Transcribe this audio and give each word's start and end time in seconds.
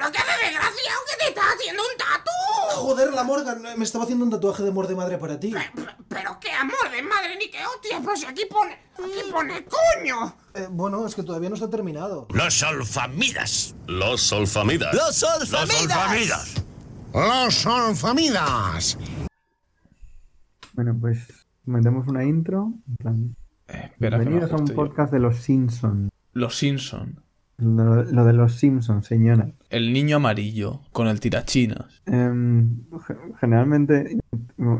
¿Pero 0.00 0.12
qué 0.12 0.18
haces, 0.18 0.36
desgraciado? 0.40 1.00
¿Que 1.10 1.16
te 1.24 1.28
estás 1.28 1.44
haciendo 1.54 1.82
un 1.82 1.98
tatu? 1.98 2.30
Joder, 2.80 3.12
la 3.12 3.22
Morgan, 3.24 3.62
me 3.76 3.84
estaba 3.84 4.04
haciendo 4.04 4.24
un 4.24 4.30
tatuaje 4.30 4.62
de 4.62 4.70
amor 4.70 4.86
de 4.88 4.94
madre 4.94 5.18
para 5.18 5.38
ti. 5.38 5.50
Pe- 5.50 5.70
pe- 5.74 5.90
¿Pero 6.08 6.38
qué 6.40 6.50
amor 6.52 6.90
de 6.90 7.02
madre 7.02 7.36
ni 7.38 7.50
qué 7.50 7.58
hostia? 7.66 8.00
Pues 8.02 8.24
aquí 8.26 8.42
pone... 8.50 8.72
Aquí 8.94 9.30
pone 9.30 9.64
coño. 9.64 10.34
Eh, 10.54 10.68
bueno, 10.70 11.06
es 11.06 11.14
que 11.14 11.22
todavía 11.22 11.48
no 11.50 11.54
está 11.54 11.68
terminado. 11.68 12.26
Los 12.30 12.62
alfamidas. 12.62 13.74
Los 13.86 14.22
solfamidas. 14.22 14.94
Los 14.94 15.22
alfamidas. 15.22 16.54
Los 17.12 17.54
Solfamidas. 17.54 18.96
Bueno, 20.72 20.96
pues 21.00 21.26
metemos 21.66 22.06
una 22.08 22.24
intro. 22.24 22.72
en 22.88 22.96
plan, 22.96 23.36
Eh, 23.68 23.90
espera, 23.92 24.18
Bienvenidos 24.18 24.52
a 24.52 24.56
un 24.56 24.66
yo. 24.66 24.74
podcast 24.74 25.12
de 25.12 25.18
los 25.18 25.36
Simpsons. 25.38 26.10
Los 26.32 26.56
Simpson. 26.56 27.22
Lo, 27.58 28.04
lo 28.04 28.24
de 28.24 28.32
los 28.32 28.54
Simpsons, 28.54 29.06
señora. 29.06 29.50
El 29.70 29.92
niño 29.92 30.16
amarillo 30.16 30.80
con 30.92 31.06
el 31.06 31.20
tirachinas. 31.20 32.02
Em, 32.06 32.80
ge- 33.06 33.16
generalmente 33.40 34.18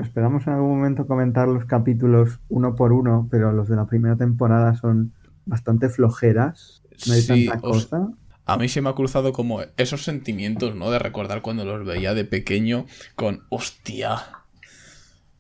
esperamos 0.03 0.47
en 0.47 0.53
algún 0.55 0.77
momento 0.79 1.07
comentar 1.07 1.49
los 1.49 1.65
capítulos 1.65 2.41
uno 2.49 2.75
por 2.75 2.93
uno, 2.93 3.29
pero 3.31 3.53
los 3.53 3.69
de 3.69 3.77
la 3.77 3.87
primera 3.87 4.17
temporada 4.17 4.75
son 4.75 5.13
bastante 5.47 5.89
flojeras. 5.89 6.83
No 7.07 7.15
hay 7.15 7.21
Sí, 7.23 7.47
tanta 7.47 7.67
os- 7.69 7.87
cosa. 7.87 8.09
A 8.47 8.57
mí 8.57 8.69
se 8.69 8.83
me 8.83 8.89
ha 8.89 8.95
cruzado 8.95 9.33
como 9.33 9.61
esos 9.77 10.03
sentimientos, 10.03 10.75
¿no? 10.75 10.91
De 10.91 10.99
recordar 10.99 11.41
cuando 11.41 11.65
los 11.65 11.87
veía 11.87 12.15
de 12.15 12.25
pequeño 12.25 12.87
con 13.15 13.45
hostia. 13.49 14.17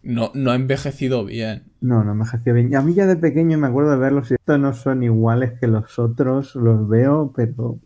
No, 0.02 0.30
no 0.34 0.52
ha 0.52 0.54
envejecido 0.54 1.24
bien. 1.24 1.64
No, 1.80 2.04
no 2.04 2.14
me 2.14 2.22
ejerció 2.24 2.54
bien. 2.54 2.70
Y 2.70 2.76
a 2.76 2.82
mí 2.82 2.94
ya 2.94 3.06
de 3.06 3.16
pequeño 3.16 3.58
me 3.58 3.66
acuerdo 3.66 3.90
de 3.90 3.96
verlos 3.96 4.30
y 4.30 4.34
estos 4.34 4.60
no 4.60 4.72
son 4.74 5.02
iguales 5.02 5.58
que 5.58 5.66
los 5.66 5.98
otros, 5.98 6.54
los 6.54 6.88
veo, 6.88 7.32
pero 7.34 7.78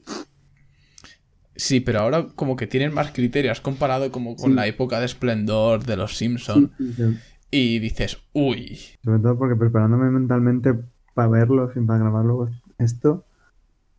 Sí, 1.57 1.81
pero 1.81 2.01
ahora 2.01 2.27
como 2.35 2.57
que 2.57 2.67
tienen 2.67 2.93
más 2.93 3.13
criterios 3.13 3.61
comparado 3.61 4.11
como 4.11 4.35
con 4.37 4.51
Sí. 4.51 4.57
la 4.57 4.67
época 4.67 4.99
de 5.01 5.07
esplendor 5.07 5.85
de 5.85 5.97
los 5.97 6.17
Simpson 6.17 6.73
sí, 6.79 6.93
sí, 6.95 7.05
y 7.51 7.79
dices, 7.79 8.19
uy, 8.33 8.79
Sobre 9.05 9.21
todo 9.21 9.39
porque 9.39 9.55
preparándome 9.57 10.11
mentalmente 10.11 10.75
para 11.15 11.29
verlos 11.29 11.71
y 11.77 11.81
para 11.81 12.01
grabar 12.01 12.25
luego 12.25 12.49
esto, 12.79 13.25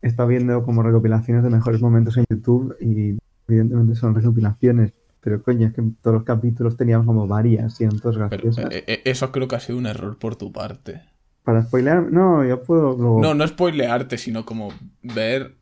estado 0.02 0.28
viendo 0.28 0.64
como 0.64 0.84
recopilaciones 0.84 1.44
de 1.44 1.50
mejores 1.50 1.82
momentos 1.82 2.18
en 2.18 2.26
YouTube 2.30 2.76
y 2.82 3.18
evidentemente 3.48 3.96
son 3.96 4.16
recopilaciones, 4.16 4.94
pero 5.22 5.42
coño, 5.42 5.68
es 5.68 5.74
que 5.74 5.82
todos 6.02 6.16
los 6.16 6.24
capítulos 6.24 6.76
teníamos 6.76 7.06
como 7.08 7.26
varias 7.28 7.80
y 7.80 7.86
eran 7.86 8.00
pero 8.00 8.12
graciosas. 8.14 8.66
eh, 8.72 8.84
eh, 8.86 9.02
eso 9.06 9.32
creo 9.32 9.48
que 9.48 9.56
ha 9.56 9.60
sido 9.62 9.78
un 9.80 9.86
error 9.88 10.20
por 10.20 10.36
tu 10.36 10.52
parte. 10.52 11.02
Para 11.44 11.64
spoilear, 11.64 12.12
no, 12.12 12.44
yo 12.44 12.62
puedo 12.64 12.98
luego... 12.98 13.22
No, 13.22 13.34
no 13.34 13.48
spoilearte, 13.48 14.18
sino 14.18 14.46
como 14.46 14.74
ver 15.04 15.56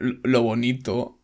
lo 0.00 0.42
bonito 0.42 1.17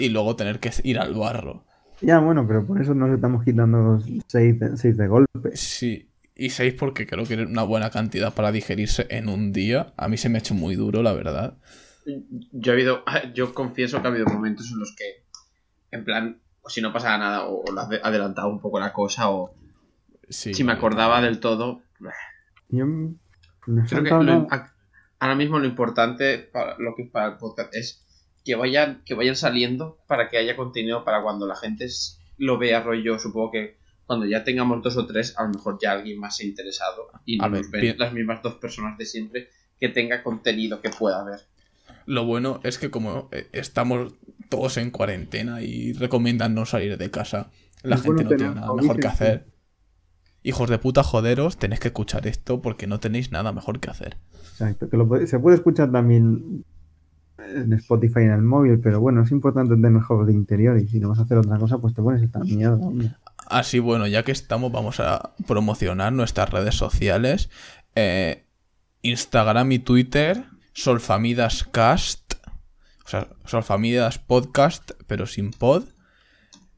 y 0.00 0.08
luego 0.08 0.36
tener 0.36 0.58
que 0.60 0.70
ir 0.84 0.98
al 0.98 1.14
barro. 1.14 1.64
Ya, 2.00 2.18
bueno, 2.18 2.46
pero 2.46 2.66
por 2.66 2.80
eso 2.80 2.94
nos 2.94 3.10
estamos 3.14 3.44
quitando 3.44 4.00
seis 4.26 4.58
de, 4.58 4.76
seis 4.76 4.96
de 4.96 5.06
golpe. 5.06 5.54
Sí, 5.56 6.10
y 6.34 6.50
seis 6.50 6.74
porque 6.74 7.06
creo 7.06 7.24
que 7.26 7.34
es 7.34 7.46
una 7.46 7.62
buena 7.62 7.90
cantidad 7.90 8.32
para 8.34 8.52
digerirse 8.52 9.06
en 9.10 9.28
un 9.28 9.52
día. 9.52 9.92
A 9.96 10.08
mí 10.08 10.16
se 10.16 10.28
me 10.30 10.38
ha 10.38 10.40
hecho 10.40 10.54
muy 10.54 10.74
duro, 10.76 11.02
la 11.02 11.12
verdad. 11.12 11.58
Yo 12.52 12.72
he 12.72 12.74
habido, 12.74 13.04
yo 13.34 13.52
confieso 13.52 14.00
que 14.00 14.08
ha 14.08 14.10
habido 14.10 14.26
momentos 14.26 14.70
en 14.72 14.78
los 14.78 14.94
que, 14.96 15.26
en 15.90 16.04
plan, 16.04 16.40
o 16.62 16.70
si 16.70 16.80
no 16.80 16.92
pasaba 16.92 17.18
nada, 17.18 17.44
o, 17.46 17.62
o 17.62 17.72
lo 17.72 17.80
ade- 17.82 18.00
adelantaba 18.02 18.48
un 18.48 18.60
poco 18.60 18.80
la 18.80 18.92
cosa, 18.92 19.28
o 19.30 19.54
Sí. 20.30 20.54
si 20.54 20.64
me 20.64 20.72
acordaba 20.72 21.20
del 21.20 21.38
todo. 21.40 21.82
Yo 22.70 22.86
no 22.86 23.14
Creo 23.88 24.04
que 24.04 24.10
lo- 24.24 24.46
ahora 25.18 25.34
mismo 25.34 25.58
lo 25.58 25.66
importante 25.66 26.38
para 26.38 26.78
lo 26.78 26.94
que 26.96 27.02
es 27.02 27.10
para 27.10 27.32
el 27.32 27.36
podcast 27.36 27.74
es 27.74 28.06
que 28.44 28.54
vayan, 28.54 29.02
que 29.04 29.14
vayan 29.14 29.36
saliendo 29.36 29.98
para 30.06 30.28
que 30.28 30.38
haya 30.38 30.56
contenido 30.56 31.04
para 31.04 31.22
cuando 31.22 31.46
la 31.46 31.56
gente 31.56 31.86
lo 32.38 32.58
vea 32.58 32.82
rollo. 32.82 33.18
Supongo 33.18 33.50
que 33.52 33.76
cuando 34.06 34.26
ya 34.26 34.42
tengamos 34.44 34.82
dos 34.82 34.96
o 34.96 35.06
tres, 35.06 35.34
a 35.38 35.44
lo 35.44 35.50
mejor 35.50 35.78
ya 35.80 35.92
alguien 35.92 36.18
más 36.18 36.36
se 36.36 36.44
ha 36.44 36.46
interesado 36.46 37.08
y 37.24 37.36
no 37.36 37.48
nos 37.48 37.70
ven 37.70 37.96
las 37.98 38.12
mismas 38.12 38.42
dos 38.42 38.54
personas 38.54 38.96
de 38.98 39.06
siempre 39.06 39.48
que 39.78 39.88
tenga 39.88 40.22
contenido 40.22 40.80
que 40.80 40.90
pueda 40.90 41.22
ver. 41.24 41.40
Lo 42.06 42.24
bueno 42.24 42.60
es 42.64 42.78
que 42.78 42.90
como 42.90 43.28
eh, 43.30 43.48
estamos 43.52 44.14
todos 44.48 44.76
en 44.78 44.90
cuarentena 44.90 45.62
y 45.62 45.92
recomiendan 45.92 46.54
no 46.54 46.66
salir 46.66 46.98
de 46.98 47.10
casa, 47.10 47.50
la 47.82 47.96
Es 47.96 48.02
gente 48.02 48.24
bueno 48.24 48.30
no 48.30 48.36
tiene 48.36 48.54
nada 48.54 48.74
mejor 48.74 48.98
que 49.00 49.06
hacer. 49.06 49.46
Hijos 50.42 50.70
de 50.70 50.78
puta, 50.78 51.02
joderos, 51.02 51.58
tenéis 51.58 51.80
que 51.80 51.88
escuchar 51.88 52.26
esto 52.26 52.62
porque 52.62 52.86
no 52.86 52.98
tenéis 52.98 53.30
nada 53.30 53.52
mejor 53.52 53.78
que 53.78 53.90
hacer. 53.90 54.16
Exacto, 54.52 54.88
que 54.88 54.96
lo 54.96 55.06
puede- 55.06 55.26
se 55.26 55.38
puede 55.38 55.56
escuchar 55.56 55.92
también 55.92 56.64
en 57.54 57.72
Spotify 57.74 58.20
en 58.20 58.30
el 58.32 58.42
móvil, 58.42 58.78
pero 58.80 59.00
bueno, 59.00 59.22
es 59.22 59.30
importante 59.30 59.74
tener 59.74 60.02
juegos 60.02 60.26
de 60.26 60.32
interior 60.32 60.78
y 60.78 60.86
si 60.88 61.00
no 61.00 61.08
vas 61.10 61.18
a 61.18 61.22
hacer 61.22 61.38
otra 61.38 61.58
cosa, 61.58 61.78
pues 61.78 61.94
te 61.94 62.02
pones 62.02 62.22
esta 62.22 62.40
mierda. 62.40 62.76
hombre. 62.76 63.12
Así 63.46 63.78
bueno, 63.80 64.06
ya 64.06 64.22
que 64.22 64.32
estamos, 64.32 64.70
vamos 64.70 65.00
a 65.00 65.32
promocionar 65.46 66.12
nuestras 66.12 66.50
redes 66.50 66.76
sociales. 66.76 67.50
Eh, 67.96 68.44
Instagram 69.02 69.72
y 69.72 69.78
Twitter, 69.80 70.44
Solfamidascast. 70.74 72.34
O 73.04 73.08
sea, 73.08 73.28
Solfamidas 73.44 74.18
Podcast, 74.18 74.92
pero 75.06 75.26
sin 75.26 75.50
pod. 75.50 75.84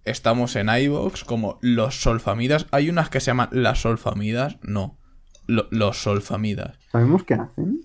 Estamos 0.05 0.57
en 0.57 0.69
iVoox 0.69 1.25
como 1.25 1.59
Los 1.61 2.01
Solfamidas. 2.01 2.67
Hay 2.71 2.89
unas 2.91 3.11
que 3.11 3.21
se 3.21 3.27
llaman 3.27 3.49
Las 3.53 3.83
Solfamidas. 3.83 4.57
No, 4.63 4.99
lo- 5.47 5.69
Los 5.71 5.99
Solfamidas. 6.03 6.79
¿Sabemos 6.91 7.23
qué 7.25 7.35
hacen? 7.35 7.83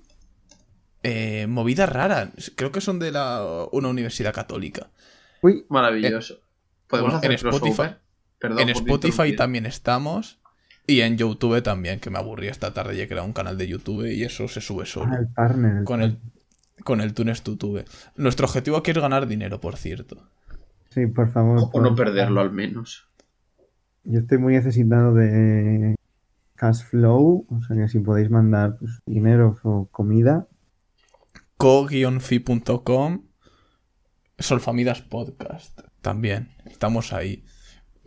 Eh, 1.04 1.48
movidas 1.48 1.90
raras. 1.90 2.52
Creo 2.56 2.72
que 2.72 2.82
son 2.82 3.00
de 3.00 3.12
la, 3.12 3.68
una 3.72 3.90
universidad 3.90 4.34
católica. 4.34 4.90
Uy, 5.42 5.66
Maravilloso. 5.70 6.40
¿Podemos 6.88 7.14
bueno, 7.14 7.18
hacer 7.18 7.32
en 7.32 7.38
Spotify-? 7.38 7.96
Perdón 8.40 8.60
en 8.60 8.70
Spotify 8.70 9.36
también 9.36 9.66
estamos. 9.66 10.40
Y 10.86 11.02
en 11.02 11.18
YouTube 11.18 11.62
también, 11.62 12.00
que 12.00 12.10
me 12.10 12.18
aburrí 12.18 12.48
esta 12.48 12.74
tarde 12.74 12.96
y 12.96 13.02
he 13.02 13.08
creado 13.08 13.28
un 13.28 13.34
canal 13.34 13.58
de 13.58 13.68
YouTube 13.68 14.10
y 14.10 14.24
eso 14.24 14.48
se 14.48 14.62
sube 14.62 14.86
solo. 14.86 15.12
ah, 15.12 15.18
el 15.20 15.28
partner. 15.28 15.78
el 15.80 15.84
con 15.84 16.02
el 16.02 16.18
con 16.84 17.02
el 17.02 17.14
Tunes 17.14 17.44
YouTube. 17.44 17.84
Nuestro 18.16 18.46
objetivo 18.46 18.78
aquí 18.78 18.92
es 18.92 18.98
ganar 18.98 19.28
dinero, 19.28 19.60
por 19.60 19.76
cierto. 19.76 20.30
Sí, 20.90 21.08
por 21.08 21.30
favor. 21.30 21.70
O 21.74 21.82
no 21.82 21.96
perderlo 21.96 22.40
al 22.40 22.52
menos. 22.52 23.08
Yo 24.04 24.20
estoy 24.20 24.38
muy 24.38 24.54
necesitado 24.54 25.14
de 25.14 25.96
cash 26.56 26.84
flow, 26.84 27.46
o 27.50 27.62
sea 27.64 27.76
que 27.76 27.88
si 27.88 28.00
podéis 28.00 28.30
mandar 28.30 28.78
pues, 28.80 29.00
dinero 29.06 29.58
o 29.64 29.88
comida, 29.92 30.48
co-fi.com 31.58 33.24
Solfamidas 34.40 35.02
Podcast. 35.02 35.80
También. 36.02 36.56
Estamos 36.66 37.12
ahí. 37.14 37.44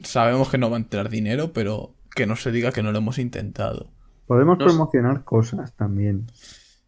Sabemos 0.02 0.48
que 0.50 0.58
no 0.58 0.70
va 0.70 0.76
a 0.76 0.80
entrar 0.80 1.08
dinero, 1.10 1.52
pero 1.52 1.94
que 2.14 2.26
no 2.26 2.36
se 2.36 2.52
diga 2.52 2.72
que 2.72 2.82
no 2.82 2.92
lo 2.92 2.98
hemos 2.98 3.18
intentado. 3.18 3.90
podemos 4.26 4.58
Nos- 4.58 4.72
promocionar 4.72 5.24
cosas 5.24 5.74
también. 5.76 6.26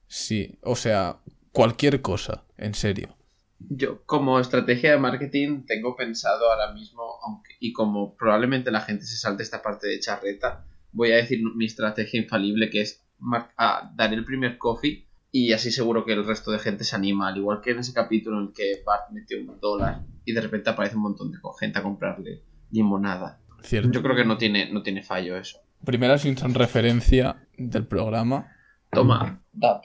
Sí, 0.06 0.58
o 0.62 0.76
sea, 0.76 1.18
cualquier 1.50 2.00
cosa, 2.00 2.44
en 2.56 2.74
serio. 2.74 3.16
Yo, 3.58 4.02
como 4.06 4.38
estrategia 4.38 4.92
de 4.92 4.98
marketing, 4.98 5.62
tengo 5.66 5.96
pensado 5.96 6.48
ahora 6.50 6.72
mismo, 6.72 7.02
aunque, 7.24 7.54
y 7.58 7.72
como 7.72 8.14
probablemente 8.16 8.70
la 8.70 8.80
gente 8.82 9.04
se 9.06 9.16
salte 9.16 9.42
esta 9.42 9.60
parte 9.62 9.88
de 9.88 9.98
charreta, 9.98 10.64
voy 10.92 11.10
a 11.12 11.16
decir 11.16 11.40
mi 11.56 11.64
estrategia 11.66 12.20
infalible, 12.20 12.70
que 12.70 12.82
es 12.82 13.02
mar- 13.18 13.50
a 13.56 13.90
dar 13.96 14.12
el 14.14 14.24
primer 14.24 14.58
coffee 14.58 15.06
y 15.34 15.54
así 15.54 15.70
seguro 15.70 16.04
que 16.04 16.12
el 16.12 16.26
resto 16.26 16.50
de 16.50 16.58
gente 16.58 16.84
se 16.84 16.94
anima, 16.94 17.28
al 17.28 17.38
igual 17.38 17.62
que 17.62 17.70
en 17.70 17.78
ese 17.78 17.94
capítulo 17.94 18.38
en 18.38 18.48
el 18.48 18.52
que 18.52 18.82
Bart 18.84 19.10
metió 19.12 19.40
un 19.40 19.58
dólar 19.58 20.02
y 20.26 20.34
de 20.34 20.40
repente 20.42 20.68
aparece 20.68 20.96
un 20.96 21.02
montón 21.02 21.32
de 21.32 21.38
gente 21.58 21.78
a 21.78 21.82
comprarle 21.82 22.42
limonada. 22.70 23.40
Cierto. 23.62 23.90
Yo 23.90 24.02
creo 24.02 24.14
que 24.14 24.26
no 24.26 24.36
tiene, 24.36 24.70
no 24.70 24.82
tiene 24.82 25.02
fallo 25.02 25.36
eso. 25.38 25.58
Primera 25.84 26.18
Simpson 26.18 26.52
referencia 26.52 27.48
del 27.56 27.86
programa. 27.86 28.52
Toma, 28.90 29.42
dab. 29.52 29.80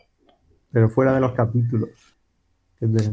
Pero 0.70 0.90
fuera 0.90 1.14
de 1.14 1.22
los 1.22 1.32
capítulos. 1.32 1.92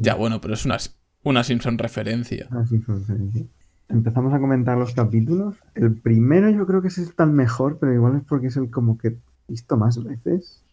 Ya, 0.00 0.16
bueno, 0.16 0.40
pero 0.40 0.54
es 0.54 0.64
una, 0.64 0.78
una 1.22 1.44
Simpson 1.44 1.78
referencia. 1.78 2.48
Ah, 2.50 2.64
sí, 2.68 2.78
fue 2.78 2.96
referencia. 2.96 3.46
Empezamos 3.88 4.34
a 4.34 4.40
comentar 4.40 4.76
los 4.76 4.92
capítulos. 4.92 5.54
El 5.76 6.00
primero 6.00 6.50
yo 6.50 6.66
creo 6.66 6.82
que 6.82 6.88
es 6.88 6.98
el 6.98 7.14
tan 7.14 7.32
mejor, 7.32 7.78
pero 7.78 7.94
igual 7.94 8.16
es 8.16 8.24
porque 8.24 8.48
es 8.48 8.56
el 8.56 8.70
como 8.70 8.98
que 8.98 9.08
he 9.08 9.16
visto 9.46 9.76
más 9.76 10.02
veces. 10.02 10.63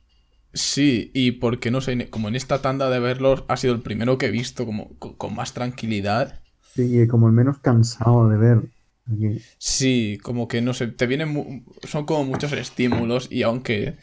Sí, 0.54 1.12
y 1.14 1.32
porque 1.32 1.72
no 1.72 1.80
sé, 1.82 2.10
como 2.10 2.28
en 2.28 2.36
esta 2.36 2.62
tanda 2.62 2.90
de 2.90 3.00
verlos 3.00 3.44
ha 3.48 3.58
sido 3.58 3.74
el 3.74 3.82
primero 3.82 4.18
que 4.18 4.28
he 4.28 4.32
visto 4.32 4.66
como 4.66 4.98
con, 5.00 5.14
con 5.16 5.36
más 5.36 5.54
tranquilidad. 5.54 6.42
Sí, 6.76 7.02
y 7.02 7.08
como 7.08 7.28
el 7.28 7.34
menos 7.34 7.60
cansado 7.60 8.28
de 8.30 8.38
ver. 8.38 8.62
Porque- 9.08 9.40
Sí, 9.58 10.18
como 10.22 10.48
que 10.48 10.62
no 10.62 10.74
sé, 10.74 10.88
te 10.88 11.08
vienen 11.08 11.66
son 11.84 12.06
como 12.06 12.24
muchos 12.26 12.52
estímulos 12.54 13.28
y 13.32 13.44
aunque 13.44 13.96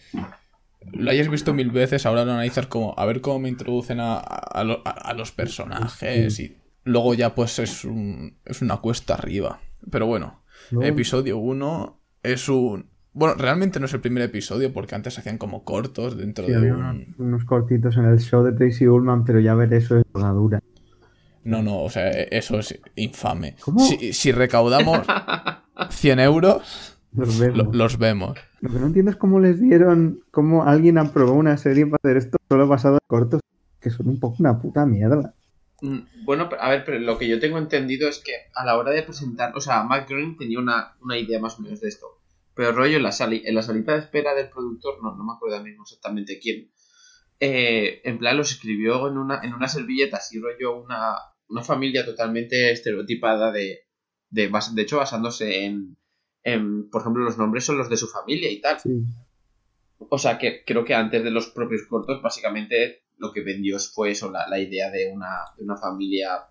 lo 0.92 1.10
hayas 1.10 1.28
visto 1.28 1.52
mil 1.54 1.70
veces, 1.70 2.06
ahora 2.06 2.24
lo 2.24 2.32
analizas 2.32 2.66
como 2.66 2.94
a 2.96 3.04
ver 3.04 3.20
cómo 3.20 3.40
me 3.40 3.48
introducen 3.48 4.00
a, 4.00 4.16
a 4.18 4.64
lo- 4.64 4.82
a- 4.86 4.90
a 4.90 5.14
los 5.14 5.32
personajes 5.32 6.40
y 6.40 6.56
luego 6.84 7.14
ya 7.14 7.34
pues 7.34 7.58
es, 7.58 7.84
un, 7.84 8.38
es 8.44 8.62
una 8.62 8.78
cuesta 8.78 9.14
arriba. 9.14 9.60
Pero 9.90 10.06
bueno, 10.06 10.42
episodio 10.82 11.38
1 11.38 12.00
es 12.22 12.48
un... 12.48 12.86
Bueno, 13.18 13.34
realmente 13.34 13.80
no 13.80 13.86
es 13.86 13.92
el 13.94 14.00
primer 14.00 14.22
episodio 14.22 14.72
porque 14.72 14.94
antes 14.94 15.18
hacían 15.18 15.38
como 15.38 15.64
cortos 15.64 16.16
dentro 16.16 16.46
Sí, 16.46 16.52
de 16.52 16.58
había 16.58 16.74
un... 16.74 17.14
unos, 17.18 17.44
cortitos 17.44 17.96
en 17.96 18.04
el 18.04 18.18
show 18.20 18.44
de 18.44 18.52
Tracy 18.52 18.86
Ullman, 18.86 19.24
pero 19.24 19.40
ya 19.40 19.54
ver 19.54 19.74
eso 19.74 19.98
es 19.98 20.04
dura. 20.12 20.60
No, 21.44 21.62
no, 21.62 21.82
o 21.82 21.90
sea, 21.90 22.10
eso 22.10 22.58
es 22.58 22.78
infame. 22.96 23.56
¿Cómo? 23.60 23.80
Si, 23.80 24.12
si 24.12 24.32
recaudamos 24.32 25.06
100 25.90 26.20
euros, 26.20 26.96
Los 27.12 27.38
vemos. 27.40 27.66
lo- 27.66 27.72
los 27.72 27.98
vemos. 27.98 28.38
Lo 28.60 28.70
que 28.72 28.78
no 28.78 28.86
entiendo 28.86 29.10
es 29.10 29.16
cómo 29.16 29.40
les 29.40 29.60
dieron, 29.60 30.20
cómo 30.30 30.64
alguien 30.64 30.98
aprobó 30.98 31.32
una 31.32 31.56
serie 31.56 31.86
para 31.86 31.98
hacer 32.02 32.16
esto 32.18 32.38
solo 32.48 32.66
basado 32.66 32.94
en 32.96 33.00
cortos, 33.06 33.40
que 33.80 33.90
son 33.90 34.08
un 34.08 34.20
poco 34.20 34.36
una 34.40 34.60
puta 34.60 34.84
mierda. 34.84 35.34
Mm, 35.80 35.98
Bueno, 36.24 36.48
a 36.60 36.70
ver, 36.70 36.84
pero 36.84 36.98
lo 36.98 37.16
que 37.18 37.28
yo 37.28 37.38
tengo 37.40 37.58
entendido 37.58 38.08
es 38.08 38.18
que 38.18 38.32
a 38.54 38.64
la 38.64 38.76
hora 38.76 38.90
de 38.90 39.02
presentar, 39.04 39.56
o 39.56 39.60
sea, 39.60 39.84
Matt 39.84 40.08
Groening 40.08 40.36
tenía 40.36 40.58
una, 40.58 40.96
una 41.00 41.16
idea 41.16 41.40
más 41.40 41.58
o 41.58 41.62
menos 41.62 41.80
de 41.80 41.88
esto. 41.88 42.06
Pero 42.58 42.72
rollo 42.72 42.96
en 42.96 43.04
la, 43.04 43.12
sali- 43.12 43.44
en 43.46 43.54
la 43.54 43.62
salita 43.62 43.92
de 43.92 44.00
espera 44.00 44.34
del 44.34 44.50
productor, 44.50 45.00
no, 45.00 45.14
no 45.16 45.22
me 45.24 45.32
acuerdo 45.32 45.54
ahora 45.56 45.68
mismo 45.68 45.84
exactamente 45.84 46.40
quién. 46.40 46.72
eh, 47.38 48.00
en 48.02 48.18
plan 48.18 48.36
los 48.36 48.50
escribió 48.50 49.06
en 49.06 49.16
una, 49.16 49.40
en 49.44 49.54
una 49.54 49.68
servilleta, 49.68 50.16
así 50.16 50.40
rollo 50.40 50.82
una, 50.82 51.14
una 51.48 51.62
familia 51.62 52.04
totalmente 52.04 52.72
estereotipada 52.72 53.52
de, 53.52 53.86
de, 54.30 54.50
de 54.74 54.82
hecho 54.82 54.96
basándose 54.96 55.66
en, 55.66 55.96
en, 56.42 56.90
por 56.90 57.02
ejemplo, 57.02 57.22
los 57.22 57.38
nombres 57.38 57.64
son 57.64 57.78
los 57.78 57.88
de 57.88 57.96
su 57.96 58.08
familia 58.08 58.50
y 58.50 58.60
tal. 58.60 58.80
Sí. 58.80 58.90
O 60.10 60.18
sea 60.18 60.36
que 60.38 60.64
creo 60.64 60.84
que 60.84 60.94
antes 60.94 61.22
de 61.22 61.30
los 61.30 61.46
propios 61.50 61.82
cortos, 61.88 62.20
básicamente 62.22 63.04
lo 63.18 63.32
que 63.32 63.42
vendió 63.42 63.78
fue 63.78 64.10
eso, 64.10 64.32
la, 64.32 64.48
la 64.48 64.58
idea 64.58 64.90
de 64.90 65.12
una, 65.12 65.30
de 65.56 65.62
una 65.62 65.76
familia 65.76 66.48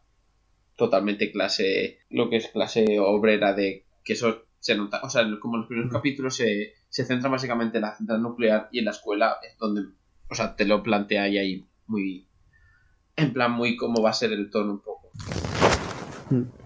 totalmente 0.78 1.34
clase, 1.34 2.00
lo 2.10 2.30
que 2.30 2.38
es 2.38 2.48
clase 2.48 2.86
obrera, 3.00 3.54
de 3.54 3.86
que 4.06 4.14
eso 4.14 4.47
se 4.60 4.76
nota, 4.76 5.02
o 5.04 5.10
sea, 5.10 5.24
como 5.40 5.56
en 5.56 5.62
los 5.62 5.68
primeros 5.68 5.92
capítulos 5.92 6.36
se, 6.36 6.74
se 6.90 7.06
centra 7.06 7.30
básicamente 7.30 7.78
en 7.78 7.84
la 7.84 7.96
central 7.96 8.22
nuclear 8.22 8.70
y 8.72 8.80
en 8.80 8.86
la 8.86 8.92
escuela 8.92 9.38
es 9.48 9.58
donde, 9.58 9.82
o 10.30 10.36
sea, 10.36 10.56
te 10.56 10.66
lo 10.66 10.82
plantea 10.84 11.28
y 11.30 11.38
ahí 11.38 11.68
muy, 11.86 12.28
en 13.16 13.34
plan 13.34 13.52
muy 13.52 13.76
cómo 13.78 14.02
va 14.02 14.10
a 14.10 14.14
ser 14.14 14.32
el 14.34 14.50
tono 14.50 14.74
un 14.74 14.82
poco. 14.82 15.12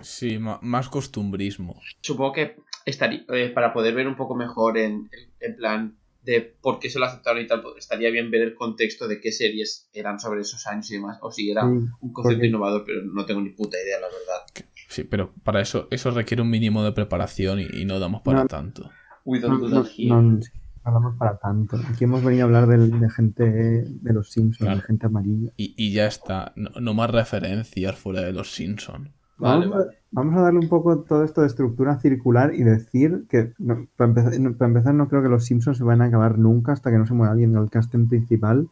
Sí, 0.02 0.40
más 0.40 0.90
costumbrismo. 0.90 1.80
supongo 2.02 2.34
que 2.34 2.56
estaría 2.86 3.24
eh, 3.30 3.50
para 3.50 3.74
poder 3.74 3.94
ver 3.94 4.08
un 4.08 4.16
poco 4.16 4.36
mejor 4.36 4.78
en, 4.78 5.10
en- 5.40 5.56
plan 5.56 5.98
de 6.24 6.42
por 6.42 6.80
qué 6.80 6.88
se 6.90 7.00
lo 7.00 7.06
aceptaron 7.06 7.42
y 7.44 7.48
tal, 7.48 7.62
pues, 7.64 7.78
estaría 7.78 8.12
bien 8.12 8.30
ver 8.30 8.42
el 8.44 8.54
contexto 8.56 9.08
de 9.08 9.20
qué 9.20 9.32
series 9.32 9.90
eran 9.92 10.20
sobre 10.20 10.42
esos 10.42 10.66
años 10.68 10.90
y 10.92 10.96
demás, 10.96 11.18
o 11.22 11.32
si 11.32 11.50
era 11.50 11.62
Sí, 11.62 11.68
un 11.68 12.14
concepto 12.14 12.38
porque- 12.38 12.48
innovador, 12.48 12.84
pero 12.86 13.02
no 13.04 13.26
tengo 13.26 13.42
ni 13.42 13.50
puta 13.52 13.78
idea, 13.82 14.00
la 14.00 14.06
verdad. 14.08 14.46
Sí, 14.92 15.06
pero 15.06 15.32
para 15.44 15.62
eso, 15.62 15.88
eso 15.90 16.12
requiere 16.12 16.42
un 16.42 16.50
mínimo 16.50 16.84
de 16.84 16.92
preparación 16.92 17.60
y, 17.62 17.68
y 17.82 17.86
no 17.86 17.98
damos 18.00 18.22
para 18.24 18.42
No. 18.42 18.48
tanto. 18.48 18.90
We 19.24 19.40
No, 19.40 19.48
don't 19.48 19.62
do 19.62 19.70
no, 19.70 19.84
that 19.84 19.92
here. 19.96 20.10
no, 20.10 20.22
no 20.22 20.40
hablamos 20.84 21.16
para 21.18 21.38
tanto. 21.38 21.78
Aquí 21.90 22.04
hemos 22.04 22.24
venido 22.24 22.44
a 22.44 22.46
hablar 22.48 22.68
de, 22.68 23.10
gente 23.10 23.44
de 23.46 24.14
los 24.14 24.32
Simpsons, 24.32 24.58
Claro. 24.68 24.76
de 24.78 24.82
gente 24.84 25.06
amarilla. 25.06 25.52
Y, 25.56 25.74
y 25.78 25.94
ya 25.94 26.08
está. 26.08 26.52
No, 26.58 26.72
no 26.82 26.94
más 26.94 27.10
referencias 27.10 27.96
fuera 27.96 28.22
de 28.22 28.34
los 28.34 28.52
Simpsons. 28.52 29.10
Vale, 29.38 29.68
vamos, 29.68 29.86
vale. 29.86 29.98
Vamos 30.12 30.36
a 30.36 30.42
darle 30.42 30.60
un 30.60 30.68
poco 30.70 31.00
todo 31.04 31.24
esto 31.24 31.42
de 31.42 31.48
estructura 31.48 31.98
circular 32.00 32.54
y 32.54 32.64
decir 32.64 33.26
que, 33.30 33.54
no, 33.60 33.88
para, 33.96 34.10
empezar, 34.10 34.40
no, 34.40 34.54
para 34.58 34.68
empezar, 34.70 34.94
no 34.94 35.08
creo 35.08 35.24
que 35.24 35.30
los 35.30 35.46
Simpsons 35.46 35.78
se 35.78 35.84
van 35.86 36.02
a 36.02 36.06
acabar 36.06 36.38
nunca 36.38 36.74
hasta 36.74 36.92
que 36.92 36.98
no 36.98 37.06
se 37.06 37.14
mueva 37.14 37.32
alguien 37.32 37.54
del 37.54 37.70
casting 37.70 38.08
principal. 38.10 38.68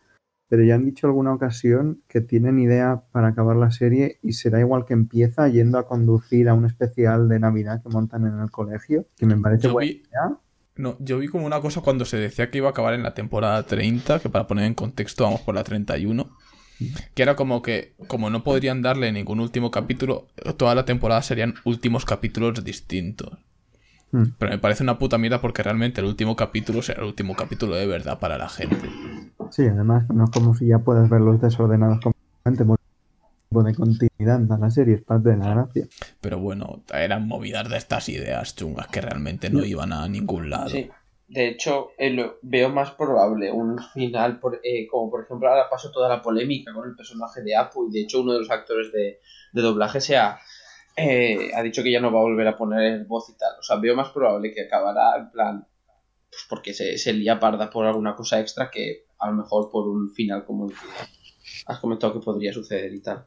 Pero 0.49 0.63
ya 0.63 0.75
han 0.75 0.83
dicho 0.85 1.07
alguna 1.07 1.33
ocasión 1.33 2.01
que 2.07 2.21
tienen 2.21 2.59
idea 2.59 3.03
para 3.11 3.27
acabar 3.29 3.55
la 3.55 3.69
serie 3.71 4.17
y 4.23 4.33
será 4.33 4.59
igual 4.59 4.83
que 4.85 4.93
empieza 4.93 5.47
yendo 5.47 5.77
a 5.77 5.87
conducir 5.87 6.49
a 6.49 6.55
un 6.55 6.65
especial 6.65 7.29
de 7.29 7.39
Navidad 7.39 7.81
que 7.83 7.89
montan 7.89 8.25
en 8.25 8.39
el 8.39 8.49
colegio, 8.51 9.05
que 9.15 9.27
me 9.27 9.37
parece 9.37 9.67
Yo 9.67 9.73
buena 9.73 9.91
vi, 9.91 9.97
idea. 10.07 10.39
no, 10.75 10.97
yo 10.99 11.19
vi 11.19 11.27
como 11.27 11.45
una 11.45 11.61
cosa 11.61 11.81
cuando 11.81 12.03
se 12.05 12.17
decía 12.17 12.49
que 12.49 12.57
iba 12.57 12.67
a 12.67 12.71
acabar 12.71 12.95
en 12.95 13.03
la 13.03 13.13
temporada 13.13 13.61
30, 13.63 14.19
que 14.19 14.29
para 14.29 14.47
poner 14.47 14.65
en 14.65 14.73
contexto 14.73 15.23
vamos 15.23 15.41
por 15.41 15.53
la 15.53 15.63
31, 15.63 16.29
que 17.13 17.21
era 17.21 17.35
como 17.35 17.61
que, 17.61 17.93
como 18.07 18.29
no 18.31 18.43
podrían 18.43 18.81
darle 18.81 19.11
ningún 19.11 19.39
último 19.41 19.69
capítulo, 19.69 20.27
toda 20.57 20.73
la 20.73 20.85
temporada 20.85 21.21
serían 21.21 21.53
últimos 21.63 22.05
capítulos 22.05 22.63
distintos. 22.63 23.37
Hmm. 24.11 24.29
Pero 24.39 24.51
me 24.53 24.57
parece 24.57 24.81
una 24.81 24.97
puta 24.97 25.19
mierda 25.19 25.41
porque 25.41 25.61
realmente 25.61 26.01
el 26.01 26.07
último 26.07 26.35
capítulo 26.35 26.81
será 26.81 27.01
el 27.01 27.07
último 27.07 27.35
capítulo 27.35 27.75
de 27.75 27.85
verdad 27.85 28.17
para 28.17 28.37
la 28.39 28.49
gente. 28.49 28.89
Sí, 29.51 29.65
además 29.67 30.03
no 30.13 30.25
es 30.25 30.29
como 30.31 30.53
si 30.53 30.67
ya 30.67 30.79
puedes 30.79 31.09
verlos 31.09 31.41
desordenados 31.41 31.99
completamente 32.01 32.65
por 32.65 32.79
tipo 33.49 33.63
de 33.63 33.75
continuidad 33.75 34.37
en 34.41 34.49
la 34.61 34.69
serie, 34.71 34.95
es 34.95 35.03
parte 35.03 35.29
de 35.29 35.37
la 35.37 35.53
gracia. 35.55 35.87
Pero 36.21 36.39
bueno, 36.39 36.83
eran 36.93 37.27
movidas 37.27 37.69
de 37.69 37.77
estas 37.77 38.09
ideas 38.09 38.55
chungas 38.55 38.87
que 38.87 39.01
realmente 39.01 39.49
no 39.49 39.63
iban 39.65 39.93
a 39.93 40.07
ningún 40.07 40.49
lado. 40.49 40.69
Sí. 40.69 40.89
De 41.27 41.47
hecho, 41.47 41.91
eh, 41.99 42.09
lo- 42.09 42.39
veo 42.41 42.69
más 42.69 42.91
probable 42.91 43.51
un 43.51 43.77
final, 43.93 44.39
por, 44.39 44.59
eh, 44.63 44.87
como 44.87 45.11
por 45.11 45.23
ejemplo 45.25 45.47
ahora 45.47 45.69
pasó 45.69 45.91
toda 45.91 46.09
la 46.09 46.23
polémica 46.23 46.73
con 46.73 46.89
el 46.89 46.95
personaje 46.95 47.43
de 47.43 47.55
Apu 47.55 47.87
y 47.87 47.91
de 47.93 48.01
hecho 48.01 48.21
uno 48.21 48.33
de 48.33 48.39
los 48.39 48.49
actores 48.49 48.91
de, 48.91 49.19
de 49.53 49.61
doblaje 49.61 50.01
se 50.01 50.17
ha, 50.17 50.39
eh, 50.97 51.51
ha 51.55 51.61
dicho 51.63 51.83
que 51.83 51.91
ya 51.91 51.99
no 52.01 52.11
va 52.11 52.19
a 52.19 52.23
volver 52.23 52.47
a 52.47 52.57
poner 52.57 53.05
voz 53.05 53.29
y 53.29 53.37
tal. 53.37 53.53
O 53.59 53.63
sea, 53.63 53.77
veo 53.77 53.95
más 53.95 54.09
probable 54.09 54.51
que 54.53 54.63
acabará 54.63 55.17
en 55.17 55.31
plan, 55.31 55.67
pues 56.29 56.45
porque 56.49 56.73
se, 56.73 56.97
se 56.97 57.13
lía 57.13 57.39
parda 57.39 57.69
por 57.69 57.85
alguna 57.85 58.15
cosa 58.15 58.39
extra 58.39 58.71
que 58.71 59.08
a 59.19 59.29
lo 59.29 59.37
mejor 59.37 59.69
por 59.69 59.87
un 59.87 60.09
final 60.11 60.45
como 60.45 60.65
el 60.65 60.71
que 60.71 60.77
has 61.67 61.79
comentado 61.79 62.13
que 62.13 62.19
podría 62.19 62.53
suceder 62.53 62.93
y 62.93 63.01
tal. 63.01 63.25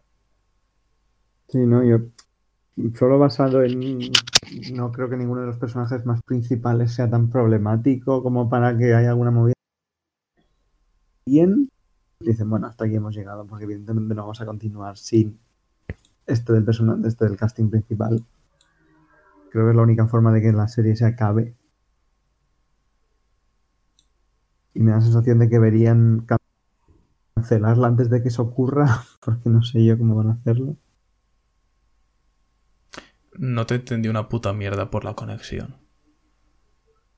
Sí, 1.49 1.59
no, 1.59 1.85
yo 1.85 1.99
solo 2.95 3.19
basado 3.19 3.63
en... 3.63 4.01
No 4.75 4.93
creo 4.93 5.09
que 5.09 5.17
ninguno 5.17 5.43
de 5.43 5.47
los 5.47 5.59
personajes 5.59 6.05
más 6.05 6.23
principales 6.23 6.93
sea 6.93 7.09
tan 7.09 7.31
problemático 7.31 8.23
como 8.23 8.49
para 8.49 8.77
que 8.77 8.95
haya 8.95 9.11
alguna 9.11 9.31
movida. 9.31 9.55
Bien, 11.27 11.69
dicen, 12.21 12.51
bueno, 12.51 12.67
hasta 12.67 12.85
aquí 12.85 12.97
hemos 12.97 13.15
llegado, 13.15 13.47
porque 13.47 13.65
evidentemente 13.65 14.15
no 14.15 14.23
vamos 14.23 14.41
a 14.41 14.47
continuar 14.47 14.99
sin 14.99 15.39
este 16.27 16.53
del 16.53 16.65
personaje, 16.65 17.07
este 17.07 17.25
del 17.27 17.37
casting 17.37 17.71
principal. 17.71 18.25
Creo 19.51 19.67
que 19.67 19.71
es 19.71 19.77
la 19.77 19.83
única 19.83 20.07
forma 20.07 20.33
de 20.33 20.41
que 20.41 20.53
la 20.53 20.69
serie 20.69 20.97
se 20.97 21.05
acabe. 21.05 21.55
Y 24.75 24.81
me 24.81 24.91
da 24.91 24.99
la 24.99 25.03
sensación 25.05 25.39
de 25.39 25.49
que 25.49 25.57
deberían 25.57 26.27
cancelarla 27.35 27.89
antes 27.89 28.09
de 28.09 28.23
que 28.23 28.29
eso 28.29 28.43
ocurra, 28.43 29.05
porque 29.25 29.51
no 29.51 29.63
sé 29.63 29.85
yo 29.85 29.99
cómo 29.99 30.15
van 30.17 30.29
a 30.31 30.33
hacerlo. 30.33 30.77
No 33.37 33.67
te 33.67 33.75
entendí 33.75 34.09
una 34.09 34.31
puta 34.31 34.55
mierda 34.55 34.91
por 34.91 35.05
la 35.05 35.13
conexión. 35.13 35.77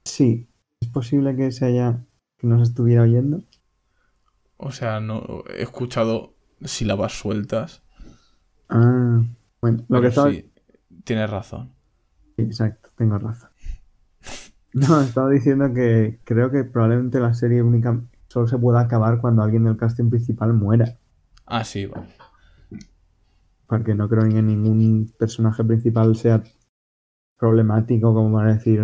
Sí, 0.07 0.49
es 0.81 0.89
posible 0.89 1.37
que 1.37 1.53
se 1.53 1.67
haya 1.67 2.07
que 2.39 2.47
nos 2.47 2.67
estuviera 2.67 3.03
oyendo. 3.03 3.43
O 4.57 4.73
sea, 4.73 4.99
no 4.99 5.45
he 5.49 5.63
escuchado 5.63 6.35
sílabas 6.65 7.13
sueltas. 7.13 7.83
Ah, 8.69 9.23
bueno, 9.61 9.85
lo 9.89 10.01
Pero 10.01 10.03
que 10.03 10.09
estaba 10.09 10.31
sí, 10.33 10.53
tienes 11.05 11.31
razón. 11.31 11.75
Sí, 12.37 12.43
Exacto, 12.45 12.91
tengo 12.97 13.19
razón. 13.19 13.51
No, 14.75 15.01
estaba 15.01 15.31
diciendo 15.31 15.73
que 15.73 16.19
creo 16.25 16.51
que 16.51 16.65
probablemente 16.65 17.21
la 17.21 17.33
serie 17.33 17.63
única 17.63 18.01
solo 18.27 18.49
se 18.49 18.59
pueda 18.59 18.81
acabar 18.81 19.21
cuando 19.21 19.43
alguien 19.43 19.65
del 19.65 19.77
casting 19.77 20.11
principal 20.11 20.53
muera. 20.53 20.99
Ah, 21.47 21.63
sí, 21.63 21.87
vale. 21.87 22.09
Porque 23.69 23.95
no 23.95 24.09
creo 24.09 24.29
que 24.29 24.43
ningún 24.43 25.13
personaje 25.17 25.63
principal 25.63 26.17
sea 26.17 26.43
problemático 27.39 28.13
como 28.13 28.37
para 28.37 28.55
decir 28.55 28.83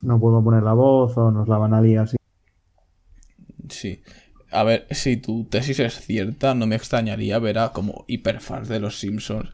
no 0.00 0.20
puedo 0.20 0.42
poner 0.44 0.62
la 0.62 0.74
voz 0.74 1.16
o 1.16 1.32
nos 1.32 1.48
la 1.48 1.58
van 1.58 1.74
a 1.74 1.80
liar. 1.80 2.04
así. 2.04 2.16
Sí. 3.68 4.00
A 4.52 4.62
ver, 4.62 4.86
si 4.90 5.16
tu 5.16 5.44
tesis 5.46 5.80
es 5.80 5.94
cierta, 5.94 6.54
no 6.54 6.68
me 6.68 6.76
extrañaría 6.76 7.40
ver 7.40 7.58
a 7.58 7.72
como 7.72 8.04
hiperfans 8.06 8.68
de 8.68 8.78
los 8.78 9.00
Simpsons 9.00 9.52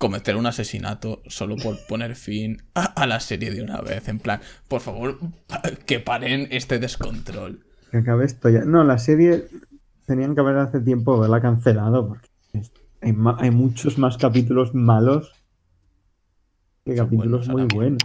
cometer 0.00 0.34
un 0.36 0.46
asesinato 0.46 1.20
solo 1.26 1.56
por 1.56 1.76
poner 1.86 2.16
fin 2.16 2.62
a, 2.74 2.84
a 2.84 3.06
la 3.06 3.20
serie 3.20 3.50
de 3.50 3.62
una 3.62 3.82
vez. 3.82 4.08
En 4.08 4.18
plan, 4.18 4.40
por 4.66 4.80
favor, 4.80 5.18
que 5.84 6.00
paren 6.00 6.48
este 6.50 6.78
descontrol. 6.78 7.60
Que 7.90 7.98
acabe 7.98 8.24
esto 8.24 8.48
ya. 8.48 8.64
No, 8.64 8.82
la 8.82 8.96
serie 8.96 9.44
tenían 10.06 10.34
que 10.34 10.40
haber 10.40 10.56
hace 10.56 10.80
tiempo 10.80 11.14
haberla 11.16 11.42
cancelado 11.42 12.08
porque 12.08 12.28
hay, 13.02 13.50
muchos 13.50 13.98
más 13.98 14.16
capítulos 14.16 14.74
malos 14.74 15.32
que 16.86 16.96
Son 16.96 17.06
capítulos 17.06 17.46
buenos 17.48 17.68
muy 17.72 17.76
buenos. 17.78 17.98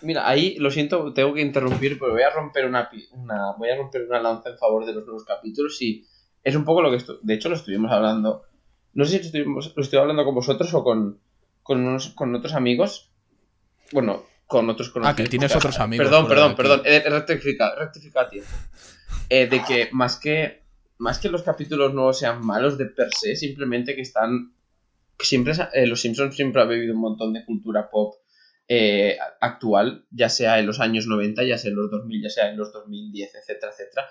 Mira, 0.00 0.26
ahí 0.26 0.56
lo 0.58 0.70
siento, 0.70 1.12
tengo 1.12 1.34
que 1.34 1.42
interrumpir, 1.42 1.98
pero 1.98 2.12
voy 2.12 2.22
a 2.22 2.30
romper 2.30 2.64
una, 2.64 2.88
voy 3.58 3.68
a 3.68 3.76
romper 3.76 4.06
una 4.08 4.20
lanza 4.20 4.48
en 4.48 4.56
favor 4.58 4.86
de 4.86 4.94
los 4.94 5.04
nuevos 5.04 5.24
capítulos 5.26 5.80
y 5.82 6.06
es 6.42 6.56
un 6.56 6.64
poco 6.64 6.80
lo 6.80 6.90
que 6.90 6.96
estu- 6.96 7.18
de 7.20 7.34
hecho 7.34 7.50
lo 7.50 7.54
estuvimos 7.54 7.92
hablando. 7.92 8.44
No 8.98 9.04
sé 9.04 9.22
si 9.22 9.38
lo 9.44 9.60
estoy 9.82 9.98
hablando 10.00 10.24
con 10.24 10.34
vosotros 10.34 10.74
o 10.74 10.82
con 10.82 11.20
con, 11.62 11.86
unos, 11.86 12.08
con 12.10 12.34
otros 12.34 12.54
amigos. 12.54 13.10
Bueno, 13.92 14.24
con 14.46 14.68
otros 14.70 14.88
Ah, 14.88 14.92
conocidos. 14.92 15.16
que 15.16 15.28
tienes 15.28 15.54
otros 15.54 15.78
amigos. 15.78 16.06
Perdón, 16.06 16.26
perdón, 16.26 16.56
perdón, 16.56 16.82
he 16.84 17.00
rectificado, 17.00 17.78
rectificado 17.78 18.26
a 18.26 18.30
tiempo. 18.30 18.50
Eh, 19.28 19.46
de 19.46 19.62
que 19.62 19.88
más 19.92 20.16
que 20.16 20.62
más 20.96 21.18
que 21.18 21.28
los 21.28 21.42
capítulos 21.42 21.94
nuevos 21.94 22.18
sean 22.18 22.44
malos 22.44 22.76
de 22.76 22.86
per 22.86 23.10
se, 23.14 23.36
simplemente 23.36 23.94
que 23.94 24.00
están 24.00 24.54
que 25.16 25.26
siempre 25.26 25.52
eh, 25.74 25.86
los 25.86 26.00
Simpsons 26.00 26.34
siempre 26.34 26.62
ha 26.62 26.64
bebido 26.64 26.94
un 26.94 27.00
montón 27.00 27.32
de 27.34 27.44
cultura 27.44 27.90
pop 27.90 28.14
eh, 28.66 29.16
actual, 29.40 30.06
ya 30.10 30.28
sea 30.28 30.58
en 30.58 30.66
los 30.66 30.80
años 30.80 31.06
90, 31.06 31.44
ya 31.44 31.58
sea 31.58 31.70
en 31.70 31.76
los 31.76 31.90
2000, 31.90 32.22
ya 32.22 32.30
sea 32.30 32.50
en 32.50 32.56
los 32.56 32.72
2010, 32.72 33.34
etcétera, 33.34 33.72
etcétera. 33.72 34.08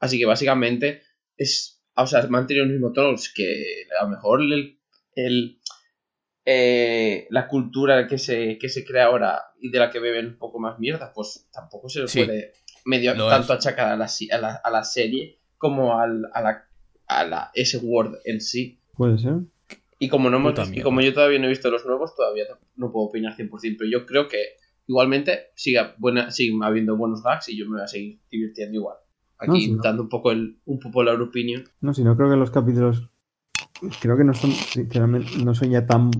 Así 0.00 0.18
que 0.18 0.26
básicamente 0.26 1.02
es, 1.36 1.75
o 1.96 2.06
sea, 2.06 2.20
ha 2.20 2.26
mantenido 2.28 2.64
el 2.66 2.72
mismo 2.72 2.92
tono, 2.92 3.14
es 3.14 3.32
que 3.32 3.86
a 3.98 4.04
lo 4.04 4.10
mejor 4.10 4.40
el, 4.42 4.78
el, 5.14 5.58
eh, 6.44 7.26
la 7.30 7.48
cultura 7.48 8.06
que 8.06 8.18
se, 8.18 8.58
que 8.58 8.68
se 8.68 8.84
crea 8.84 9.06
ahora 9.06 9.42
y 9.60 9.70
de 9.70 9.78
la 9.78 9.90
que 9.90 9.98
beben 9.98 10.26
un 10.26 10.38
poco 10.38 10.58
más 10.60 10.78
mierda, 10.78 11.12
pues 11.14 11.48
tampoco 11.52 11.88
se 11.88 12.00
le 12.02 12.08
Sí, 12.08 12.24
puede 12.24 12.52
medio 12.84 13.14
lo 13.14 13.28
tanto 13.28 13.52
es. 13.52 13.58
achacar 13.58 13.88
a 13.88 13.96
la, 13.96 14.06
a 14.32 14.38
la, 14.38 14.54
a 14.54 14.70
la 14.70 14.84
serie 14.84 15.40
como 15.58 15.98
al, 15.98 16.26
a 16.32 16.40
la, 16.42 16.68
a 17.08 17.24
la 17.24 17.50
ese 17.54 17.78
Word 17.78 18.18
en 18.24 18.40
sí. 18.40 18.78
Puede 18.96 19.18
ser. 19.18 19.34
Y 19.98 20.08
como, 20.08 20.28
no 20.30 20.36
hemos 20.36 20.70
y 20.72 20.82
como 20.82 21.00
yo 21.00 21.12
todavía 21.14 21.38
no 21.38 21.46
he 21.46 21.48
visto 21.50 21.70
los 21.70 21.84
nuevos, 21.86 22.14
todavía 22.14 22.44
no 22.76 22.92
puedo 22.92 23.06
opinar 23.06 23.34
100%, 23.36 23.76
pero 23.78 23.90
yo 23.90 24.04
creo 24.06 24.28
que 24.28 24.38
igualmente 24.86 25.46
siga 25.54 25.94
buena, 25.98 26.30
sigue 26.30 26.52
habiendo 26.62 26.96
buenos 26.96 27.22
gags 27.22 27.48
y 27.48 27.56
yo 27.56 27.64
me 27.64 27.76
voy 27.76 27.82
a 27.82 27.88
seguir 27.88 28.20
divirtiendo 28.30 28.76
igual. 28.76 28.98
Aquí 29.38 29.70
No, 29.72 29.82
dando 29.82 30.02
un 30.04 30.08
poco 30.08 30.30
el 30.32 30.58
un 30.64 30.78
popular 30.78 31.20
opinion. 31.20 31.64
No, 31.80 31.92
si 31.94 32.02
no 32.04 32.16
creo 32.16 32.30
que 32.30 32.36
los 32.36 32.50
capítulos. 32.50 33.10
Creo 34.00 34.16
que 34.16 34.24
no 34.24 34.32
son, 34.34 34.50
sinceramente, 34.50 35.30
no 35.44 35.54
son 35.54 35.70
ya 35.70 35.86
tan. 35.86 36.10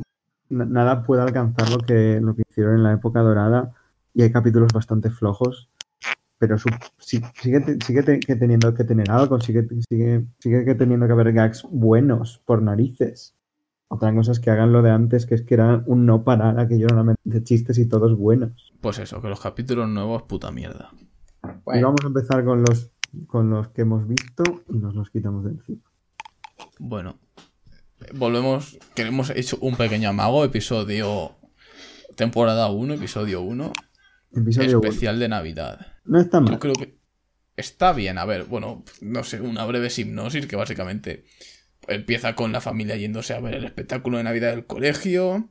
na- 0.48 0.64
Nada 0.66 1.02
puede 1.02 1.22
alcanzar 1.22 1.70
lo 1.70 1.78
que, 1.78 2.20
lo 2.20 2.34
que 2.36 2.42
hicieron 2.48 2.76
en 2.76 2.82
la 2.82 2.92
época 2.92 3.20
dorada. 3.20 3.72
Y 4.14 4.22
hay 4.22 4.30
capítulos 4.32 4.72
bastante 4.72 5.10
flojos. 5.10 5.68
Pero 6.38 6.58
su- 6.58 6.68
sigue, 6.98 7.78
sigue 7.84 8.02
te- 8.02 8.20
que 8.20 8.36
teniendo 8.36 8.74
que 8.74 8.84
tener 8.84 9.10
algo. 9.10 9.40
Sigue, 9.40 9.66
sigue, 9.88 10.26
sigue 10.38 10.64
que 10.66 10.74
teniendo 10.74 11.06
que 11.06 11.12
haber 11.12 11.32
gags 11.32 11.66
buenos 11.70 12.42
por 12.44 12.60
narices. 12.62 13.34
Otra 13.88 14.12
cosa 14.14 14.32
es 14.32 14.40
que 14.40 14.50
hagan 14.50 14.72
lo 14.72 14.82
de 14.82 14.90
antes, 14.90 15.24
que 15.26 15.34
es 15.36 15.42
que 15.42 15.54
era 15.54 15.82
un 15.86 16.04
no 16.06 16.24
parar, 16.24 16.58
aquello 16.58 16.88
era 16.90 17.04
de 17.24 17.44
chistes 17.44 17.78
y 17.78 17.88
todos 17.88 18.16
buenos. 18.18 18.74
Pues 18.80 18.98
eso, 18.98 19.22
que 19.22 19.28
los 19.28 19.40
capítulos 19.40 19.88
nuevos, 19.88 20.24
puta 20.24 20.50
mierda. 20.50 20.90
Y 21.72 21.80
vamos 21.80 22.00
a 22.02 22.08
empezar 22.08 22.44
con 22.44 22.62
los, 22.62 22.90
con 23.26 23.50
los 23.50 23.68
que 23.68 23.82
hemos 23.82 24.06
visto 24.06 24.42
y 24.68 24.78
nos 24.78 24.94
los 24.94 25.10
quitamos 25.10 25.44
de 25.44 25.50
encima. 25.52 25.82
Bueno, 26.78 27.18
volvemos, 28.14 28.78
que 28.94 29.02
hemos 29.02 29.30
hecho 29.30 29.58
un 29.60 29.76
pequeño 29.76 30.08
amago, 30.10 30.44
episodio, 30.44 31.36
temporada 32.16 32.68
1, 32.70 32.94
episodio 32.94 33.40
1, 33.42 33.72
Episodio 34.32 34.78
uno. 34.78 34.88
especial 34.88 35.18
de 35.18 35.28
Navidad. 35.28 35.86
No 36.04 36.20
está 36.20 36.40
mal. 36.40 36.52
Yo 36.54 36.58
creo 36.58 36.74
que 36.74 36.98
está 37.56 37.92
bien, 37.92 38.18
a 38.18 38.24
ver, 38.24 38.44
bueno, 38.44 38.84
no 39.00 39.24
sé, 39.24 39.40
una 39.40 39.64
breve 39.64 39.88
hipnosis 39.96 40.46
que 40.46 40.56
básicamente 40.56 41.24
empieza 41.88 42.34
con 42.34 42.52
la 42.52 42.60
familia 42.60 42.96
yéndose 42.96 43.32
a 43.34 43.40
ver 43.40 43.54
el 43.54 43.64
espectáculo 43.64 44.18
de 44.18 44.24
Navidad 44.24 44.50
del 44.50 44.66
colegio. 44.66 45.48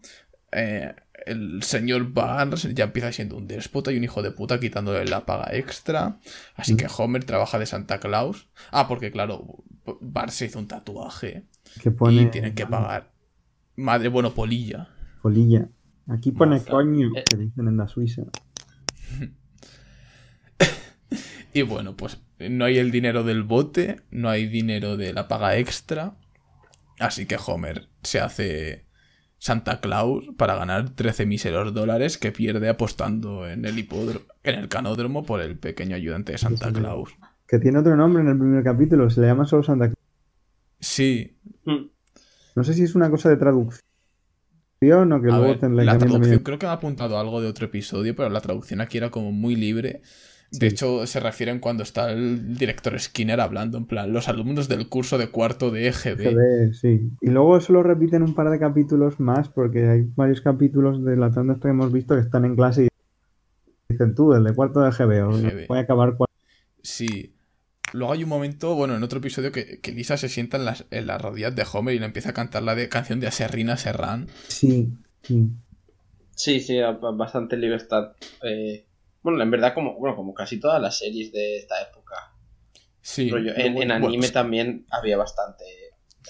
eh, 0.51 0.93
el 1.25 1.63
señor 1.63 2.11
Barnes 2.13 2.73
ya 2.73 2.85
empieza 2.85 3.11
siendo 3.11 3.37
un 3.37 3.47
déspota 3.47 3.91
y 3.91 3.97
un 3.97 4.03
hijo 4.03 4.21
de 4.21 4.31
puta 4.31 4.59
quitándole 4.59 5.05
la 5.05 5.25
paga 5.25 5.55
extra. 5.55 6.19
Así 6.55 6.75
que 6.77 6.87
Homer 6.97 7.23
trabaja 7.23 7.59
de 7.59 7.65
Santa 7.65 7.99
Claus. 7.99 8.47
Ah, 8.71 8.87
porque 8.87 9.11
claro, 9.11 9.63
Barnes 10.01 10.35
se 10.35 10.45
hizo 10.45 10.59
un 10.59 10.67
tatuaje 10.67 11.45
que 11.81 11.91
pone 11.91 12.21
y 12.23 12.25
tienen 12.27 12.53
que 12.55 12.65
pagar. 12.67 13.11
Madre, 13.75 14.09
bueno, 14.09 14.33
polilla. 14.33 14.89
polilla. 15.21 15.67
Aquí 16.07 16.31
pone 16.31 16.57
Maza. 16.57 16.69
coño, 16.71 17.09
Eh. 17.15 17.23
que 17.29 17.37
dicen 17.37 17.67
en 17.67 17.77
la 17.77 17.87
Suiza. 17.87 18.21
Y 21.53 21.61
bueno, 21.61 21.95
pues 21.95 22.19
no 22.37 22.65
hay 22.65 22.77
el 22.79 22.91
dinero 22.91 23.23
del 23.23 23.43
bote, 23.43 24.01
no 24.11 24.29
hay 24.29 24.47
dinero 24.47 24.97
de 24.97 25.13
la 25.13 25.29
paga 25.29 25.55
extra. 25.57 26.17
Así 26.99 27.25
que 27.25 27.37
Homer 27.45 27.87
se 28.03 28.19
hace 28.19 28.84
Santa 29.45 29.79
Claus 29.79 30.25
para 30.37 30.55
ganar 30.55 30.89
13 30.89 31.27
míseros 31.27 31.71
dólares 31.71 32.17
que 32.17 32.31
pierde 32.31 32.67
apostando 32.67 33.47
en 33.47 33.63
el 33.65 33.77
hipódromo, 33.77 34.25
en 34.41 34.55
el 34.55 34.69
canódromo 34.69 35.23
por 35.23 35.39
el 35.39 35.55
pequeño 35.55 35.95
ayudante 35.95 36.31
de 36.31 36.39
Santa 36.39 36.73
Claus. 36.73 37.15
Que 37.47 37.59
tiene 37.59 37.77
otro 37.77 37.95
nombre 37.95 38.23
en 38.23 38.29
el 38.29 38.39
primer 38.39 38.63
capítulo, 38.63 39.07
se 39.07 39.21
le 39.21 39.27
llama 39.27 39.45
solo 39.45 39.61
Santa 39.61 39.85
Claus. 39.85 39.99
Sí, 40.79 41.37
mm, 41.63 41.85
No 42.55 42.63
sé 42.63 42.73
si 42.73 42.81
es 42.81 42.95
una 42.95 43.11
cosa 43.11 43.29
de 43.29 43.37
traducción 43.37 43.83
o 44.81 45.21
que 45.21 45.29
a 45.29 45.37
luego 45.37 45.59
ver, 45.59 45.85
la 45.85 45.99
traducción 45.99 46.39
creo 46.39 46.57
que 46.57 46.65
me 46.65 46.71
ha 46.71 46.73
apuntado 46.73 47.19
algo 47.19 47.39
de 47.39 47.47
otro 47.47 47.67
episodio, 47.67 48.15
pero 48.15 48.29
la 48.29 48.41
traducción 48.41 48.81
aquí 48.81 48.97
era 48.97 49.11
como 49.11 49.31
muy 49.31 49.55
libre. 49.55 50.01
De 50.51 50.67
hecho, 50.67 51.05
se 51.05 51.19
refieren 51.19 51.59
cuando 51.59 51.83
está 51.83 52.11
el 52.11 52.57
director 52.57 52.97
Skinner 52.99 53.41
hablando, 53.41 53.77
en 53.77 53.85
plan, 53.85 54.13
los 54.13 54.29
alumnos 54.29 54.67
del 54.69 54.87
curso 54.87 55.17
de 55.17 55.29
cuarto 55.29 55.69
de 55.71 55.87
EGB. 55.87 56.17
GB, 56.17 56.73
sí. 56.73 57.11
Y 57.21 57.29
luego 57.29 57.57
eso 57.57 57.73
lo 57.73 57.83
repiten 57.83 58.23
un 58.23 58.33
par 58.33 58.49
de 58.49 58.59
capítulos 58.59 59.19
más 59.19 59.49
porque 59.49 59.87
hay 59.87 60.03
varios 60.15 60.41
capítulos 60.41 61.03
de 61.03 61.17
la 61.17 61.31
tanda 61.31 61.57
que 61.61 61.67
hemos 61.67 61.91
visto 61.91 62.15
que 62.15 62.21
están 62.21 62.45
en 62.45 62.55
clase 62.55 62.85
y 62.85 62.87
dicen 63.89 64.15
tú, 64.15 64.33
el 64.33 64.43
de 64.43 64.53
cuarto 64.53 64.79
de 64.81 64.91
GB, 64.91 65.27
o 65.27 65.31
GB. 65.31 65.67
voy 65.67 65.77
a 65.77 65.81
acabar 65.81 66.15
cuarto. 66.15 66.33
Sí. 66.81 67.33
Luego 67.93 68.13
hay 68.13 68.23
un 68.23 68.29
momento, 68.29 68.75
bueno, 68.75 68.95
en 68.95 69.03
otro 69.03 69.19
episodio 69.19 69.51
que, 69.51 69.79
que 69.79 69.91
Lisa 69.91 70.17
se 70.17 70.29
sienta 70.29 70.57
en 70.57 70.65
las, 70.65 70.85
en 70.91 71.07
las 71.07 71.21
rodillas 71.21 71.55
de 71.55 71.65
Homer 71.71 71.95
y 71.95 71.99
le 71.99 72.05
empieza 72.05 72.29
a 72.29 72.33
cantar 72.33 72.63
la 72.63 72.75
de, 72.75 72.89
canción 72.89 73.19
de 73.19 73.27
Aserrina 73.27 73.77
Serrán. 73.77 74.27
Sí, 74.47 74.93
sí. 75.21 75.49
Sí, 76.35 76.59
sí, 76.59 76.77
bastante 77.13 77.55
libertad. 77.57 78.11
eh, 78.43 78.85
bueno, 79.25 79.41
en 79.43 79.49
verdad, 79.51 79.73
como, 79.73 79.97
bueno, 79.99 80.15
como 80.15 80.33
casi 80.33 80.59
todas 80.59 80.81
las 80.81 80.97
series 80.99 81.31
de 81.31 81.57
esta 81.57 81.81
época. 81.81 82.15
Sí. 83.01 83.29
Rollo, 83.29 83.51
en, 83.51 83.73
luego- 83.73 83.81
en 83.81 83.87
bueno, 83.89 83.95
anime 84.07 84.29
también 84.29 84.85
había 84.91 85.17
bastante 85.17 85.63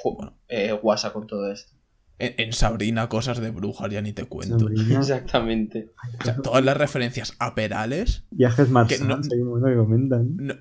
Bueno. 0.03 0.37
eh, 0.47 0.71
guasa 0.71 1.11
con 1.13 1.27
todo 1.27 1.51
esto. 1.51 1.73
en, 2.19 2.33
en 2.37 2.53
Sabrina, 2.53 3.09
cosas 3.09 3.39
de 3.39 3.51
brujas, 3.51 3.91
ya 3.91 4.01
ni 4.01 4.13
te 4.13 4.23
cuento. 4.25 4.59
Sabrina, 4.59 4.95
Exactamente. 4.99 5.91
O 6.19 6.23
sea, 6.23 6.37
todas 6.37 6.63
las 6.63 6.77
referencias 6.77 7.33
a 7.39 7.53
Perales, 7.53 8.25
Viajes 8.31 8.69
marcianos, 8.69 9.27
no- 9.27 9.35
un 9.35 9.47
momento 9.49 9.67
que 9.67 9.75
comentan. 9.75 10.35
no- 10.37 10.55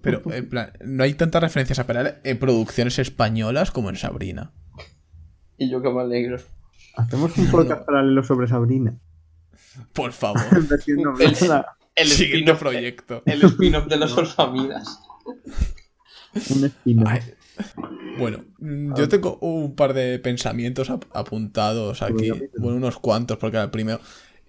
pero 0.00 0.22
en 0.32 0.48
plan, 0.48 0.72
no 0.84 1.02
hay 1.02 1.14
tantas 1.14 1.42
referencias 1.42 1.78
a 1.80 1.86
Perales 1.86 2.14
en 2.22 2.38
producciones 2.38 2.98
españolas 3.00 3.70
como 3.72 3.88
en 3.90 3.96
Sabrina. 3.96 4.52
Y 5.56 5.70
yo 5.70 5.82
que 5.82 5.90
me 5.90 6.02
alegro. 6.02 6.36
Hacemos 6.96 7.36
un 7.36 7.46
podcast 7.50 7.84
paralelo 7.84 8.22
sobre 8.22 8.46
Sabrina. 8.46 8.96
Por 9.92 10.12
favor, 10.12 10.42
El- 10.52 10.68
El 11.98 12.06
siguiente 12.08 12.52
spin-off 12.52 12.58
proyecto. 12.60 13.22
el 13.26 13.42
spin-off 13.42 13.86
de 13.86 13.96
los 13.96 14.16
Orfamidas. 14.16 15.00
un 16.50 16.64
spin 16.64 17.04
Ay, 17.06 17.20
Bueno, 18.18 18.44
mm, 18.60 18.94
yo 18.94 19.08
tengo 19.08 19.38
un 19.40 19.74
par 19.74 19.94
de 19.94 20.18
pensamientos 20.18 20.90
ap- 20.90 21.04
apuntados 21.14 22.02
aquí. 22.02 22.30
Bueno, 22.58 22.76
unos 22.76 22.98
cuantos, 22.98 23.36
porque 23.38 23.56
era 23.56 23.64
el 23.64 23.70
primero. 23.70 24.00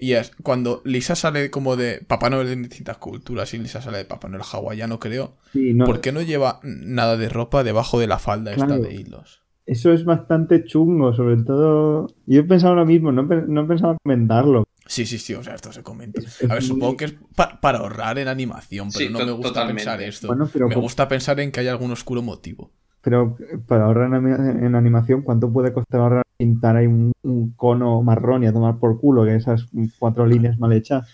Y 0.01 0.13
es 0.13 0.31
cuando 0.43 0.81
Lisa 0.85 1.15
sale 1.15 1.49
como 1.51 1.75
de 1.75 1.99
Papá 2.07 2.29
Noel 2.29 2.47
en 2.49 2.63
distintas 2.63 2.97
culturas 2.97 3.53
y 3.53 3.57
Lisa 3.57 3.81
sale 3.81 3.97
de 3.97 4.05
Papá 4.05 4.29
Noel 4.29 4.43
hawaiano, 4.49 4.97
creo. 4.99 5.35
Sí, 5.51 5.73
no, 5.73 5.85
¿Por 5.85 5.99
qué 6.01 6.11
no 6.13 6.21
lleva 6.21 6.59
nada 6.63 7.17
de 7.17 7.27
ropa 7.29 7.63
debajo 7.63 7.99
de 7.99 8.07
la 8.07 8.17
falda 8.19 8.53
Claro. 8.53 8.75
esta 8.75 8.87
de 8.87 8.95
hilos? 8.95 9.41
Eso 9.65 9.91
es 9.91 10.05
bastante 10.05 10.63
chungo, 10.63 11.13
sobre 11.13 11.37
todo. 11.43 12.07
Yo 12.25 12.39
he 12.39 12.43
pensado 12.43 12.75
lo 12.75 12.85
mismo, 12.85 13.11
no, 13.11 13.23
no 13.23 13.67
pensaba 13.67 13.97
comentarlo. 14.01 14.63
Sí, 14.89 15.05
sí, 15.05 15.19
sí, 15.19 15.35
o 15.35 15.43
sea, 15.43 15.53
esto 15.53 15.71
se 15.71 15.83
comenta. 15.83 16.19
A 16.49 16.53
ver, 16.55 16.63
supongo 16.63 16.97
que 16.97 17.05
es 17.05 17.13
pa- 17.35 17.59
para 17.61 17.77
ahorrar 17.77 18.17
en 18.17 18.27
animación, 18.27 18.89
pero 18.91 19.05
Sí, 19.05 19.13
no 19.13 19.19
me 19.23 19.31
gusta 19.31 19.49
totalmente. 19.49 19.83
pensar 19.83 20.01
esto. 20.01 20.25
Bueno, 20.27 20.49
pero 20.51 20.67
me 20.67 20.75
gusta 20.75 21.07
pensar 21.07 21.39
en 21.39 21.51
que 21.51 21.59
hay 21.59 21.67
algún 21.67 21.91
oscuro 21.91 22.23
motivo. 22.23 22.71
Pero 23.01 23.37
eh, 23.39 23.59
para 23.67 23.85
ahorrar 23.85 24.07
en, 24.07 24.13
ani- 24.15 24.65
en 24.65 24.73
animación, 24.73 25.21
¿cuánto 25.21 25.53
puede 25.53 25.71
costar 25.73 26.01
ahorrar 26.01 26.23
pintar 26.39 26.75
ahí 26.75 26.87
un, 26.87 27.11
un 27.21 27.51
cono 27.51 28.01
marrón 28.01 28.43
y 28.43 28.47
a 28.47 28.51
tomar 28.51 28.79
por 28.79 28.99
culo 28.99 29.25
que 29.25 29.35
esas 29.35 29.67
cuatro 29.99 30.25
líneas 30.25 30.57
mal 30.57 30.73
hechas? 30.73 31.07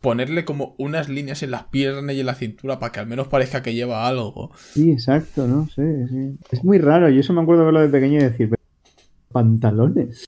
Ponerle 0.00 0.46
como 0.46 0.74
unas 0.78 1.10
líneas 1.10 1.42
en 1.42 1.50
las 1.50 1.64
piernas 1.64 2.16
y 2.16 2.20
en 2.20 2.26
la 2.26 2.34
cintura 2.34 2.78
para 2.78 2.92
que 2.92 3.00
al 3.00 3.06
menos 3.08 3.28
parezca 3.28 3.60
que 3.62 3.74
lleva 3.74 4.06
algo. 4.08 4.52
Sí, 4.72 4.90
exacto, 4.90 5.46
no 5.46 5.68
sé. 5.68 6.06
sí. 6.08 6.38
Es 6.50 6.64
muy 6.64 6.78
raro. 6.78 7.10
Yo 7.10 7.20
eso 7.20 7.34
me 7.34 7.42
acuerdo 7.42 7.60
de 7.60 7.66
verlo 7.66 7.80
de 7.80 7.88
pequeño 7.90 8.20
y 8.20 8.22
decir, 8.22 8.48
"Pero, 8.48 8.62
pantalones. 9.32 10.24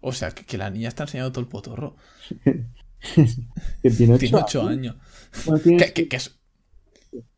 O 0.00 0.12
sea, 0.12 0.30
que, 0.30 0.44
que 0.44 0.58
la 0.58 0.70
niña 0.70 0.88
está 0.88 1.04
enseñando 1.04 1.32
todo 1.32 1.40
el 1.42 1.48
potorro. 1.48 1.96
que 2.44 3.90
tiene 3.90 4.14
ocho, 4.14 4.18
Tiene 4.20 4.38
8 4.42 4.68
años. 4.68 4.96
Bueno, 5.46 5.60
tiene- 5.62 5.78
Que, 5.86 5.92
que- 5.92 6.08
que 6.08 6.16
es- 6.16 6.38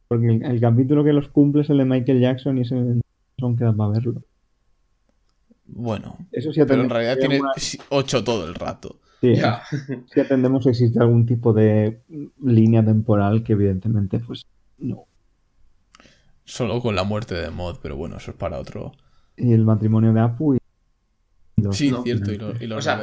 Porque 0.09 0.27
el, 0.29 0.43
el 0.45 0.61
capítulo 0.61 1.05
que 1.05 1.12
los 1.12 1.29
cumple 1.29 1.62
es 1.62 1.71
el 1.71 1.79
de 1.79 1.85
Michael 1.85 2.21
Jackson 2.21 2.59
y 2.59 2.62
ese 2.62 3.00
son 3.38 3.57
queda 3.57 3.73
para 3.73 3.91
verlo. 3.91 4.23
Bueno, 5.67 6.17
Eso 6.33 6.50
sí 6.53 6.61
pero 6.67 6.81
en 6.83 6.87
atendemos 6.87 6.93
realidad 6.93 7.19
tiene 7.19 7.35
alguna- 7.37 7.53
8 7.91 8.25
todo 8.25 8.47
el 8.49 8.55
rato. 8.55 9.00
sí, 9.21 9.35
Ya. 9.37 9.62
si 10.12 10.21
atendemos 10.21 10.65
si 10.65 10.71
existe 10.71 10.99
algún 10.99 11.27
tipo 11.27 11.53
de 11.53 12.00
línea 12.43 12.85
temporal 12.85 13.43
que 13.45 13.53
evidentemente 13.53 14.19
pues 14.21 14.47
no. 14.79 15.05
Solo 16.45 16.81
con 16.81 16.95
la 16.95 17.05
muerte 17.05 17.35
de 17.35 17.50
Mod, 17.50 17.77
pero 17.83 17.97
bueno, 17.97 18.17
eso 18.17 18.31
es 18.31 18.37
para 18.38 18.59
otro. 18.59 18.93
Y 19.37 19.53
el 19.53 19.65
matrimonio 19.67 20.12
de 20.15 20.21
Apu 20.21 20.55
y 20.55 20.58
Sí, 21.73 21.91
no. 21.91 22.03
cierto, 22.03 22.33
y, 22.33 22.38
lo- 22.38 22.55
y 22.62 22.67
los 22.67 22.79
O 22.79 22.83
sea, 22.83 22.97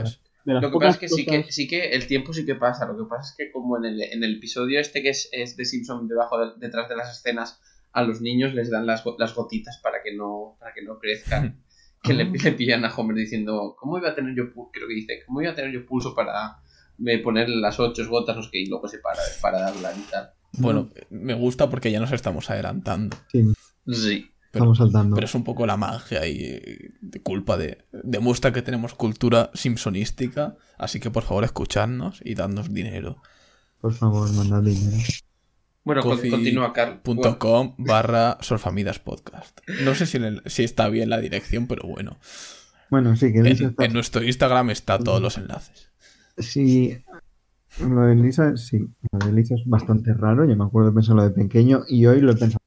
Lo 0.62 0.72
que 0.72 0.78
pasa 0.78 0.92
es 0.92 0.98
que 1.00 1.10
sí, 1.10 1.26
que 1.26 1.52
sí 1.52 1.68
que 1.68 1.90
el 1.92 2.06
tiempo 2.08 2.32
sí 2.34 2.46
que 2.46 2.56
pasa. 2.56 2.86
Lo 2.86 2.96
que 2.98 3.10
pasa 3.10 3.32
es 3.32 3.36
que 3.38 3.52
como 3.52 3.78
en 3.78 3.86
el, 3.86 4.02
en 4.02 4.24
el 4.24 4.36
episodio 4.38 4.80
este 4.80 5.02
que 5.02 5.10
es, 5.10 5.28
es 5.32 5.58
de 5.58 5.66
Simpson 5.66 6.08
debajo 6.08 6.38
de- 6.40 6.54
detrás 6.58 6.88
de 6.90 6.96
las 6.96 7.18
escenas, 7.18 7.60
a 7.94 8.04
los 8.04 8.22
niños 8.22 8.54
les 8.54 8.70
dan 8.70 8.86
las, 8.86 9.04
las 9.18 9.34
gotitas 9.34 9.80
para 9.82 10.04
que 10.04 10.14
no, 10.14 10.56
para 10.60 10.74
que 10.74 10.84
no 10.84 11.00
crezcan. 11.00 11.62
Que 12.04 12.14
le, 12.14 12.26
le 12.26 12.52
pillan 12.52 12.86
a 12.86 12.94
Homer 12.96 13.16
diciendo, 13.18 13.76
¿cómo 13.80 13.98
iba 13.98 14.10
a 14.10 14.14
tener 14.16 14.36
yo 14.36 14.54
pulso? 14.54 14.70
Creo 14.72 14.88
que 14.88 14.94
dice, 14.94 15.24
¿cómo 15.26 15.42
iba 15.42 15.52
a 15.52 15.56
tener 15.56 15.72
yo 15.72 15.84
pulso 15.88 16.14
para 16.14 16.58
eh, 17.04 17.18
ponerle 17.18 17.56
las 17.56 17.80
ocho 17.80 18.08
gotas? 18.08 18.36
No 18.36 18.44
sé 18.44 18.50
qué, 18.52 18.60
y 18.60 18.68
luego 18.68 18.88
se 18.88 19.00
para, 19.00 19.22
para 19.42 19.62
darla 19.62 19.92
y 19.98 20.02
tal. 20.12 20.30
Bueno, 20.60 20.92
me 21.10 21.34
gusta 21.34 21.68
porque 21.68 21.92
ya 21.92 22.00
nos 22.00 22.12
estamos 22.12 22.48
adelantando. 22.52 23.18
Sí, 23.32 23.44
Sí. 23.88 24.32
Estamos 24.60 24.78
saltando. 24.78 25.16
Pero 25.16 25.26
es 25.26 25.36
un 25.36 25.44
poco 25.44 25.66
la 25.66 25.78
magia 25.78 26.26
y 26.28 26.60
de 27.02 27.22
culpa 27.22 27.58
de. 27.58 27.86
Demuestra 27.92 28.52
que 28.54 28.62
tenemos 28.62 28.94
cultura 28.94 29.52
simpsonística. 29.54 30.56
Así 30.78 31.00
que 31.00 31.12
por 31.12 31.24
favor, 31.24 31.44
escuchadnos 31.44 32.22
y 32.24 32.36
dadnos 32.36 32.74
dinero. 32.74 33.22
Por 33.82 33.94
favor, 33.94 34.32
mandad 34.34 34.62
dinero. 34.64 34.98
Bueno, 35.84 36.02
Coffee 36.02 36.32
continúa, 36.32 36.74
Carl. 36.74 37.00
punto 37.02 37.38
com 37.38 37.76
barra 37.78 38.38
Solfamidas 38.42 38.98
Podcast. 38.98 39.60
No 39.84 39.94
sé 39.94 40.08
si, 40.08 40.18
el- 40.18 40.42
si 40.48 40.64
está 40.64 40.90
bien 40.90 41.10
la 41.12 41.20
dirección, 41.20 41.68
pero 41.68 41.88
bueno. 41.88 42.18
Bueno, 42.90 43.16
sí, 43.16 43.32
que 43.32 43.40
En, 43.40 43.46
está... 43.48 43.86
en 43.86 43.94
nuestro 43.94 44.24
Instagram 44.24 44.72
está 44.72 44.98
todos 44.98 45.22
los 45.22 45.38
enlaces. 45.38 45.92
Sí, 46.40 46.98
lo 47.80 48.02
de 48.02 48.16
Lisa, 48.16 48.58
sí, 48.58 48.80
lo 49.12 49.28
de 49.28 49.32
Lisa 49.34 49.54
es 49.56 49.62
bastante 49.66 50.14
raro. 50.14 50.46
Yo 50.46 50.56
me 50.56 50.64
acuerdo 50.66 50.90
de 50.90 50.96
pensarlo 50.96 51.22
de 51.24 51.30
pequeño 51.30 51.84
y 51.88 52.06
hoy 52.08 52.20
lo 52.22 52.32
he 52.32 52.36
pensado. 52.36 52.60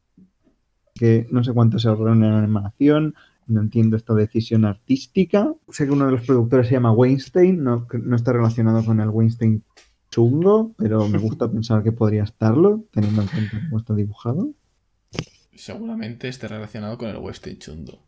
Que 0.99 1.27
no 1.31 1.45
sé 1.45 1.53
cuánto 1.53 1.79
se 1.79 1.89
ahorraron 1.89 2.25
en 2.25 2.33
animación, 2.33 3.15
no 3.47 3.61
entiendo 3.61 3.97
esta 3.97 4.15
decisión 4.15 4.65
artística. 4.65 5.55
Sé 5.69 5.87
que 5.87 5.93
uno 5.93 6.07
de 6.07 6.13
los 6.13 6.27
productores 6.27 6.69
se 6.69 6.75
llama 6.75 6.93
Weinstein, 6.93 7.63
no, 7.63 7.87
no 7.93 8.17
está 8.17 8.33
relacionado 8.33 8.85
con 8.85 9.01
el 9.01 9.09
Weinstein 9.09 9.63
chungo, 10.11 10.75
pero 10.77 11.09
me 11.09 11.19
gusta 11.19 11.49
pensar 11.53 11.83
que 11.83 11.93
podría 11.93 12.25
estarlo, 12.25 12.85
teniendo 12.91 13.23
en 13.23 13.29
cuenta 13.29 13.61
cómo 13.61 13.79
está 13.79 13.95
dibujado. 13.95 14.51
Seguramente 15.55 16.29
esté 16.29 16.47
relacionado 16.47 16.97
con 16.97 17.09
el 17.09 17.17
Western 17.17 17.59
Chundo. 17.59 17.99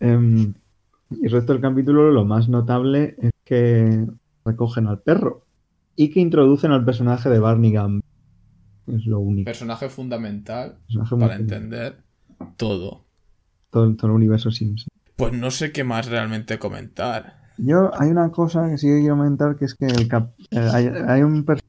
Em, 0.00 0.54
y 1.10 1.26
el 1.26 1.30
resto 1.30 1.52
del 1.52 1.60
capítulo, 1.60 2.10
lo 2.10 2.24
más 2.24 2.48
notable 2.48 3.16
es 3.20 3.32
que 3.44 4.06
recogen 4.44 4.86
al 4.86 5.02
perro 5.02 5.44
y 5.96 6.10
que 6.10 6.20
introducen 6.20 6.72
al 6.72 6.86
personaje 6.86 7.28
de 7.28 7.38
Barney 7.38 7.76
Gump. 7.76 8.02
Es 8.96 9.06
lo 9.06 9.20
único. 9.20 9.44
Personaje 9.46 9.88
fundamental 9.88 10.78
Personaje 10.86 11.16
para 11.16 11.34
entender 11.36 12.02
todo. 12.56 13.04
todo, 13.70 13.94
todo 13.96 14.06
el 14.08 14.16
universo 14.16 14.50
Simpson. 14.50 14.88
Pues 15.16 15.32
no 15.32 15.50
sé 15.50 15.72
qué 15.72 15.84
más 15.84 16.06
realmente 16.08 16.58
comentar. 16.58 17.40
Yo, 17.58 17.90
hay 18.00 18.08
una 18.10 18.30
cosa 18.30 18.68
que 18.70 18.78
sí 18.78 18.86
que 18.86 19.00
quiero 19.00 19.16
comentar, 19.16 19.56
que 19.56 19.66
es 19.66 19.74
que 19.74 19.86
el 19.86 20.08
cap- 20.08 20.32
eh, 20.50 20.58
hay, 20.72 20.86
hay 20.86 21.22
un 21.22 21.44
per- 21.44 21.60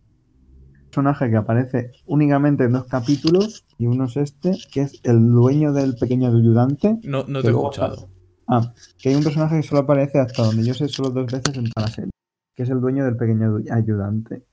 personaje 0.89 1.29
que 1.29 1.35
aparece 1.37 1.91
únicamente 2.05 2.63
en 2.65 2.71
dos 2.73 2.85
capítulos, 2.85 3.65
y 3.77 3.87
uno 3.87 4.05
es 4.05 4.17
este, 4.17 4.57
que 4.71 4.81
es 4.81 4.99
el 5.03 5.29
dueño 5.31 5.73
del 5.73 5.95
pequeño 5.95 6.29
ayudante. 6.29 6.97
No, 7.03 7.25
no 7.27 7.41
te 7.41 7.47
he 7.47 7.51
escuchado. 7.51 8.09
Ah, 8.47 8.73
que 8.97 9.09
hay 9.09 9.15
un 9.15 9.23
personaje 9.23 9.57
que 9.57 9.63
solo 9.63 9.81
aparece 9.81 10.19
hasta 10.19 10.43
donde 10.43 10.65
yo 10.65 10.73
sé 10.73 10.87
solo 10.89 11.09
dos 11.09 11.31
veces 11.31 11.55
en 11.57 11.69
toda 11.69 11.87
la 11.87 11.93
serie, 11.93 12.11
que 12.55 12.63
es 12.63 12.69
el 12.69 12.81
dueño 12.81 13.05
del 13.05 13.15
pequeño 13.17 13.57
ayu- 13.59 13.71
ayudante. 13.71 14.45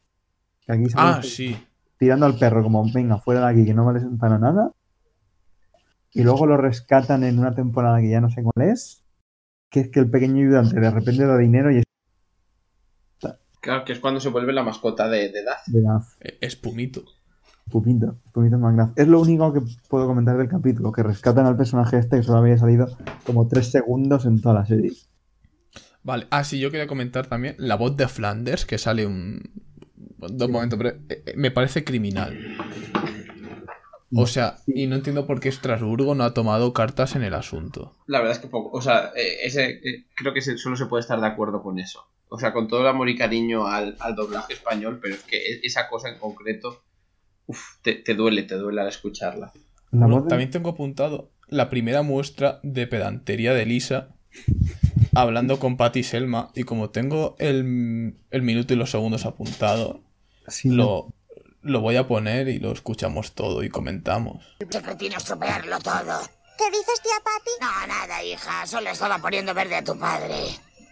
Que 0.66 0.72
aquí 0.72 0.84
Ah, 0.94 1.20
sí. 1.22 1.56
Tirando 1.98 2.26
al 2.26 2.38
perro 2.38 2.62
como, 2.62 2.84
venga, 2.92 3.18
fuera 3.18 3.40
de 3.40 3.52
aquí, 3.52 3.64
que 3.64 3.74
no 3.74 3.84
vales 3.84 4.04
para 4.18 4.38
nada. 4.38 4.72
Y 6.12 6.22
luego 6.22 6.46
lo 6.46 6.56
rescatan 6.56 7.22
en 7.24 7.38
una 7.38 7.54
temporada 7.54 8.00
que 8.00 8.08
ya 8.08 8.20
no 8.20 8.30
sé 8.30 8.42
cuál 8.42 8.68
es, 8.68 9.04
que 9.70 9.80
es 9.80 9.88
que 9.90 10.00
el 10.00 10.10
pequeño 10.10 10.36
ayudante 10.42 10.80
de 10.80 10.90
repente 10.90 11.26
da 11.26 11.36
dinero 11.36 11.70
y 11.70 11.78
es 11.78 11.84
Claro, 13.60 13.84
que 13.84 13.92
es 13.92 13.98
cuando 13.98 14.20
se 14.20 14.28
vuelve 14.28 14.52
la 14.52 14.62
mascota 14.62 15.08
de, 15.08 15.30
de 15.30 15.42
Duff. 15.42 15.66
de 15.66 15.82
Gaff, 15.82 16.16
Eh, 16.20 16.38
Espumito. 16.40 17.02
Pupito, 17.68 18.16
Pupito 18.32 18.56
McGrath. 18.56 18.98
Es 18.98 19.08
lo 19.08 19.20
único 19.20 19.52
que 19.52 19.60
puedo 19.90 20.06
comentar 20.06 20.38
del 20.38 20.48
capítulo, 20.48 20.90
que 20.92 21.02
rescatan 21.02 21.44
al 21.44 21.56
personaje 21.56 21.98
este 21.98 22.16
que 22.16 22.22
solo 22.22 22.38
había 22.38 22.56
salido 22.56 22.86
como 23.26 23.46
tres 23.48 23.70
segundos 23.70 24.24
en 24.24 24.40
toda 24.40 24.54
la 24.54 24.64
serie. 24.64 24.92
Vale. 26.02 26.28
Ah, 26.30 26.44
sí, 26.44 26.58
yo 26.60 26.70
quería 26.70 26.86
comentar 26.86 27.26
también 27.26 27.56
la 27.58 27.74
voz 27.74 27.94
de 27.96 28.08
Flanders, 28.08 28.64
que 28.64 28.78
sale 28.78 29.04
un. 29.06 29.42
Dos 30.18 30.50
momentos, 30.50 30.78
pero 30.78 30.90
eh, 31.08 31.22
eh, 31.26 31.32
me 31.36 31.50
parece 31.50 31.84
criminal. 31.84 32.36
O 34.14 34.26
sea, 34.26 34.56
y 34.66 34.86
no 34.86 34.96
entiendo 34.96 35.26
por 35.26 35.38
qué 35.38 35.50
Estrasburgo 35.50 36.14
no 36.14 36.24
ha 36.24 36.32
tomado 36.32 36.72
cartas 36.72 37.14
en 37.14 37.22
el 37.22 37.34
asunto. 37.34 37.94
La 38.06 38.18
verdad 38.20 38.36
es 38.36 38.40
que 38.42 38.48
poco. 38.48 38.76
O 38.76 38.80
sea, 38.80 39.12
eh, 39.14 39.40
ese, 39.44 39.80
creo 40.16 40.32
que 40.32 40.40
solo 40.40 40.76
se 40.76 40.86
puede 40.86 41.02
estar 41.02 41.20
de 41.20 41.26
acuerdo 41.26 41.62
con 41.62 41.78
eso. 41.78 42.06
O 42.30 42.38
sea, 42.38 42.52
con 42.54 42.68
todo 42.68 42.80
el 42.80 42.86
amor 42.88 43.08
y 43.10 43.16
cariño 43.16 43.66
al, 43.66 43.96
al 44.00 44.14
doblaje 44.14 44.54
español, 44.54 44.98
pero 45.02 45.14
es 45.14 45.22
que 45.24 45.36
e- 45.36 45.60
esa 45.62 45.88
cosa 45.88 46.08
en 46.08 46.18
concreto, 46.18 46.82
uf, 47.46 47.60
te, 47.82 47.94
te 47.96 48.14
duele, 48.14 48.42
te 48.44 48.54
duele 48.56 48.80
al 48.80 48.88
escucharla. 48.88 49.52
La 49.54 50.00
Bueno, 50.00 50.14
voz 50.16 50.24
de- 50.24 50.28
También 50.30 50.50
tengo 50.50 50.70
apuntado 50.70 51.30
la 51.48 51.68
primera 51.68 52.00
muestra 52.02 52.60
de 52.62 52.86
pedantería 52.86 53.52
de 53.52 53.66
Lisa 53.66 54.14
hablando 55.14 55.58
con 55.58 55.76
Patty 55.76 56.02
Selma. 56.02 56.50
Y 56.54 56.62
como 56.64 56.88
tengo 56.90 57.36
el, 57.38 58.16
el 58.30 58.42
minuto 58.42 58.72
y 58.72 58.76
los 58.76 58.90
segundos 58.90 59.26
apuntado, 59.26 60.00
sí, 60.50 60.68
lo, 60.68 61.12
lo 61.62 61.80
voy 61.80 61.96
a 61.96 62.06
poner 62.06 62.48
y 62.48 62.58
lo 62.58 62.72
escuchamos 62.72 63.32
todo 63.32 63.62
y 63.62 63.68
comentamos. 63.68 64.44
Siempre 64.70 64.94
tiene 64.96 65.14
que 65.14 65.20
estropearlo 65.20 65.78
todo. 65.80 66.20
¿Qué 66.58 66.70
dices, 66.70 67.00
tía 67.02 67.12
Patty? 67.22 67.50
No, 67.60 67.86
nada, 67.86 68.22
hija. 68.24 68.66
Solo 68.66 68.90
estaba 68.90 69.18
poniendo 69.18 69.54
verde 69.54 69.76
a 69.76 69.84
tu 69.84 69.96
padre. 69.96 70.34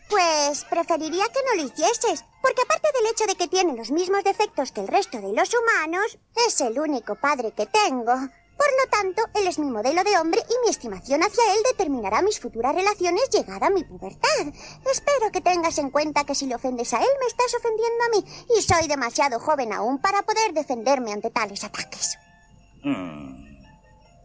Pues 0.08 0.64
preferiría 0.70 1.24
que 1.24 1.40
no 1.44 1.60
lo 1.60 1.68
hicieses, 1.68 2.24
porque 2.40 2.62
aparte 2.62 2.88
del 2.94 3.10
hecho 3.10 3.26
de 3.26 3.34
que 3.34 3.48
tiene 3.48 3.76
los 3.76 3.90
mismos 3.90 4.22
defectos 4.22 4.70
que 4.70 4.80
el 4.82 4.88
resto 4.88 5.20
de 5.20 5.32
los 5.32 5.50
humanos, 5.52 6.18
es 6.46 6.60
el 6.60 6.78
único 6.78 7.16
padre 7.16 7.50
que 7.50 7.66
tengo. 7.66 8.14
Por 8.56 8.66
lo 8.66 8.90
tanto, 8.90 9.22
él 9.38 9.46
es 9.46 9.58
mi 9.58 9.70
modelo 9.70 10.02
de 10.02 10.18
hombre 10.18 10.40
y 10.48 10.64
mi 10.64 10.70
estimación 10.70 11.22
hacia 11.22 11.44
él 11.52 11.58
determinará 11.70 12.22
mis 12.22 12.40
futuras 12.40 12.74
relaciones 12.74 13.28
llegada 13.30 13.66
a 13.66 13.70
mi 13.70 13.84
pubertad. 13.84 14.46
Espero 14.90 15.30
que 15.32 15.40
tengas 15.40 15.78
en 15.78 15.90
cuenta 15.90 16.24
que 16.24 16.34
si 16.34 16.46
le 16.46 16.54
ofendes 16.54 16.92
a 16.94 16.98
él, 16.98 17.08
me 17.20 17.26
estás 17.26 17.54
ofendiendo 17.54 18.04
a 18.04 18.08
mí, 18.16 18.56
y 18.58 18.62
soy 18.62 18.88
demasiado 18.88 19.38
joven 19.40 19.72
aún 19.72 19.98
para 19.98 20.22
poder 20.22 20.52
defenderme 20.54 21.12
ante 21.12 21.30
tales 21.30 21.64
ataques. 21.64 22.18
Hmm. 22.82 23.58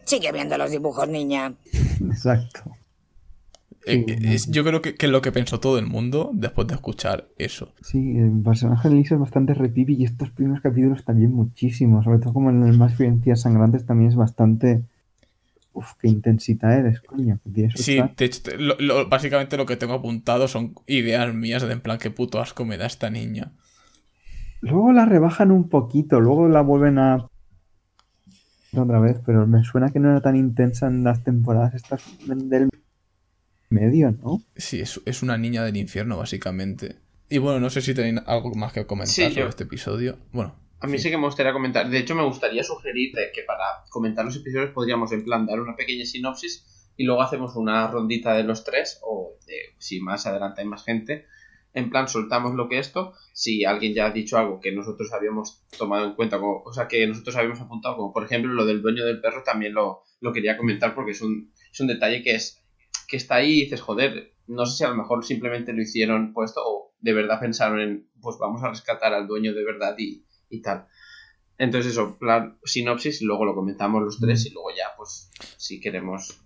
Sigue 0.05 0.31
viendo 0.31 0.57
los 0.57 0.71
dibujos, 0.71 1.07
niña. 1.07 1.53
Exacto. 2.01 2.63
Eh, 3.85 4.05
es- 4.23 4.49
yo 4.51 4.63
creo 4.63 4.81
que, 4.81 4.95
que 4.95 5.07
es 5.07 5.11
lo 5.11 5.21
que 5.21 5.31
pensó 5.31 5.59
todo 5.59 5.79
el 5.79 5.85
mundo 5.87 6.31
después 6.33 6.67
de 6.67 6.75
escuchar 6.75 7.27
eso. 7.37 7.73
Sí, 7.81 8.17
el 8.17 8.41
personaje 8.43 8.89
de 8.89 8.95
Lisa 8.95 9.15
es 9.15 9.21
bastante 9.21 9.53
repipi 9.53 9.95
y 9.95 10.03
estos 10.05 10.29
primeros 10.31 10.61
capítulos 10.61 11.03
también 11.03 11.33
muchísimo. 11.33 12.03
Sobre 12.03 12.19
todo 12.19 12.33
como 12.33 12.49
en 12.49 12.63
el 12.63 12.77
más 12.77 12.97
violencias 12.97 13.41
sangrantes 13.41 13.85
también 13.85 14.09
es 14.11 14.15
bastante... 14.15 14.83
Uf, 15.73 15.93
qué 16.01 16.09
intensita 16.09 16.77
eres, 16.77 16.99
coño. 17.01 17.39
Sí, 17.75 18.01
te- 18.15 18.57
lo- 18.57 18.75
lo- 18.79 19.07
básicamente 19.07 19.57
lo 19.57 19.65
que 19.65 19.77
tengo 19.77 19.93
apuntado 19.93 20.47
son 20.47 20.73
ideas 20.87 21.33
mías 21.33 21.61
de 21.61 21.71
en 21.71 21.81
plan 21.81 21.97
qué 21.97 22.11
puto 22.11 22.41
asco 22.41 22.65
me 22.65 22.77
da 22.77 22.85
esta 22.85 23.09
niña. 23.09 23.53
Luego 24.61 24.91
la 24.91 25.05
rebajan 25.05 25.51
un 25.51 25.69
poquito, 25.69 26.19
luego 26.19 26.47
la 26.47 26.61
vuelven 26.61 26.99
a... 26.99 27.27
Otra 28.75 28.99
vez, 28.99 29.17
pero 29.25 29.45
me 29.47 29.63
suena 29.63 29.89
que 29.89 29.99
no 29.99 30.09
era 30.09 30.21
tan 30.21 30.35
intensa 30.35 30.87
en 30.87 31.03
las 31.03 31.23
temporadas 31.23 31.73
estas 31.73 32.03
del 32.25 32.70
medio, 33.71 34.12
¿no? 34.12 34.41
Sí, 34.55 34.79
es, 34.81 35.01
es 35.05 35.23
una 35.23 35.38
niña 35.38 35.63
del 35.63 35.77
infierno, 35.77 36.17
básicamente. 36.17 36.97
Y 37.29 37.38
bueno, 37.38 37.60
no 37.60 37.69
sé 37.69 37.81
si 37.81 37.93
tenéis 37.93 38.21
algo 38.27 38.53
más 38.55 38.73
que 38.73 38.86
comentar 38.86 39.13
Sí, 39.13 39.23
sobre 39.23 39.36
yo- 39.36 39.47
este 39.47 39.63
episodio. 39.63 40.17
Bueno, 40.31 40.55
A 40.79 40.88
mí 40.88 40.97
sí. 40.99 41.10
que 41.10 41.17
me 41.17 41.25
gustaría 41.25 41.53
comentar. 41.53 41.89
De 41.89 41.97
hecho, 41.97 42.13
me 42.15 42.23
gustaría 42.25 42.63
sugerirte 42.63 43.31
que 43.34 43.43
para 43.43 43.63
comentar 43.89 44.25
los 44.25 44.36
episodios 44.36 44.71
podríamos, 44.71 45.12
en 45.13 45.23
plan, 45.23 45.45
dar 45.45 45.60
una 45.62 45.75
pequeña 45.75 46.05
sinopsis 46.05 46.65
y 46.97 47.05
luego 47.05 47.21
hacemos 47.21 47.55
una 47.55 47.88
rondita 47.88 48.34
de 48.34 48.43
los 48.43 48.63
tres, 48.65 48.99
o 49.03 49.38
de, 49.47 49.55
si 49.79 50.01
más 50.01 50.25
adelante 50.27 50.62
hay 50.62 50.67
más 50.67 50.84
gente. 50.84 51.25
En 51.73 51.89
plan, 51.89 52.10
soltamos 52.10 52.53
lo 52.55 52.67
que 52.67 52.79
esto. 52.79 53.13
Si 53.31 53.63
alguien 53.63 53.93
ya 53.93 54.07
ha 54.07 54.12
dicho 54.12 54.38
algo 54.38 54.60
que 54.60 54.73
nosotros 54.73 55.13
habíamos 55.13 55.63
tomado 55.77 56.05
en 56.05 56.15
cuenta, 56.15 56.38
como, 56.38 56.62
o 56.65 56.73
sea, 56.73 56.89
que 56.89 57.07
nosotros 57.07 57.34
habíamos 57.38 57.62
apuntado, 57.62 57.95
como 57.95 58.12
por 58.12 58.25
ejemplo 58.25 58.51
lo 58.51 58.65
del 58.65 58.81
dueño 58.81 59.05
del 59.05 59.21
perro, 59.21 59.43
también 59.45 59.73
lo, 59.73 60.03
lo 60.19 60.34
quería 60.34 60.57
comentar 60.57 60.93
porque 60.93 61.12
es 61.12 61.21
un, 61.21 61.53
es 61.71 61.79
un 61.79 61.88
detalle 61.88 62.23
que 62.23 62.36
es 62.36 62.61
que 63.12 63.17
está 63.17 63.36
ahí 63.36 63.52
y 63.52 63.62
dices, 63.65 63.82
joder, 63.82 64.32
no 64.47 64.65
sé 64.65 64.78
si 64.78 64.84
a 64.86 64.89
lo 64.89 64.95
mejor 64.95 65.26
simplemente 65.26 65.74
lo 65.74 65.82
hicieron 65.82 66.32
puesto 66.32 66.62
o 66.65 66.95
de 67.02 67.13
verdad 67.13 67.41
pensaron 67.41 67.82
en, 67.82 68.10
pues 68.21 68.38
vamos 68.39 68.63
a 68.63 68.69
rescatar 68.69 69.13
al 69.13 69.28
dueño 69.28 69.54
de 69.54 69.65
verdad 69.65 69.93
y, 69.97 70.26
y 70.50 70.62
tal. 70.62 70.88
Entonces 71.58 71.91
eso, 71.91 72.17
plan, 72.17 72.58
sinopsis 72.63 73.21
y 73.21 73.26
luego 73.26 73.43
lo 73.43 73.54
comentamos 73.54 74.02
los 74.02 74.17
tres 74.17 74.45
y 74.45 74.52
luego 74.52 74.69
ya, 74.69 74.95
pues, 74.95 75.30
si 75.58 75.82
queremos... 75.82 76.41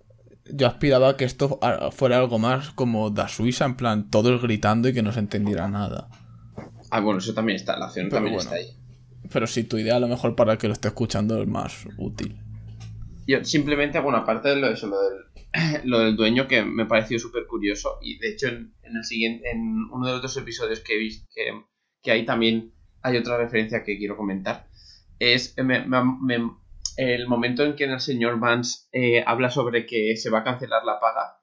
yo 0.51 0.65
aspiraba 0.65 1.17
que 1.17 1.25
esto 1.25 1.59
fuera 1.91 2.17
algo 2.17 2.39
más 2.39 2.71
como 2.71 3.11
Da 3.11 3.27
Suiza, 3.27 3.65
en 3.65 3.75
plan 3.75 4.09
todos 4.09 4.41
gritando 4.41 4.89
y 4.89 4.93
que 4.95 5.03
no 5.03 5.11
se 5.11 5.19
entendiera 5.19 5.67
nada. 5.67 6.09
Ah, 6.89 6.99
bueno, 6.99 7.19
eso 7.19 7.35
también 7.35 7.57
está, 7.57 7.77
la 7.77 7.85
acción 7.85 8.07
Pero 8.07 8.23
también 8.23 8.37
bueno. 8.37 8.49
está 8.49 8.55
ahí. 8.55 8.75
Pero 9.31 9.45
si 9.45 9.65
tu 9.65 9.77
idea 9.77 9.97
a 9.97 9.99
lo 9.99 10.07
mejor 10.07 10.35
para 10.35 10.53
el 10.53 10.57
que 10.57 10.65
lo 10.65 10.73
esté 10.73 10.87
escuchando 10.87 11.39
es 11.39 11.47
más 11.47 11.85
útil. 11.99 12.39
Yo 13.27 13.45
simplemente 13.45 13.99
hago 13.99 14.09
una 14.09 14.25
parte 14.25 14.49
de 14.49 14.55
lo, 14.55 14.67
eso, 14.67 14.87
lo, 14.87 14.99
del, 14.99 15.24
lo 15.85 15.99
del 15.99 16.15
dueño 16.15 16.47
que 16.47 16.63
me 16.63 16.85
pareció 16.85 17.19
súper 17.19 17.45
curioso 17.47 17.97
y 18.01 18.17
de 18.19 18.29
hecho 18.29 18.47
en, 18.47 18.73
en 18.83 18.97
el 18.97 19.03
siguiente, 19.03 19.49
en 19.49 19.59
uno 19.91 20.05
de 20.05 20.11
los 20.13 20.19
otros 20.19 20.37
episodios 20.37 20.79
que 20.81 20.93
he 20.95 20.97
visto 20.99 21.27
que, 21.33 21.51
que 22.01 22.11
ahí 22.11 22.25
también 22.25 22.73
hay 23.01 23.17
otra 23.17 23.37
referencia 23.37 23.83
que 23.83 23.97
quiero 23.97 24.17
comentar. 24.17 24.67
Es 25.19 25.55
me- 25.57 25.85
me- 25.85 26.03
me- 26.21 26.51
el 26.97 27.27
momento 27.27 27.63
en 27.63 27.75
que 27.75 27.83
el 27.85 27.99
señor 27.99 28.39
Vance 28.39 28.87
eh, 28.91 29.23
habla 29.25 29.49
sobre 29.49 29.85
que 29.85 30.15
se 30.17 30.29
va 30.29 30.39
a 30.39 30.43
cancelar 30.43 30.83
la 30.85 30.99
paga 30.99 31.37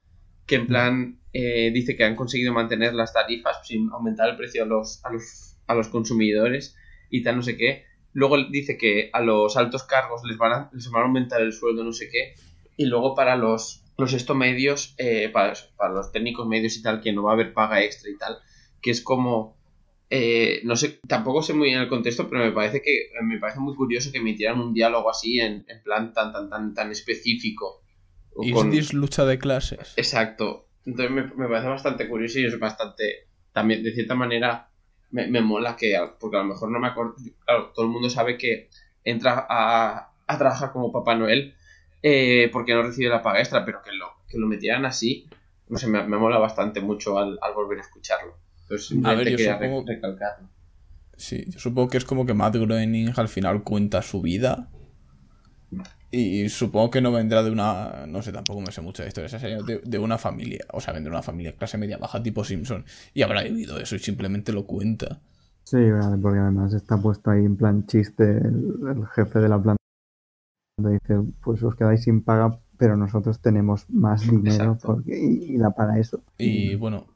que 0.47 0.57
en 0.57 0.67
plan 0.67 1.21
eh, 1.33 1.71
dice 1.73 1.97
que 1.97 2.05
han 2.05 2.17
conseguido 2.17 2.53
mantener 2.53 2.95
las 2.95 3.13
tarifas 3.13 3.67
sin 3.67 3.89
aumentar 3.93 4.29
el 4.29 4.37
precio 4.37 4.65
a 4.65 4.67
los, 4.67 5.05
a 5.05 5.11
los, 5.11 5.57
a 5.67 5.75
los 5.75 5.89
consumidores 5.89 6.77
y 7.11 7.23
tal 7.23 7.37
no 7.37 7.43
sé 7.43 7.57
qué. 7.57 7.85
Luego 8.13 8.37
dice 8.51 8.77
que 8.77 9.09
a 9.13 9.21
los 9.21 9.57
altos 9.57 9.85
cargos 9.85 10.23
les 10.25 10.37
van 10.37 10.53
a, 10.53 10.71
les 10.73 10.91
van 10.91 11.03
a 11.03 11.07
aumentar 11.07 11.41
el 11.41 11.53
sueldo, 11.53 11.85
no 11.85 11.93
sé 11.93 12.09
qué. 12.11 12.35
Y 12.77 12.87
luego 12.87 13.15
para 13.15 13.37
los, 13.37 13.82
los 14.03 14.13
esto 14.13 14.35
medios, 14.35 14.95
eh, 14.99 15.29
para, 15.33 15.55
para 15.77 15.95
los 15.95 16.13
técnicos 16.13 16.47
medios 16.47 16.77
y 16.77 16.83
tal, 16.83 17.01
que 17.01 17.13
no 17.13 17.23
va 17.25 17.31
a 17.33 17.35
haber 17.35 17.53
paga 17.55 17.83
extra 17.83 18.11
y 18.11 18.19
tal, 18.19 18.39
que 18.81 18.91
es 18.91 19.01
como 19.03 19.57
eh, 20.11 20.61
no 20.65 20.77
sé, 20.77 21.01
tampoco 21.09 21.43
sé 21.43 21.55
muy 21.55 21.69
bien 21.69 21.81
el 21.81 21.89
contexto, 21.89 22.29
pero 22.29 22.45
me 22.45 22.53
parece 22.53 22.83
que 22.83 23.09
me 23.23 23.39
parece 23.39 23.61
muy 23.61 23.75
curioso 23.75 24.13
que 24.13 24.19
emitieran 24.19 24.61
un 24.61 24.75
diálogo 24.75 25.09
así 25.11 25.41
en, 25.41 25.65
en 25.69 25.83
plan 25.83 26.13
tan 26.13 26.33
tan 26.33 26.51
tan 26.51 26.75
tan 26.75 26.91
específico. 26.91 27.81
¿Is 28.43 28.53
con- 28.53 28.71
this 28.71 28.93
lucha 28.93 29.25
de 29.25 29.39
clases? 29.39 29.95
Exacto. 29.97 30.69
Entonces 30.85 31.11
me, 31.15 31.23
me 31.35 31.49
parece 31.49 31.69
bastante 31.69 32.09
curioso 32.09 32.39
y 32.41 32.47
es 32.47 32.59
bastante. 32.59 33.29
También, 33.53 33.83
de 33.83 33.93
cierta 33.93 34.15
manera, 34.15 34.71
me, 35.11 35.29
me 35.29 35.41
mola 35.41 35.77
que. 35.77 35.97
Porque 36.21 36.37
a 36.37 36.41
lo 36.41 36.47
mejor 36.47 36.71
no 36.71 36.79
me 36.79 36.89
acuerdo. 36.89 37.15
Claro, 37.47 37.73
todo 37.75 37.87
el 37.87 37.93
mundo 37.93 38.11
sabe 38.11 38.37
que 38.37 38.69
entra 39.05 39.47
a, 39.49 40.13
a 40.27 40.39
trabajar 40.39 40.73
como 40.73 40.93
Papá 40.93 41.15
Noel 41.15 41.55
eh, 42.03 42.51
porque 42.53 42.75
no 42.75 42.83
recibe 42.83 43.09
la 43.09 43.23
paga 43.23 43.41
extra, 43.41 43.65
pero 43.65 43.81
que 43.83 43.93
lo, 43.93 44.07
que 44.29 44.39
lo 44.39 44.47
metieran 44.47 44.85
así. 44.85 45.29
No 45.69 45.79
sé, 45.79 45.87
me, 45.89 46.03
me 46.07 46.19
mola 46.19 46.39
bastante 46.39 46.81
mucho 46.81 47.19
al, 47.19 47.39
al 47.41 47.55
volver 47.55 47.79
a 47.79 47.83
escucharlo. 47.83 48.37
Entonces, 48.63 48.99
A 49.05 49.15
ver, 49.15 49.29
yo 49.31 49.39
supongo- 49.39 49.85
recalcarlo. 49.87 50.49
Sí, 51.17 51.45
yo 51.49 51.59
supongo 51.61 51.89
que 51.89 51.99
es 51.99 52.05
como 52.05 52.27
que 52.27 52.35
Matt 52.35 52.57
Groening 52.57 53.13
al 53.17 53.29
final 53.29 53.63
cuenta 53.63 54.03
su 54.03 54.21
vida. 54.23 54.69
Y 56.11 56.49
supongo 56.51 56.91
que 56.91 57.01
no 57.01 57.11
vendrá 57.13 57.43
de 57.43 57.51
una. 57.51 58.05
No 58.07 58.21
sé, 58.21 58.33
tampoco 58.33 58.61
me 58.61 58.71
sé 58.73 58.83
mucho 58.83 59.03
de 59.03 59.09
historia. 59.09 59.27
esa 59.29 59.39
De, 59.39 59.81
de 59.83 59.99
una 59.99 60.19
familia. 60.19 60.61
O 60.73 60.81
sea, 60.81 60.93
vendrá 60.93 61.11
de 61.11 61.17
una 61.17 61.23
familia 61.23 61.53
clase 61.57 61.79
media 61.79 61.97
baja 61.97 62.23
tipo 62.23 62.45
Simpson. 62.45 62.85
Y 63.15 63.23
habrá 63.23 63.43
vivido 63.43 63.79
eso 63.79 63.97
y 63.97 63.99
simplemente 63.99 64.53
lo 64.53 64.67
cuenta. 64.67 65.21
Sí, 65.65 65.91
vale, 65.91 66.19
porque 66.21 66.41
además 66.41 66.75
está 66.75 66.99
puesto 66.99 67.31
ahí 67.31 67.45
en 67.45 67.57
plan 67.57 67.87
chiste 67.87 68.25
el, 68.25 68.75
el 68.95 69.07
jefe 69.15 69.39
de 69.39 69.49
la 69.49 69.63
planta. 69.63 69.77
Dice, 70.91 71.17
pues 71.43 71.63
os 71.63 71.75
quedáis 71.77 72.03
sin 72.03 72.23
paga, 72.23 72.59
pero 72.79 72.97
nosotros 72.97 73.41
tenemos 73.41 73.89
más 73.91 74.29
dinero 74.31 74.79
porque, 74.83 75.19
y, 75.19 75.55
y 75.55 75.57
la 75.59 75.71
paga 75.71 75.99
eso. 75.99 76.23
Y 76.39 76.75
bueno. 76.77 77.07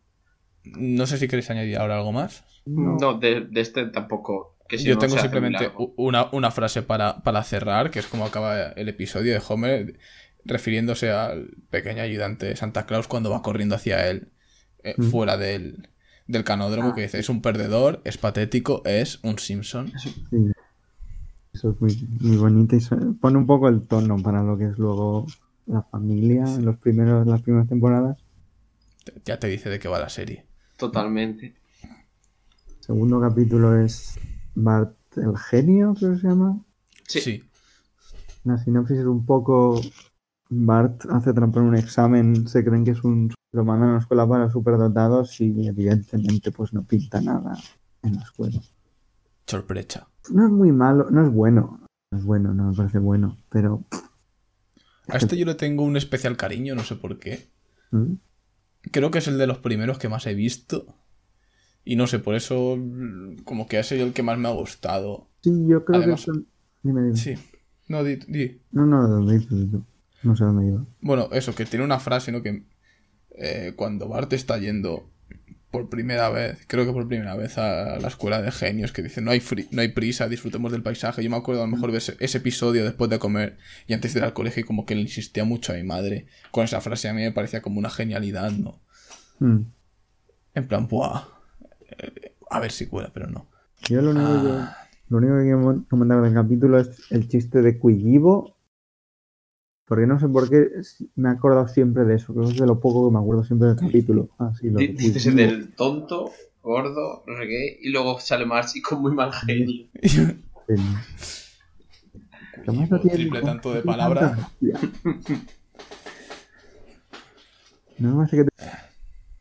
No 0.64 1.06
sé 1.06 1.18
si 1.18 1.28
queréis 1.28 1.48
añadir 1.50 1.78
ahora 1.78 1.96
algo 1.96 2.10
más. 2.12 2.42
No, 2.66 3.14
de, 3.14 3.42
de 3.42 3.60
este 3.60 3.86
tampoco. 3.86 4.56
Que 4.68 4.78
si 4.78 4.86
Yo 4.86 4.94
no, 4.94 5.00
tengo 5.00 5.16
simplemente 5.16 5.70
una, 5.96 6.28
una 6.32 6.50
frase 6.50 6.82
para, 6.82 7.22
para 7.22 7.44
cerrar, 7.44 7.92
que 7.92 8.00
es 8.00 8.08
como 8.08 8.26
acaba 8.26 8.70
el 8.70 8.88
episodio 8.88 9.32
de 9.32 9.40
Homer, 9.48 9.96
refiriéndose 10.44 11.12
al 11.12 11.50
pequeño 11.70 12.02
ayudante 12.02 12.46
de 12.46 12.56
Santa 12.56 12.84
Claus 12.84 13.06
cuando 13.06 13.30
va 13.30 13.42
corriendo 13.42 13.76
hacia 13.76 14.08
él, 14.08 14.32
eh, 14.82 14.94
Mm. 14.98 15.02
fuera 15.04 15.36
del, 15.36 15.88
del 16.26 16.42
canódromo, 16.42 16.94
que 16.96 17.02
dice, 17.02 17.20
es 17.20 17.28
un 17.28 17.42
perdedor, 17.42 18.02
es 18.04 18.18
patético, 18.18 18.82
es 18.84 19.20
un 19.22 19.38
Simpson. 19.38 19.92
Sí. 19.98 20.26
Eso 21.56 21.70
es 21.70 21.80
muy, 21.80 22.08
muy 22.20 22.36
bonito 22.36 22.76
y 22.76 22.80
pone 23.14 23.38
un 23.38 23.46
poco 23.46 23.68
el 23.68 23.86
tono 23.86 24.18
para 24.22 24.42
lo 24.42 24.58
que 24.58 24.66
es 24.66 24.76
luego 24.76 25.26
la 25.64 25.82
familia 25.82 26.44
en 26.44 26.66
los 26.66 26.76
primeros, 26.76 27.26
las 27.26 27.40
primeras 27.40 27.66
temporadas. 27.66 28.18
Ya 29.24 29.38
te 29.38 29.46
dice 29.46 29.70
de 29.70 29.78
qué 29.78 29.88
va 29.88 29.98
la 29.98 30.10
serie. 30.10 30.44
Totalmente. 30.76 31.54
segundo 32.80 33.22
capítulo 33.22 33.80
es 33.80 34.18
Bart 34.54 34.94
el 35.16 35.34
genio, 35.38 35.94
creo 35.94 36.12
que 36.12 36.20
se 36.20 36.28
llama. 36.28 36.60
Sí. 37.08 37.20
Sí. 37.22 37.42
La 38.44 38.58
sinopsis 38.58 38.98
es 38.98 39.06
un 39.06 39.24
poco. 39.24 39.80
Bart 40.50 41.06
hace 41.08 41.32
trampa 41.32 41.60
en 41.60 41.66
un 41.66 41.76
examen, 41.76 42.46
se 42.48 42.62
creen 42.62 42.84
que 42.84 42.90
es 42.90 43.02
un. 43.02 43.32
Lo 43.52 43.64
mandan 43.64 43.88
a 43.88 43.92
una 43.92 44.00
escuela 44.00 44.28
para 44.28 44.50
superdotados 44.50 45.40
y 45.40 45.66
evidentemente 45.66 46.52
pues 46.52 46.74
no 46.74 46.82
pinta 46.82 47.22
nada 47.22 47.56
en 48.02 48.16
la 48.16 48.22
escuela. 48.22 48.60
Sorpresa. 49.46 50.08
No 50.30 50.46
es 50.46 50.52
muy 50.52 50.72
malo, 50.72 51.08
no 51.10 51.24
es 51.26 51.32
bueno. 51.32 51.80
No 52.10 52.18
es 52.18 52.24
bueno, 52.24 52.52
no 52.54 52.70
me 52.70 52.76
parece 52.76 52.98
bueno, 52.98 53.36
pero. 53.48 53.84
A 55.08 55.16
este 55.18 55.36
yo 55.36 55.46
le 55.46 55.54
tengo 55.54 55.84
un 55.84 55.96
especial 55.96 56.36
cariño, 56.36 56.74
no 56.74 56.82
sé 56.82 56.96
por 56.96 57.18
qué. 57.18 57.48
¿Mm? 57.92 58.14
Creo 58.90 59.10
que 59.10 59.18
es 59.18 59.28
el 59.28 59.38
de 59.38 59.46
los 59.46 59.58
primeros 59.58 59.98
que 59.98 60.08
más 60.08 60.26
he 60.26 60.34
visto. 60.34 60.86
Y 61.84 61.94
no 61.96 62.06
sé, 62.08 62.18
por 62.18 62.34
eso 62.34 62.76
como 63.44 63.68
que 63.68 63.78
ha 63.78 63.84
sido 63.84 64.04
el 64.04 64.12
que 64.12 64.24
más 64.24 64.38
me 64.38 64.48
ha 64.48 64.52
gustado. 64.52 65.28
Sí, 65.42 65.66
yo 65.68 65.84
creo 65.84 66.00
Además- 66.00 66.20
que. 66.20 66.26
son- 66.32 66.46
Dime, 66.82 67.02
dime. 67.02 67.16
Sí. 67.16 67.34
No, 67.88 68.02
di, 68.04 68.16
di. 68.28 68.60
No, 68.72 68.86
no, 68.86 69.06
¿dónde 69.08 69.34
dices 69.38 69.70
tú? 69.70 69.84
No 70.22 70.34
sé 70.36 70.44
dónde 70.44 70.66
iba. 70.68 70.84
Bueno, 71.00 71.28
eso, 71.32 71.54
que 71.54 71.64
tiene 71.66 71.84
una 71.84 71.98
frase, 72.00 72.30
¿no? 72.32 72.42
Que 72.42 72.64
eh, 73.30 73.72
cuando 73.76 74.08
Bart 74.08 74.32
está 74.32 74.58
yendo 74.58 75.08
por 75.76 75.88
primera 75.90 76.28
vez, 76.30 76.64
creo 76.66 76.84
que 76.86 76.92
por 76.92 77.06
primera 77.08 77.34
vez 77.36 77.58
a 77.58 77.98
la 77.98 78.08
escuela 78.08 78.40
de 78.42 78.50
genios, 78.50 78.92
que 78.92 79.02
dice, 79.02 79.20
no 79.20 79.30
hay, 79.30 79.40
fri- 79.40 79.68
no 79.70 79.82
hay 79.82 79.88
prisa, 79.88 80.28
disfrutemos 80.28 80.72
del 80.72 80.82
paisaje. 80.82 81.22
Yo 81.22 81.30
me 81.30 81.36
acuerdo 81.36 81.62
a 81.62 81.66
lo 81.66 81.72
mejor 81.72 81.92
de 81.92 81.98
ese, 81.98 82.16
ese 82.20 82.38
episodio 82.38 82.84
después 82.84 83.10
de 83.10 83.18
comer 83.18 83.58
y 83.86 83.92
antes 83.94 84.14
de 84.14 84.20
ir 84.20 84.24
al 84.24 84.32
colegio, 84.32 84.62
y 84.62 84.64
como 84.64 84.86
que 84.86 84.94
le 84.94 85.02
insistía 85.02 85.44
mucho 85.44 85.72
a 85.72 85.76
mi 85.76 85.82
madre 85.82 86.26
con 86.50 86.64
esa 86.64 86.80
frase. 86.80 87.08
A 87.08 87.14
mí 87.14 87.22
me 87.22 87.32
parecía 87.32 87.60
como 87.62 87.78
una 87.78 87.90
genialidad, 87.90 88.50
¿no? 88.52 88.80
Mm. 89.40 89.60
En 90.54 90.68
plan, 90.68 90.88
¡buah! 90.88 91.24
eh, 91.98 92.32
a 92.50 92.60
ver 92.60 92.72
si 92.72 92.86
cuela, 92.86 93.10
pero 93.12 93.26
no. 93.28 93.46
Yo 93.90 94.00
lo 94.02 94.10
único, 94.12 94.42
que, 94.42 94.48
Ah. 94.50 94.76
lo 95.10 95.18
único 95.18 95.36
que 95.36 95.42
quiero 95.42 95.84
comentar 95.90 96.22
del 96.22 96.32
capítulo 96.34 96.78
es 96.80 97.00
el 97.10 97.28
chiste 97.28 97.60
de 97.62 97.78
Quigibo. 97.78 98.55
Porque 99.86 100.06
no 100.06 100.18
sé 100.18 100.28
por 100.28 100.50
qué 100.50 100.68
me 101.14 101.28
he 101.28 101.32
acordado 101.32 101.68
siempre 101.68 102.04
de 102.04 102.16
eso. 102.16 102.32
Creo 102.34 102.46
que 102.46 102.52
es 102.54 102.58
de 102.58 102.66
lo 102.66 102.80
poco 102.80 103.08
que 103.08 103.14
me 103.14 103.20
acuerdo 103.20 103.44
siempre 103.44 103.68
del 103.68 103.76
capítulo. 103.76 104.28
Ah, 104.38 104.52
lo 104.62 104.78
Dices 104.80 105.34
del 105.34 105.74
tonto, 105.74 106.32
gordo, 106.62 107.22
no 107.26 107.36
sé 107.38 107.46
qué, 107.46 107.78
y 107.80 107.90
luego 107.90 108.18
sale 108.18 108.44
Marcy 108.46 108.82
con 108.82 109.00
muy 109.00 109.12
mal 109.14 109.32
genio. 109.32 109.86
Sí. 110.02 110.20
Además, 112.66 112.90
no 112.90 113.00
tiene 113.00 113.16
Triple 113.16 113.42
tanto 113.42 113.70
de 113.72 113.76
no 113.76 113.82
tiene 113.82 113.96
palabra. 113.96 114.20
tanta 114.20 114.50
gracia. 114.60 114.90
No 117.98 118.16
me 118.16 118.24
hace 118.24 118.36
que 118.38 118.44
te- 118.44 118.50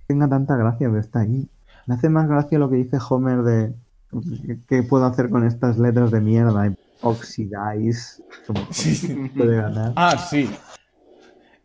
tenga 0.07 0.29
tanta 0.29 0.55
gracia, 0.55 0.87
pero 0.87 0.99
está 0.99 1.21
ahí. 1.21 1.49
Me 1.87 1.95
hace 1.95 2.09
más 2.09 2.27
gracia 2.27 2.59
lo 2.59 2.69
que 2.69 2.75
dice 2.77 2.97
Homer 3.09 3.41
de 3.41 3.73
¿qué- 4.45 4.59
qué 4.67 4.83
puedo 4.83 5.05
hacer 5.05 5.29
con 5.29 5.45
estas 5.45 5.77
letras 5.77 6.11
de 6.11 6.21
mierda? 6.21 6.71
Oxidize. 7.01 8.23
Como 8.47 8.67
Sí. 8.71 9.29
puede 9.35 9.57
ganar. 9.57 9.93
Ah, 9.95 10.17
sí. 10.17 10.49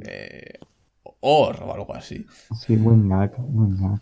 Eh, 0.00 0.58
or 1.20 1.62
o 1.62 1.74
algo 1.74 1.94
así. 1.94 2.26
Sí, 2.58 2.76
buen 2.76 3.08
gag, 3.08 3.36
buen 3.38 3.76
gag. 3.76 4.00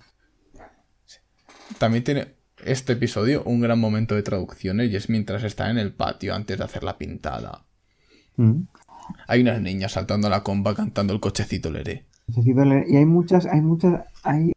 También 1.78 2.04
tiene 2.04 2.34
este 2.64 2.94
episodio 2.94 3.42
un 3.44 3.60
gran 3.60 3.78
momento 3.78 4.14
de 4.14 4.22
traducciones 4.22 4.90
y 4.90 4.96
es 4.96 5.08
mientras 5.08 5.44
está 5.44 5.70
en 5.70 5.78
el 5.78 5.92
patio 5.92 6.34
antes 6.34 6.58
de 6.58 6.64
hacer 6.64 6.82
la 6.82 6.98
pintada. 6.98 7.66
Mm. 8.36 8.62
Hay 9.26 9.42
unas 9.42 9.60
niñas 9.60 9.92
saltando 9.92 10.26
a 10.26 10.30
la 10.30 10.42
comba 10.42 10.74
cantando 10.74 11.12
el 11.12 11.20
cochecito 11.20 11.70
leré. 11.70 12.06
Y 12.28 12.96
hay 12.96 13.06
muchas, 13.06 13.46
hay 13.46 13.60
muchas, 13.60 14.04
hay 14.22 14.52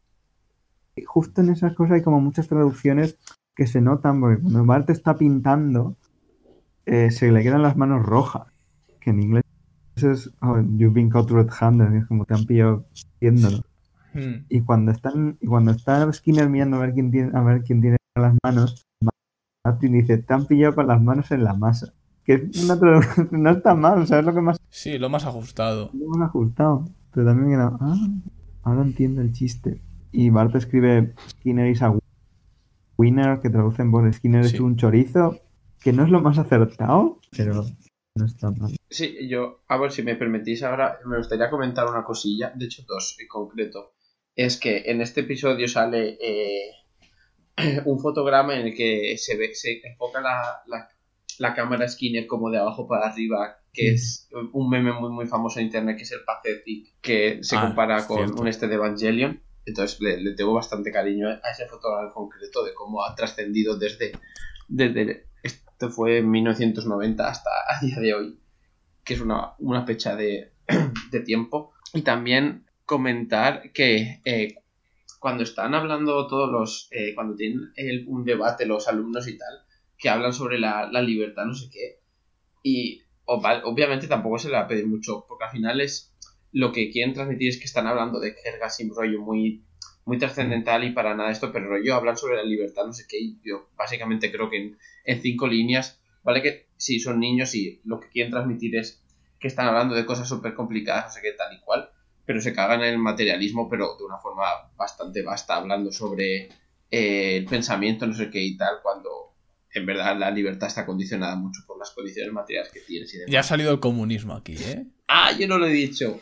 justo 1.06 1.42
en 1.42 1.50
esas 1.50 1.74
cosas 1.74 1.96
hay 1.96 2.02
como 2.02 2.20
muchas 2.20 2.48
traducciones 2.48 3.18
que 3.56 3.68
se 3.68 3.82
notan, 3.82 4.20
porque 4.20 4.42
cuando 4.42 4.66
Bart 4.66 4.90
está 4.90 5.18
pintando, 5.18 5.98
eh, 6.86 7.12
se 7.12 7.32
le 7.32 7.44
quedan 7.44 7.62
las 7.62 7.78
manos 7.78 8.06
rojas. 8.06 8.48
Que 9.00 9.10
en 9.12 9.22
inglés 9.22 9.44
es 9.96 10.32
oh, 10.42 10.60
you've 10.78 10.94
been 10.94 11.10
caught 11.10 11.30
red-handed, 11.30 11.94
es 11.96 12.06
como 12.08 12.26
te 12.26 12.34
han 12.34 12.46
pillado 12.46 12.86
haciéndolo. 12.94 13.64
Hmm. 14.14 14.46
Y 14.50 14.62
cuando 14.62 14.92
están, 14.92 15.38
y 15.42 15.48
cuando 15.48 15.72
está 15.72 16.12
Skinner 16.12 16.50
mirando 16.50 16.78
a 16.78 16.82
ver 16.82 16.94
quién 16.94 17.12
tiene, 17.12 17.32
a 17.34 17.42
ver 17.42 17.64
quién 17.64 17.82
tiene 17.82 17.98
las 18.16 18.36
manos, 18.44 18.86
Martin 19.64 19.94
dice, 19.94 20.18
te 20.18 20.34
han 20.34 20.46
pillado 20.48 20.76
con 20.76 20.88
las 20.88 21.02
manos 21.02 21.32
en 21.32 21.44
la 21.44 21.54
masa. 21.54 21.94
Que 22.26 22.50
una 22.64 22.76
no 23.32 23.50
está 23.52 23.74
mal, 23.76 24.06
¿sabes 24.08 24.26
lo 24.26 24.34
que 24.34 24.42
más 24.42 24.58
Sí, 24.70 24.98
lo 24.98 25.10
más 25.10 25.26
ajustado. 25.26 25.90
lo 25.94 26.06
hemos 26.06 26.22
ajustado. 26.22 26.86
Pero 27.14 27.26
también 27.28 27.52
queda, 27.52 27.78
ah, 27.80 28.08
ahora 28.64 28.82
entiendo 28.84 29.22
el 29.22 29.32
chiste. 29.34 29.82
Y 30.12 30.30
Bart 30.30 30.56
escribe 30.56 31.14
Skinner 31.30 31.68
is 31.70 31.82
a 31.82 31.94
winner, 32.98 33.40
que 33.40 33.50
traducen 33.50 33.92
por 33.92 34.12
Skinner 34.14 34.46
Sí. 34.46 34.56
es 34.56 34.62
un 34.62 34.76
chorizo, 34.76 35.38
que 35.82 35.94
no 35.94 36.04
es 36.04 36.10
lo 36.10 36.22
más 36.22 36.38
acertado, 36.38 37.20
pero 37.36 37.66
no 38.16 38.26
está 38.26 38.52
mal. 38.52 38.76
Sí, 38.90 39.28
yo, 39.28 39.64
a 39.68 39.78
ver 39.78 39.92
si 39.92 40.04
me 40.04 40.16
permitís 40.16 40.64
ahora, 40.64 41.00
me 41.06 41.18
gustaría 41.18 41.50
comentar 41.50 41.88
una 41.88 42.04
cosilla, 42.04 42.52
de 42.56 42.66
hecho 42.66 42.84
dos 42.88 43.16
en 43.20 43.28
concreto. 43.28 43.94
Es 44.36 44.58
que 44.58 44.84
en 44.86 45.02
este 45.02 45.22
episodio 45.22 45.68
sale 45.68 46.18
eh, 46.22 46.72
un 47.86 48.00
fotograma 48.00 48.56
en 48.56 48.68
el 48.68 48.76
que 48.76 49.16
se 49.18 49.36
ve, 49.38 49.54
se 49.54 49.82
enfoca 49.84 50.22
la, 50.22 50.62
la, 50.68 50.90
la 51.40 51.54
cámara 51.54 51.88
Skinner 51.88 52.28
como 52.28 52.50
de 52.50 52.60
abajo 52.60 52.88
para 52.88 53.08
arriba, 53.08 53.58
que 53.74 53.92
es 53.94 54.30
un 54.54 54.70
meme 54.70 54.92
muy 54.94 55.10
muy 55.12 55.28
famoso 55.28 55.60
en 55.60 55.66
internet 55.68 55.96
que 55.98 56.04
es 56.04 56.12
el 56.12 56.24
Pathetic, 56.26 56.94
que 57.02 57.40
se 57.42 57.56
Ah, 57.56 57.62
compara 57.68 58.06
con 58.06 58.18
cierto. 58.18 58.42
un 58.42 58.48
este 58.48 58.68
de 58.68 58.76
Evangelion. 58.76 59.42
Entonces 59.66 60.00
le, 60.02 60.20
le 60.22 60.34
tengo 60.34 60.54
bastante 60.54 60.92
cariño 60.92 61.30
a 61.30 61.50
ese 61.52 61.68
fotograma 61.68 62.08
en 62.08 62.14
concreto 62.14 62.64
de 62.66 62.74
cómo 62.74 63.06
ha 63.06 63.16
trascendido 63.16 63.78
desde, 63.78 64.12
desde 64.68 65.28
esto 65.82 65.90
fue 65.90 66.20
en 66.20 66.30
1990 66.30 67.28
hasta 67.28 67.50
a 67.68 67.84
día 67.84 68.00
de 68.00 68.14
hoy 68.14 68.38
que 69.04 69.16
es 69.16 69.22
una, 69.22 69.54
una 69.58 69.84
fecha 69.84 70.16
de, 70.16 70.52
de 71.12 71.20
tiempo. 71.22 71.74
Y 71.92 72.04
también 72.04 72.68
comentar 72.86 73.72
que 73.72 74.22
eh, 74.26 74.56
cuando 75.20 75.42
están 75.42 75.74
hablando 75.74 76.28
todos 76.28 76.52
los, 76.52 76.88
eh, 76.92 77.16
cuando 77.16 77.36
tienen 77.36 77.72
un 78.08 78.24
debate 78.24 78.68
los 78.68 78.88
alumnos 78.88 79.28
y 79.28 79.40
tal, 79.40 79.66
que 79.98 80.10
hablan 80.10 80.34
sobre 80.34 80.60
la, 80.60 80.88
la 80.92 81.02
libertad, 81.02 81.46
no 81.46 81.56
sé 81.56 81.70
qué, 81.72 82.00
y 82.64 83.02
obviamente 83.26 84.08
tampoco 84.08 84.38
se 84.38 84.50
le 84.50 84.56
va 84.56 84.62
a 84.62 84.68
pedir 84.68 84.86
mucho, 84.86 85.26
porque 85.28 85.46
al 85.46 85.52
final 85.52 85.82
es 85.82 86.14
lo 86.52 86.72
que 86.72 86.92
quieren 86.92 87.14
transmitir 87.14 87.50
es 87.50 87.58
que 87.58 87.66
están 87.66 87.88
hablando 87.88 88.20
de 88.20 88.34
jerga 88.34 88.70
sin 88.70 88.94
rollo 88.94 89.20
muy, 89.22 89.66
muy 90.06 90.18
trascendental 90.18 90.84
y 90.84 90.92
para 90.92 91.16
nada 91.16 91.32
esto, 91.32 91.52
pero 91.52 91.70
rollo 91.70 91.96
hablan 91.96 92.18
sobre 92.18 92.38
la 92.38 92.44
libertad, 92.44 92.86
no 92.86 92.94
sé 92.94 93.06
qué, 93.08 93.20
y 93.20 93.40
yo 93.44 93.70
básicamente 93.76 94.32
creo 94.32 94.50
que 94.50 94.58
en, 94.58 94.78
en 95.06 95.22
cinco 95.22 95.48
líneas, 95.48 96.02
vale 96.24 96.42
que 96.42 96.68
sí, 96.78 97.00
son 97.00 97.20
niños 97.20 97.54
y 97.56 97.82
lo 97.86 98.00
que 98.00 98.10
quieren 98.10 98.32
transmitir 98.32 98.76
es 98.76 99.04
que 99.40 99.48
están 99.48 99.68
hablando 99.68 99.96
de 99.96 100.06
cosas 100.06 100.28
súper 100.28 100.54
complicadas, 100.54 101.06
no 101.06 101.12
sé 101.12 101.22
qué, 101.22 101.32
tal 101.34 101.56
y 101.56 101.60
cual, 101.62 101.90
pero 102.26 102.42
se 102.42 102.54
cagan 102.54 102.82
en 102.84 102.94
el 102.94 103.00
materialismo, 103.00 103.70
pero 103.70 103.96
de 103.98 104.06
una 104.06 104.18
forma 104.18 104.46
bastante 104.76 105.24
vasta, 105.24 105.56
hablando 105.56 105.92
sobre 105.92 106.50
eh, 106.92 107.38
el 107.38 107.46
pensamiento, 107.46 108.06
no 108.06 108.14
sé 108.14 108.30
qué 108.30 108.42
y 108.42 108.58
tal, 108.58 108.82
cuando 108.84 109.31
en 109.74 109.86
verdad 109.86 110.18
la 110.18 110.32
libertad 110.32 110.68
está 110.68 110.86
condicionada 110.86 111.36
mucho 111.36 111.62
por 111.68 111.78
las 111.80 111.92
condiciones 111.92 112.34
materiales 112.34 112.72
que 112.74 112.82
tienes 112.82 113.14
y 113.14 113.18
demás. 113.18 113.32
Ya 113.32 113.40
ha 113.42 113.44
salido 113.44 113.72
el 113.72 113.80
comunismo 113.80 114.34
aquí, 114.34 114.56
¿eh? 114.60 114.86
Ah, 115.08 115.32
yo 115.38 115.48
no 115.48 115.58
lo 115.58 115.68
he 115.68 115.72
dicho. 115.74 116.20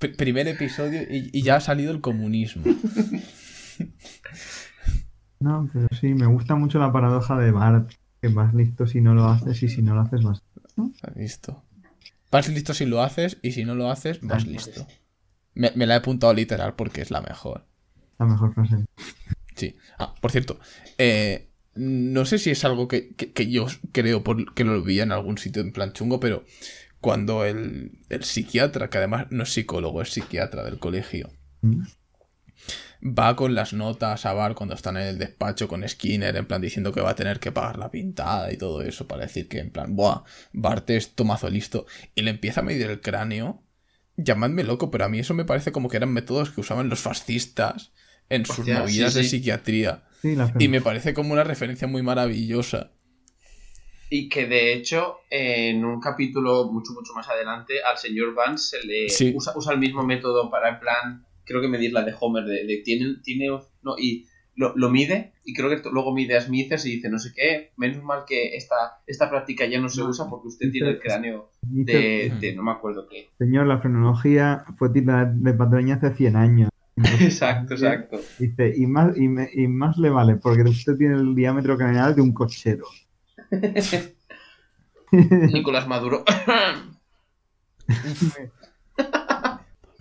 Pr- 0.00 0.16
primer 0.16 0.48
episodio 0.48 1.02
y, 1.02 1.30
y 1.32 1.42
ya 1.42 1.56
ha 1.56 1.60
salido 1.60 1.92
el 1.92 2.00
comunismo. 2.00 2.64
No, 5.40 5.68
pero 5.72 5.88
sí, 6.00 6.14
me 6.14 6.26
gusta 6.26 6.54
mucho 6.54 6.78
la 6.78 6.92
paradoja 6.92 7.36
de 7.36 7.50
Bart, 7.50 7.90
que 8.20 8.28
vas 8.28 8.54
listo 8.54 8.86
si 8.86 9.00
no 9.00 9.12
lo 9.14 9.24
haces 9.26 9.60
y 9.62 9.68
si 9.68 9.82
no 9.82 9.94
lo 9.94 10.02
haces 10.02 10.22
vas... 10.22 10.40
Has 11.02 11.14
visto. 11.16 11.64
Vas 12.30 12.48
listo 12.48 12.72
si 12.74 12.86
lo 12.86 13.02
haces 13.02 13.38
y 13.42 13.50
si 13.52 13.64
no 13.64 13.74
lo 13.74 13.90
haces, 13.90 14.20
vas 14.22 14.46
listo. 14.46 14.86
Me, 15.54 15.72
me 15.74 15.86
la 15.86 15.94
he 15.94 15.96
apuntado 15.98 16.32
literal 16.32 16.74
porque 16.76 17.02
es 17.02 17.10
la 17.10 17.20
mejor. 17.22 17.66
La 18.18 18.26
mejor 18.26 18.54
frase. 18.54 18.84
Sí. 19.56 19.74
Ah, 19.98 20.14
por 20.20 20.30
cierto, 20.30 20.60
eh, 20.96 21.50
no 21.74 22.24
sé 22.26 22.38
si 22.38 22.50
es 22.50 22.64
algo 22.64 22.88
que, 22.88 23.14
que- 23.14 23.32
que 23.32 23.50
yo 23.50 23.66
creo 23.92 24.22
por, 24.24 24.54
que 24.54 24.64
lo 24.64 24.82
vi 24.82 25.00
en 25.00 25.12
algún 25.12 25.38
sitio 25.38 25.62
en 25.62 25.72
plan 25.72 25.92
chungo, 25.92 26.20
pero 26.20 26.44
cuando 27.00 27.44
el, 27.44 27.92
el 28.10 28.24
psiquiatra, 28.24 28.90
que 28.90 28.98
además 28.98 29.26
no 29.30 29.42
es 29.44 29.52
psicólogo, 29.52 30.02
es 30.02 30.10
psiquiatra 30.10 30.64
del 30.64 30.78
colegio, 30.78 31.30
Mm. 31.64 31.82
va 33.02 33.34
con 33.36 33.54
las 33.54 33.72
notas 33.72 34.26
a 34.26 34.32
Bar 34.32 34.54
cuando 34.54 34.74
están 34.74 34.96
en 34.96 35.04
el 35.06 35.18
despacho 35.18 35.68
con 35.68 35.86
Skinner, 35.88 36.36
en 36.36 36.46
plan 36.46 36.60
diciendo 36.62 36.92
que 36.92 37.00
va 37.00 37.10
a 37.10 37.14
tener 37.16 37.40
que 37.40 37.52
pagar 37.52 37.78
la 37.78 37.90
pintada 37.90 38.52
y 38.52 38.56
todo 38.56 38.82
eso, 38.82 39.06
para 39.08 39.22
decir 39.22 39.48
que 39.48 39.58
en 39.58 39.70
plan, 39.70 39.96
buah, 39.96 40.22
Bart 40.52 40.88
es 40.90 41.14
tomazo 41.14 41.50
listo, 41.50 41.86
y 42.14 42.22
le 42.22 42.30
empieza 42.30 42.60
a 42.60 42.64
medir 42.64 42.90
el 42.90 43.00
cráneo. 43.00 43.62
Llamadme 44.16 44.62
loco, 44.62 44.90
pero 44.90 45.06
a 45.06 45.08
mí 45.08 45.18
eso 45.20 45.34
me 45.34 45.44
parece 45.46 45.72
como 45.72 45.88
que 45.88 45.96
eran 45.96 46.12
métodos 46.12 46.50
que 46.50 46.60
usaban 46.60 46.88
los 46.90 47.00
fascistas 47.00 47.92
en 48.28 48.44
sus 48.46 48.66
movidas 48.68 49.14
sí, 49.14 49.20
de 49.20 49.24
psiquiatría. 49.24 50.04
Sí, 50.22 50.36
la 50.36 50.52
Y 50.58 50.68
me 50.68 50.80
parece 50.80 51.14
como 51.14 51.32
una 51.32 51.42
referencia 51.42 51.88
muy 51.88 52.02
maravillosa. 52.02 52.92
Y 54.08 54.28
que 54.28 54.46
de 54.46 54.72
hecho, 54.72 55.16
en 55.30 55.84
un 55.84 56.00
capítulo 56.00 56.70
mucho, 56.70 56.92
mucho 56.92 57.12
más 57.12 57.28
adelante, 57.28 57.82
al 57.82 57.98
señor 57.98 58.32
Vance 58.34 58.78
se 58.78 58.86
le 58.86 59.08
Sí. 59.08 59.32
usa, 59.34 59.52
usa 59.56 59.72
el 59.72 59.80
mismo 59.80 60.04
método 60.04 60.48
para, 60.48 60.68
en 60.68 60.78
plan, 60.78 61.26
creo 61.44 61.60
que 61.60 61.66
medir 61.68 61.92
la 61.92 62.04
de 62.04 62.14
Homer, 62.20 62.44
de, 62.44 62.64
de 62.66 62.82
tiene, 62.84 63.16
tiene, 63.24 63.48
no, 63.82 63.98
y 63.98 64.26
lo, 64.54 64.76
lo 64.76 64.90
mide, 64.90 65.32
y 65.44 65.54
creo 65.54 65.70
que 65.70 65.80
luego 65.90 66.14
mide 66.14 66.36
a 66.36 66.40
Smithers 66.42 66.84
y 66.86 66.96
dice, 66.96 67.08
no 67.08 67.18
sé 67.18 67.32
qué, 67.34 67.72
menos 67.76 68.04
mal 68.04 68.24
que 68.26 68.54
esta, 68.54 69.00
esta 69.06 69.28
práctica 69.30 69.66
ya 69.66 69.80
no 69.80 69.88
se 69.88 70.02
usa 70.02 70.26
porque 70.28 70.48
usted 70.48 70.70
tiene 70.70 70.90
el 70.90 71.00
cráneo 71.00 71.50
de 71.62 72.52
no 72.54 72.62
me 72.62 72.70
acuerdo 72.72 73.08
qué. 73.08 73.30
Señor, 73.38 73.66
la 73.66 73.78
frenología 73.78 74.66
fue 74.76 74.90
tita 74.90 75.24
de 75.24 75.54
patraña 75.54 75.94
hace 75.96 76.12
100 76.14 76.36
años. 76.36 76.68
Exacto, 76.96 77.74
exacto. 77.74 78.20
Dice, 78.38 78.72
y 78.76 78.86
más, 78.86 79.16
y, 79.16 79.28
me- 79.28 79.50
y 79.52 79.66
más 79.66 79.96
le 79.98 80.10
vale, 80.10 80.36
porque 80.36 80.62
usted 80.62 80.96
tiene 80.96 81.14
el 81.16 81.34
diámetro 81.34 81.76
craneal 81.76 82.14
de 82.14 82.22
un 82.22 82.32
cochero. 82.32 82.86
Nicolás 85.12 85.86
Maduro. 85.88 86.24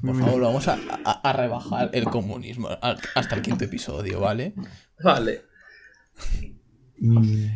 Por 0.01 0.15
favor, 0.19 0.41
vamos 0.41 0.67
a, 0.67 0.77
a- 1.05 1.29
a 1.29 1.33
rebajar 1.33 1.91
el 1.93 2.05
comunismo 2.05 2.69
hasta 2.81 3.35
el 3.35 3.41
quinto 3.43 3.65
episodio, 3.65 4.19
¿vale? 4.19 4.53
vale. 5.03 5.41
Y 6.97 7.47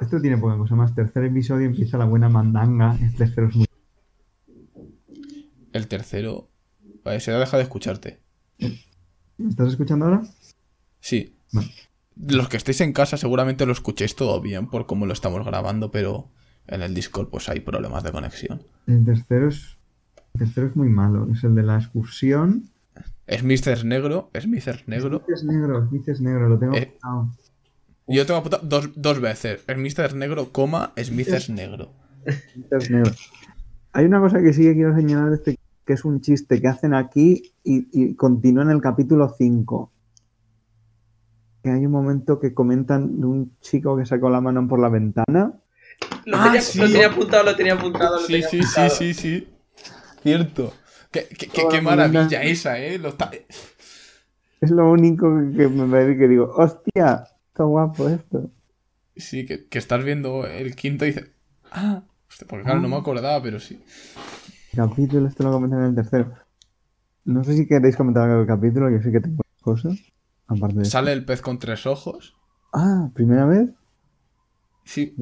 esto 0.00 0.20
tiene 0.20 0.36
poca 0.36 0.56
cosa 0.58 0.74
más. 0.74 0.94
Tercer 0.94 1.24
episodio 1.24 1.66
empieza 1.66 1.96
la 1.96 2.04
buena 2.04 2.28
mandanga. 2.28 2.96
El 3.00 3.14
tercero 3.16 3.48
es 3.48 3.56
muy... 3.56 3.66
El 5.72 5.88
tercero. 5.88 6.50
Vale, 7.02 7.20
se 7.20 7.30
ha 7.30 7.38
dejado 7.38 7.58
de 7.58 7.62
escucharte. 7.64 8.20
¿Me 8.58 9.48
estás 9.50 9.68
escuchando 9.68 10.06
ahora? 10.06 10.22
Sí. 11.00 11.36
Vale. 11.52 11.68
Los 12.16 12.48
que 12.48 12.56
estéis 12.56 12.80
en 12.80 12.92
casa 12.92 13.16
seguramente 13.16 13.66
lo 13.66 13.72
escuchéis 13.72 14.16
todo 14.16 14.40
bien 14.40 14.68
por 14.68 14.86
cómo 14.86 15.04
lo 15.06 15.12
estamos 15.12 15.44
grabando, 15.44 15.90
pero 15.90 16.30
en 16.66 16.82
el 16.82 16.94
Discord 16.94 17.28
pues 17.28 17.48
hay 17.48 17.60
problemas 17.60 18.02
de 18.02 18.12
conexión. 18.12 18.62
El 18.86 19.04
tercero 19.04 19.48
es... 19.48 19.76
El 20.34 20.40
tercero 20.40 20.66
es 20.66 20.76
muy 20.76 20.88
malo. 20.88 21.28
Es 21.32 21.44
el 21.44 21.54
de 21.54 21.62
la 21.62 21.76
excursión. 21.78 22.64
Es 23.26 23.42
negro, 23.84 24.30
Smith 24.40 24.68
es 24.68 24.86
negro. 24.88 25.22
Smith 25.26 25.34
es 25.34 25.44
negro, 25.44 25.88
es 26.06 26.20
negro, 26.20 26.48
lo 26.48 26.58
tengo 26.58 26.74
Eh. 26.76 26.96
apuntado. 27.02 27.32
Yo 28.08 28.24
tengo 28.24 28.38
apuntado 28.40 28.62
dos, 28.66 28.90
dos 28.94 29.20
veces. 29.20 29.64
Es 29.66 30.14
negro, 30.14 30.52
coma, 30.52 30.92
es 30.96 31.10
negro. 31.50 31.92
Smith 32.24 32.72
es 32.72 32.90
negro. 32.90 33.10
Hay 33.92 34.04
una 34.04 34.20
cosa 34.20 34.40
que 34.42 34.52
sí 34.52 34.62
que 34.62 34.74
quiero 34.74 34.94
señalar 34.94 35.30
de 35.30 35.36
este, 35.36 35.58
que 35.86 35.92
es 35.94 36.04
un 36.04 36.20
chiste 36.20 36.60
que 36.60 36.68
hacen 36.68 36.92
aquí 36.94 37.52
y, 37.64 37.88
y 37.92 38.14
continúa 38.14 38.64
en 38.64 38.70
el 38.70 38.80
capítulo 38.80 39.32
5. 39.38 39.92
Que 41.62 41.70
hay 41.70 41.86
un 41.86 41.92
momento 41.92 42.38
que 42.38 42.52
comentan 42.54 43.20
de 43.20 43.26
un 43.26 43.56
chico 43.60 43.96
que 43.96 44.04
sacó 44.06 44.28
la 44.28 44.40
mano 44.40 44.66
por 44.68 44.78
la 44.80 44.88
ventana. 44.88 45.52
Lo, 46.26 46.36
Ah, 46.36 46.44
tenía, 46.44 46.60
sí. 46.60 46.78
lo 46.80 46.86
tenía 46.86 47.06
apuntado, 47.08 47.44
lo 47.44 47.56
tenía 47.56 47.74
apuntado, 47.74 48.20
lo 48.20 48.26
Sí, 48.26 48.32
tenía 48.34 48.48
sí, 48.48 48.62
sí, 48.62 48.64
apuntado. 48.64 48.90
sí, 48.90 49.14
sí. 49.14 49.48
Cierto. 50.22 50.72
Qué, 51.10 51.28
qué- 51.28 51.68
qué- 51.70 51.80
maravilla 51.80 52.42
esa, 52.42 52.78
¿eh? 52.80 52.98
Lo 52.98 53.16
Es 54.60 54.70
lo 54.70 54.90
único 54.90 55.26
que 55.56 55.68
me 55.68 55.88
parece 55.88 56.18
que 56.18 56.28
digo, 56.28 56.52
hostia, 56.56 57.28
está 57.48 57.64
guapo 57.64 58.08
esto. 58.08 58.50
Sí, 59.14 59.46
que, 59.46 59.66
que 59.66 59.78
estás 59.78 60.04
viendo 60.04 60.46
el 60.46 60.74
quinto 60.74 61.04
y 61.04 61.08
dices... 61.08 61.30
Ah, 61.70 62.02
porque 62.48 62.64
claro, 62.64 62.80
no 62.80 62.88
me 62.88 62.96
acordaba, 62.96 63.40
pero 63.42 63.60
sí. 63.60 63.80
Capítulo, 64.76 65.26
esto 65.26 65.42
lo 65.42 65.52
comentan 65.52 65.80
en 65.80 65.86
el 65.86 65.94
tercero. 65.94 66.34
No 67.24 67.42
sé 67.42 67.56
si 67.56 67.66
queréis 67.66 67.96
comentar 67.96 68.24
algo 68.24 68.38
del 68.38 68.46
capítulo, 68.46 68.90
yo 68.90 69.00
sé 69.00 69.10
que 69.10 69.20
tengo 69.20 69.42
cosas. 69.62 69.98
Aparte 70.46 70.80
de 70.80 70.84
Sale 70.84 71.12
el 71.12 71.24
pez 71.24 71.40
con 71.40 71.58
tres 71.58 71.86
ojos. 71.86 72.36
Ah, 72.74 73.08
¿primera 73.14 73.46
vez? 73.46 73.70
Sí. 74.84 75.16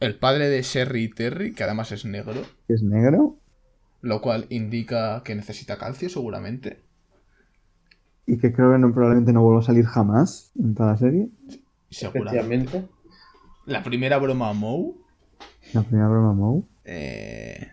El 0.00 0.18
padre 0.18 0.48
de 0.48 0.62
Sherry 0.62 1.04
y 1.04 1.08
Terry, 1.10 1.54
que 1.54 1.64
además 1.64 1.90
es 1.92 2.04
negro, 2.04 2.40
¿Es 2.68 2.82
negro? 2.82 3.36
lo 4.00 4.20
cual 4.20 4.46
indica 4.48 5.22
que 5.24 5.34
necesita 5.34 5.76
calcio 5.76 6.08
seguramente. 6.08 6.80
Y 8.26 8.38
que 8.38 8.52
creo 8.52 8.72
que 8.72 8.78
no, 8.78 8.92
probablemente 8.92 9.32
no 9.32 9.42
vuelva 9.42 9.60
a 9.60 9.64
salir 9.64 9.84
jamás 9.86 10.52
en 10.56 10.74
toda 10.74 10.92
la 10.92 10.98
serie. 10.98 11.28
Seguramente. 11.90 12.88
La 13.66 13.82
primera 13.82 14.18
broma 14.18 14.50
a 14.50 14.52
Moe. 14.52 14.94
La 15.72 15.82
primera 15.82 16.08
broma 16.08 16.32
Moe. 16.32 16.62
Eh, 16.84 17.68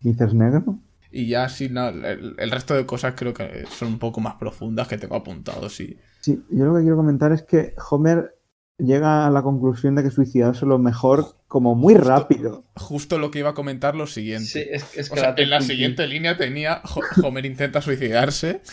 Dices 0.00 0.32
negro. 0.34 0.78
y 1.10 1.26
ya 1.28 1.44
así, 1.44 1.68
no, 1.68 1.88
el, 1.88 2.34
el 2.38 2.50
resto 2.50 2.74
de 2.74 2.86
cosas 2.86 3.14
creo 3.16 3.34
que 3.34 3.64
son 3.70 3.88
un 3.88 3.98
poco 3.98 4.20
más 4.20 4.34
profundas 4.34 4.86
que 4.88 4.98
tengo 4.98 5.16
apuntados, 5.16 5.74
sí. 5.74 5.96
Sí, 6.20 6.42
yo 6.50 6.66
lo 6.66 6.74
que 6.76 6.82
quiero 6.82 6.96
comentar 6.96 7.32
es 7.32 7.42
que 7.42 7.74
Homer 7.90 8.34
llega 8.78 9.26
a 9.26 9.30
la 9.30 9.42
conclusión 9.42 9.94
de 9.96 10.04
que 10.04 10.10
suicidarse 10.10 10.64
es 10.64 10.68
lo 10.68 10.78
mejor 10.78 11.34
como 11.48 11.74
muy 11.74 11.94
rápido. 11.94 12.64
Justo 12.76 13.18
lo 13.18 13.30
que 13.30 13.40
iba 13.40 13.50
a 13.50 13.54
comentar 13.54 13.96
lo 13.96 14.06
siguiente. 14.06 14.46
Sí, 14.46 14.62
es, 14.70 14.96
es 14.96 15.10
O 15.10 15.14
que 15.14 15.20
sea, 15.20 15.34
la 15.36 15.42
en 15.42 15.50
la 15.50 15.60
siguiente 15.60 16.06
línea 16.06 16.36
tenía 16.36 16.80
Ho- 16.84 17.26
Homer 17.26 17.44
intenta 17.46 17.80
suicidarse. 17.82 18.60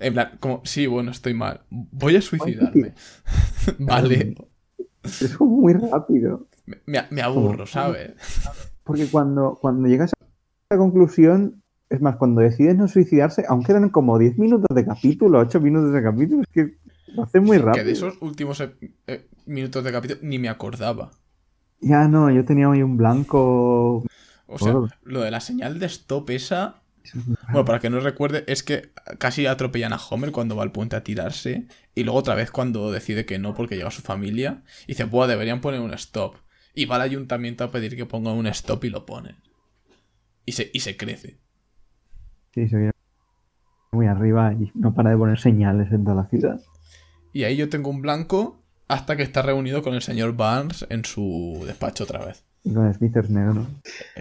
En 0.00 0.12
plan, 0.12 0.36
como, 0.38 0.60
sí, 0.64 0.86
bueno, 0.86 1.10
estoy 1.10 1.32
mal. 1.32 1.62
Voy 1.70 2.16
a 2.16 2.20
suicidarme. 2.20 2.92
vale. 3.78 4.34
Es 5.02 5.34
como 5.36 5.56
muy 5.62 5.72
rápido. 5.72 6.46
Me, 6.86 7.22
aburro, 7.22 7.66
¿sabes? 7.66 8.12
Porque 8.84 9.06
cuando, 9.06 9.58
cuando 9.60 9.88
llegas 9.88 10.12
a 10.12 10.74
la 10.74 10.78
conclusión, 10.78 11.62
es 11.90 12.00
más, 12.00 12.16
cuando 12.16 12.40
decides 12.40 12.76
no 12.76 12.88
suicidarse, 12.88 13.44
aún 13.48 13.64
quedan 13.64 13.88
como 13.90 14.18
10 14.18 14.38
minutos 14.38 14.74
de 14.74 14.84
capítulo, 14.84 15.38
8 15.40 15.60
minutos 15.60 15.92
de 15.92 16.02
capítulo, 16.02 16.42
es 16.42 16.48
que 16.52 16.78
lo 17.14 17.22
hace 17.22 17.40
muy 17.40 17.58
Que 17.58 17.62
rápido. 17.64 17.84
de 17.86 17.92
esos 17.92 18.14
últimos 18.20 18.60
eh, 18.60 18.70
eh, 19.06 19.26
minutos 19.46 19.82
de 19.84 19.92
capítulo 19.92 20.20
ni 20.22 20.38
me 20.38 20.48
acordaba. 20.48 21.10
Ya 21.80 22.08
no, 22.08 22.30
yo 22.30 22.44
tenía 22.44 22.68
hoy 22.68 22.82
un 22.82 22.96
blanco. 22.96 24.04
O 24.46 24.58
sea, 24.58 24.76
Oh. 24.76 24.88
lo 25.04 25.20
de 25.20 25.30
la 25.30 25.40
señal 25.40 25.78
de 25.78 25.86
stop 25.86 26.30
esa. 26.30 26.82
Bueno, 27.44 27.64
para 27.64 27.78
que 27.78 27.88
no 27.88 28.00
recuerde, 28.00 28.44
es 28.48 28.62
que 28.62 28.90
casi 29.18 29.46
atropellan 29.46 29.94
a 29.94 29.98
Homer 30.10 30.30
cuando 30.32 30.56
va 30.56 30.62
al 30.62 30.72
puente 30.72 30.96
a 30.96 31.04
tirarse. 31.04 31.66
Y 31.94 32.04
luego 32.04 32.18
otra 32.18 32.34
vez 32.34 32.50
cuando 32.50 32.90
decide 32.92 33.24
que 33.24 33.38
no 33.38 33.54
porque 33.54 33.76
llega 33.76 33.90
su 33.90 34.02
familia. 34.02 34.62
Y 34.84 34.88
dice, 34.88 35.04
buah, 35.04 35.26
deberían 35.26 35.60
poner 35.62 35.80
un 35.80 35.94
stop. 35.94 36.34
Y 36.78 36.84
va 36.86 36.94
al 36.94 37.02
ayuntamiento 37.02 37.64
a 37.64 37.72
pedir 37.72 37.96
que 37.96 38.06
pongan 38.06 38.36
un 38.36 38.46
stop 38.46 38.84
y 38.84 38.90
lo 38.90 39.04
ponen. 39.04 39.34
Y 40.46 40.52
se, 40.52 40.70
y 40.72 40.78
se 40.78 40.96
crece. 40.96 41.38
Sí, 42.54 42.68
se 42.68 42.76
viene 42.76 42.92
muy 43.90 44.06
arriba 44.06 44.52
y 44.52 44.70
no 44.74 44.94
para 44.94 45.10
de 45.10 45.16
poner 45.16 45.40
señales 45.40 45.90
en 45.90 46.04
toda 46.04 46.22
la 46.22 46.28
ciudad. 46.28 46.60
Y 47.32 47.42
ahí 47.42 47.56
yo 47.56 47.68
tengo 47.68 47.90
un 47.90 48.00
blanco 48.00 48.62
hasta 48.86 49.16
que 49.16 49.24
está 49.24 49.42
reunido 49.42 49.82
con 49.82 49.94
el 49.94 50.02
señor 50.02 50.36
Barnes 50.36 50.86
en 50.88 51.04
su 51.04 51.64
despacho 51.66 52.04
otra 52.04 52.24
vez. 52.24 52.44
Y 52.62 52.72
con 52.72 52.94
Smithers 52.94 53.30
negro. 53.30 53.66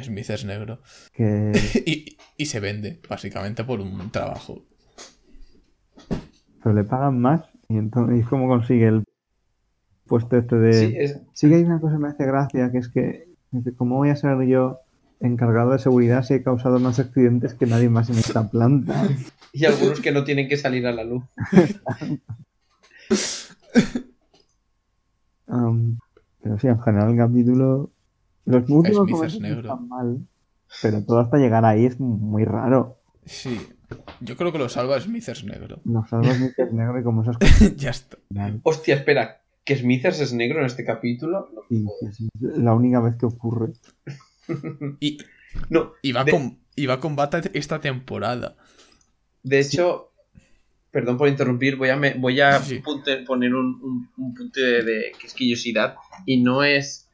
Smith 0.01 0.29
es 0.31 0.45
negro. 0.45 0.81
Que 1.13 1.51
Y, 1.85 2.17
y 2.37 2.45
se 2.47 2.59
vende, 2.59 2.99
básicamente, 3.07 3.63
por 3.65 3.81
un 3.81 4.09
trabajo. 4.09 4.65
pero 6.63 6.73
le 6.75 6.83
pagan 6.83 7.19
más. 7.19 7.41
Y 7.69 7.77
entonces, 7.77 8.19
¿y 8.19 8.23
cómo 8.23 8.47
consigue 8.47 8.87
el 8.87 9.03
puesto 10.07 10.37
este 10.37 10.55
de. 10.55 10.73
Sí, 10.73 10.93
es- 10.97 11.21
Sí 11.33 11.49
que 11.49 11.55
hay 11.55 11.63
una 11.63 11.79
cosa 11.79 11.95
que 11.95 11.99
me 12.01 12.07
hace 12.09 12.25
gracia, 12.25 12.71
que 12.71 12.77
es 12.79 12.87
que, 12.89 13.27
¿cómo 13.77 13.97
voy 13.97 14.09
a 14.09 14.15
ser 14.15 14.41
yo 14.47 14.79
encargado 15.19 15.71
de 15.71 15.79
seguridad 15.79 16.23
si 16.23 16.35
he 16.35 16.43
causado 16.43 16.79
más 16.79 16.99
accidentes 16.99 17.53
que 17.55 17.65
nadie 17.65 17.89
más 17.89 18.09
en 18.09 18.17
esta 18.17 18.49
planta? 18.49 19.07
y 19.53 19.65
algunos 19.65 19.99
que 20.01 20.11
no 20.11 20.23
tienen 20.23 20.47
que 20.47 20.57
salir 20.57 20.85
a 20.87 20.91
la 20.91 21.03
luz. 21.03 21.23
Pero 26.41 26.59
sí, 26.59 26.67
en 26.67 26.79
general 26.81 27.11
el 27.11 27.17
capítulo... 27.17 27.91
Los 28.45 28.63
es 28.63 28.69
momentos 28.69 29.33
no 29.35 29.39
negro. 29.41 29.59
están 29.73 29.87
mal, 29.89 30.19
pero 30.81 31.03
todo 31.03 31.19
hasta 31.19 31.37
llegar 31.37 31.65
ahí 31.65 31.85
es 31.85 31.99
muy 31.99 32.45
raro. 32.45 32.97
Sí. 33.25 33.59
Yo 34.21 34.37
creo 34.37 34.53
que 34.53 34.57
lo 34.57 34.69
salva 34.69 34.99
Smith 35.01 35.27
es 35.27 35.43
negro. 35.43 35.81
Nos 35.83 36.09
salva 36.09 36.33
Smith 36.33 36.53
es 36.57 36.71
negro 36.71 36.97
y 36.99 37.03
como 37.03 37.23
esas 37.23 37.37
cosas... 37.39 37.75
ya 37.75 37.89
está. 37.89 38.17
Hostia, 38.63 38.95
espera, 38.95 39.41
¿que 39.67 39.75
Smithers 39.75 40.19
es 40.21 40.33
negro 40.33 40.59
en 40.61 40.65
este 40.65 40.83
capítulo? 40.85 41.49
No, 41.53 41.61
Sí, 41.69 41.85
sí, 41.99 42.07
sí, 42.15 42.29
es 42.47 42.57
la 42.57 42.73
única 42.73 43.01
vez 43.01 43.15
que 43.17 43.25
ocurre. 43.27 43.73
Y, 45.01 45.17
No, 45.69 45.91
y, 46.01 46.11
va, 46.13 46.23
de- 46.23 46.31
con, 46.31 46.59
y 46.75 46.85
va 46.85 46.95
a 46.95 46.99
combate 46.99 47.51
esta 47.53 47.79
temporada. 47.81 48.55
De 49.43 49.59
hecho, 49.59 50.11
perdón 50.91 51.17
por 51.17 51.27
interrumpir, 51.27 51.75
voy 51.75 51.89
a, 51.89 51.95
me- 51.97 52.13
voy 52.13 52.39
a 52.39 52.59
Sí. 52.59 52.79
punte- 52.79 53.23
poner 53.25 53.53
un, 53.53 53.79
un- 53.83 54.09
un 54.17 54.33
punto 54.33 54.59
de, 54.61 54.83
de 54.83 55.11
quisquillosidad 55.19 55.95
y 56.25 56.41
no 56.41 56.63
es, 56.63 57.09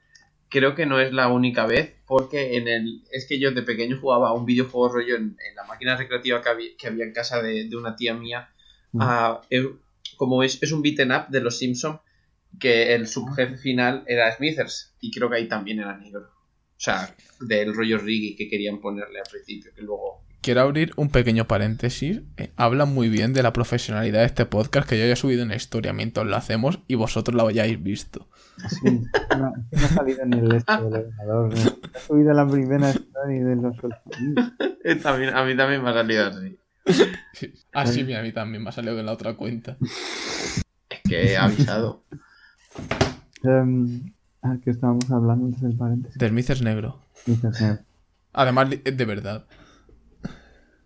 creo 0.49 0.75
que 0.75 0.85
no 0.85 0.99
es 0.99 1.11
la 1.11 1.27
única 1.29 1.65
vez, 1.65 1.95
porque 2.05 2.57
en 2.57 2.67
el, 2.67 3.03
es 3.11 3.25
que 3.27 3.39
yo 3.39 3.51
de 3.51 3.63
pequeño 3.63 3.97
jugaba 3.99 4.29
a 4.29 4.33
un 4.33 4.45
videojuego 4.45 4.89
rollo 4.93 5.15
en, 5.15 5.23
en 5.49 5.55
la 5.55 5.63
máquina 5.65 5.95
recreativa 5.97 6.41
que 6.41 6.49
había, 6.49 6.69
que 6.77 6.87
había 6.87 7.05
en 7.05 7.13
casa 7.13 7.41
de, 7.41 7.67
de 7.67 7.75
una 7.75 7.95
tía 7.95 8.13
mía, 8.13 8.49
Mm. 8.91 9.01
a- 9.01 9.41
eh, 9.49 9.67
como 10.17 10.43
es, 10.43 10.61
es 10.61 10.71
un 10.71 10.83
beaten 10.83 11.11
up 11.11 11.27
de 11.29 11.41
los 11.41 11.57
Simpsons, 11.57 11.99
que 12.59 12.93
el 12.95 13.07
subjefe 13.07 13.57
final 13.57 14.03
era 14.07 14.31
Smithers 14.31 14.95
y 14.99 15.11
creo 15.11 15.29
que 15.29 15.37
ahí 15.37 15.47
también 15.47 15.79
era 15.79 15.97
negro. 15.97 16.21
O 16.21 16.79
sea, 16.83 17.15
del 17.39 17.73
rollo 17.73 17.97
Riggy 17.97 18.35
que 18.35 18.49
querían 18.49 18.81
ponerle 18.81 19.19
al 19.19 19.29
principio, 19.29 19.71
que 19.73 19.81
luego 19.81 20.23
Quiero 20.43 20.59
abrir 20.59 20.91
un 20.97 21.07
pequeño 21.07 21.47
paréntesis. 21.47 22.19
Eh, 22.35 22.51
habla 22.57 22.83
muy 22.83 23.07
bien 23.07 23.31
de 23.31 23.41
la 23.43 23.53
profesionalidad 23.53 24.19
de 24.19 24.25
este 24.25 24.45
podcast 24.45 24.89
que 24.89 24.97
yo 24.97 25.05
haya 25.05 25.15
subido 25.15 25.45
una 25.45 25.55
historia 25.55 25.93
mientras 25.93 26.27
lo 26.27 26.35
hacemos 26.35 26.79
y 26.85 26.95
vosotros 26.95 27.33
la 27.33 27.47
hayáis 27.47 27.81
visto. 27.81 28.27
Sí, 28.67 29.03
no, 29.39 29.53
ha 29.71 29.87
salido 29.87 30.23
en 30.23 30.33
el 30.33 30.53
este 30.53 30.73
del 30.73 30.83
ordenador. 30.83 31.57
¿no? 31.57 31.71
Ha 31.95 31.99
subido 31.99 32.33
la 32.33 32.45
primera 32.45 32.89
story 32.89 33.39
de 33.39 33.55
los 33.55 33.75
también, 35.01 35.33
a 35.33 35.45
mí 35.45 35.55
también 35.55 35.81
me 35.81 35.89
ha 35.89 35.93
salido 35.93 36.25
así. 36.25 36.59
Sí. 37.31 37.53
Ah, 37.71 37.87
sí, 37.87 38.13
a 38.13 38.21
mí 38.21 38.33
también 38.33 38.61
me 38.61 38.67
ha 38.67 38.73
salido 38.73 38.97
de 38.97 39.03
la 39.03 39.13
otra 39.13 39.35
cuenta. 39.35 39.77
Es 40.89 40.99
que 41.07 41.31
he 41.31 41.37
avisado. 41.37 42.03
Em, 43.43 44.13
ah, 44.41 44.57
que 44.63 44.71
estábamos 44.71 45.09
hablando 45.12 45.45
antes 45.47 45.62
del 45.62 45.75
paréntesis. 45.75 46.17
De 46.17 46.29
Smith 46.29 46.49
es 46.49 46.62
negro. 46.62 46.99
Eh, 47.27 47.77
Además, 48.33 48.69
de 48.69 49.05
verdad. 49.05 49.45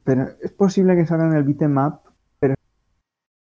Pero 0.04 0.28
es 0.42 0.52
posible 0.52 0.96
que 0.96 1.06
salga 1.06 1.26
en 1.28 1.34
el 1.36 1.44
beatmap, 1.44 2.02
pero 2.40 2.56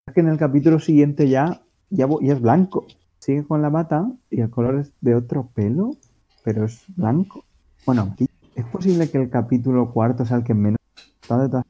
es 0.06 0.14
que 0.14 0.20
en 0.20 0.28
el 0.28 0.38
capítulo 0.38 0.78
siguiente 0.80 1.28
ya, 1.28 1.62
ya, 1.90 2.06
ya 2.20 2.32
es 2.34 2.40
blanco. 2.40 2.86
Sigue 3.18 3.44
con 3.44 3.62
la 3.62 3.68
bata 3.68 4.10
y 4.30 4.40
el 4.40 4.50
color 4.50 4.76
es 4.80 4.92
de 5.00 5.14
otro 5.14 5.50
pelo, 5.54 5.96
pero 6.44 6.64
es 6.64 6.82
blanco. 6.96 7.44
Bueno, 7.86 8.14
es 8.54 8.64
posible 8.66 9.10
que 9.10 9.18
el 9.22 9.30
capítulo 9.30 9.92
cuarto 9.92 10.24
sea 10.26 10.36
el 10.38 10.44
que 10.44 10.54
menos 10.54 10.78
está 11.22 11.38
de 11.38 11.48
todas 11.48 11.64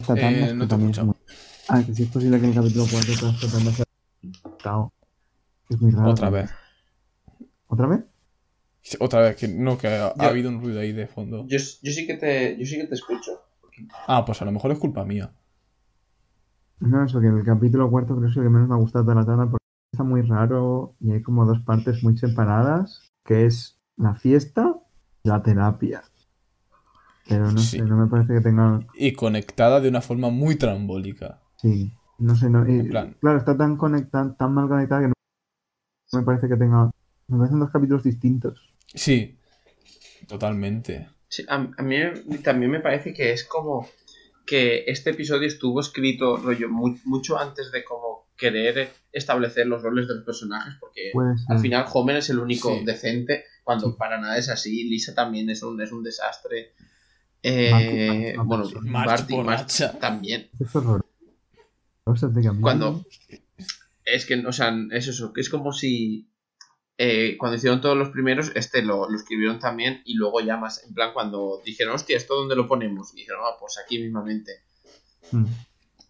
Eh, 0.00 0.04
tandas, 0.20 0.54
no 0.54 0.60
que 0.64 0.66
te 0.66 0.66
también 0.68 0.90
es 0.90 0.98
escucho. 0.98 1.06
muy- 1.06 1.14
Ah, 1.68 1.82
que 1.84 1.94
sí 1.94 2.02
es 2.02 2.10
posible 2.10 2.38
que 2.40 2.46
el 2.48 2.54
capítulo 2.54 2.84
cuarto 2.90 3.12
de 3.12 3.48
tandas 3.52 3.74
sea 3.74 3.84
Cao. 4.62 4.92
Es 5.68 5.80
muy 5.80 5.90
raro. 5.90 6.10
Otra 6.10 6.30
vez. 6.30 6.50
¿Otra 7.68 7.86
vez? 7.86 8.04
Otra 9.00 9.20
vez, 9.20 9.36
que 9.36 9.48
no, 9.48 9.78
que 9.78 9.88
ha, 9.88 10.14
Yo- 10.14 10.22
habido 10.28 10.50
un 10.50 10.60
ruido 10.62 10.80
ahí 10.80 10.92
de 10.92 11.06
fondo. 11.06 11.46
Yo, 11.46 11.58
yo 11.58 11.92
sí 11.92 12.06
que 12.06 12.14
te, 12.14 12.56
yo 12.58 12.66
sí 12.66 12.76
que 12.76 12.86
te 12.86 12.94
escucho. 12.94 13.32
Ah, 14.06 14.24
pues 14.24 14.40
a 14.42 14.44
lo 14.44 14.52
mejor 14.52 14.70
es 14.72 14.78
culpa 14.78 15.04
mía. 15.04 15.32
No, 16.80 17.04
eso 17.04 17.20
que 17.20 17.28
el 17.28 17.44
capítulo 17.44 17.90
cuarto 17.90 18.14
creo 18.14 18.26
que 18.26 18.30
es 18.30 18.36
el 18.36 18.42
que 18.44 18.48
menos 18.50 18.68
me 18.68 18.74
ha 18.74 18.78
gustado 18.78 19.04
de 19.04 19.14
la 19.14 19.24
tanda 19.24 19.46
porque 19.46 19.64
está 19.92 20.04
muy 20.04 20.22
raro 20.22 20.94
y 21.00 21.12
hay 21.12 21.22
como 21.22 21.46
dos 21.46 21.60
partes 21.60 22.02
muy 22.04 22.16
separadas, 22.18 23.10
que 23.24 23.46
es 23.46 23.80
la 23.96 24.14
fiesta 24.14 24.74
y 25.22 25.28
la 25.28 25.42
terapia. 25.42 26.02
Pero 27.26 27.50
no 27.50 27.58
Sí. 27.58 27.78
sé, 27.78 27.82
no 27.84 27.96
me 27.96 28.06
parece 28.06 28.34
que 28.34 28.40
tenga... 28.42 28.80
Y 28.94 29.12
conectada 29.14 29.80
de 29.80 29.88
una 29.88 30.02
forma 30.02 30.28
muy 30.28 30.56
trambólica. 30.56 31.40
Sí, 31.56 31.90
no 32.18 32.36
sé, 32.36 32.50
no... 32.50 32.68
y- 32.68 32.80
En 32.80 32.88
plan- 32.90 33.16
claro, 33.18 33.38
está 33.38 33.56
tan 33.56 33.76
conectada, 33.78 34.34
tan 34.36 34.52
mal 34.52 34.68
conectada 34.68 35.00
que 35.02 35.08
no 35.08 35.13
me 36.14 36.22
parece 36.22 36.48
que 36.48 36.56
tenga... 36.56 36.90
Me 37.28 37.38
parecen 37.38 37.58
dos 37.60 37.70
capítulos 37.70 38.02
distintos. 38.02 38.60
Sí, 38.94 39.36
totalmente. 40.28 41.08
Sí, 41.28 41.44
a, 41.48 41.54
a 41.76 41.82
mí 41.82 41.96
también 42.42 42.70
me 42.70 42.80
parece 42.80 43.12
que 43.12 43.32
es 43.32 43.44
como 43.44 43.88
que 44.46 44.84
este 44.86 45.10
episodio 45.10 45.48
estuvo 45.48 45.80
escrito 45.80 46.36
rollo 46.36 46.68
mu- 46.68 46.98
mucho 47.04 47.38
antes 47.38 47.72
de 47.72 47.82
como 47.82 48.26
querer 48.36 48.90
establecer 49.12 49.66
los 49.66 49.82
roles 49.82 50.06
de 50.06 50.16
los 50.16 50.24
personajes, 50.24 50.74
porque 50.80 51.12
al 51.48 51.58
final 51.60 51.86
Homer 51.92 52.16
es 52.16 52.28
el 52.30 52.38
único 52.40 52.76
Sí. 52.76 52.84
decente, 52.84 53.44
cuando 53.64 53.90
Sí. 53.90 53.96
para 53.98 54.20
nada 54.20 54.36
es 54.36 54.48
así. 54.50 54.84
Lisa 54.84 55.14
también 55.14 55.48
es 55.50 55.62
un, 55.62 55.80
es 55.80 55.92
un 55.92 56.02
desastre. 56.02 56.72
Eh, 57.42 58.34
Marty- 58.36 58.36
Marty- 58.36 59.32
bueno, 59.34 59.50
Marty- 59.50 59.98
también. 60.00 60.50
Es 60.60 60.72
camino. 60.72 62.60
Cuando 62.60 63.04
es 64.04 64.26
que, 64.26 64.36
o 64.46 64.52
sea, 64.52 64.74
es 64.92 65.08
eso, 65.08 65.32
que 65.32 65.40
es 65.40 65.48
como 65.48 65.72
si 65.72 66.28
eh, 66.98 67.36
cuando 67.38 67.56
hicieron 67.56 67.80
todos 67.80 67.96
los 67.96 68.10
primeros, 68.10 68.52
este 68.54 68.82
lo, 68.82 69.08
lo 69.10 69.16
escribieron 69.16 69.58
también 69.58 70.02
y 70.04 70.14
luego 70.14 70.40
ya 70.40 70.56
más, 70.56 70.84
en 70.86 70.94
plan, 70.94 71.12
cuando 71.12 71.60
dijeron, 71.64 71.94
hostia, 71.94 72.16
¿esto 72.16 72.34
dónde 72.36 72.54
lo 72.56 72.68
ponemos? 72.68 73.12
Y 73.14 73.18
dijeron, 73.18 73.40
ah, 73.44 73.56
pues 73.58 73.78
aquí 73.84 73.98
mismamente. 73.98 74.52
Mm. 75.32 75.44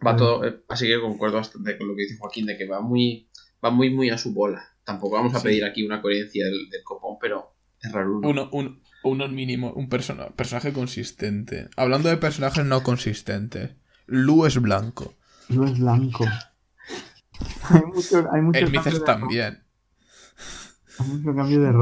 Va 0.06 0.16
todo, 0.16 0.44
eh, 0.44 0.60
así 0.68 0.86
que 0.86 1.00
concuerdo 1.00 1.36
bastante 1.36 1.78
con 1.78 1.88
lo 1.88 1.94
que 1.96 2.02
dice 2.02 2.18
Joaquín, 2.18 2.46
de 2.46 2.58
que 2.58 2.66
va 2.66 2.80
muy, 2.80 3.28
va 3.64 3.70
muy, 3.70 3.90
muy 3.90 4.10
a 4.10 4.18
su 4.18 4.34
bola. 4.34 4.62
Tampoco 4.84 5.16
vamos 5.16 5.34
a 5.34 5.38
Sí. 5.38 5.44
pedir 5.44 5.64
aquí 5.64 5.82
una 5.84 6.02
coherencia 6.02 6.44
del, 6.44 6.68
del 6.68 6.82
copón, 6.82 7.16
pero 7.20 7.54
es 7.80 7.90
raro. 7.90 8.18
Uno, 8.22 8.50
un, 8.52 8.82
uno 9.04 9.28
mínimo, 9.28 9.72
un 9.72 9.88
persona- 9.88 10.28
personaje 10.30 10.74
consistente. 10.74 11.68
Hablando 11.76 12.10
de 12.10 12.18
personajes 12.18 12.64
no 12.66 12.82
consistentes. 12.82 13.70
Lu 14.06 14.44
es 14.44 14.60
blanco. 14.60 15.14
No 15.48 15.64
es 15.64 15.78
blanco. 15.78 16.26
Hay 17.70 17.82
mucho, 17.86 18.28
hay 18.32 18.42
mucho 18.42 18.58
El 18.58 18.72
de- 18.72 19.00
también. 19.00 19.62
Hay 20.98 21.08
mucho 21.08 21.34
cambio 21.34 21.60
de 21.60 21.72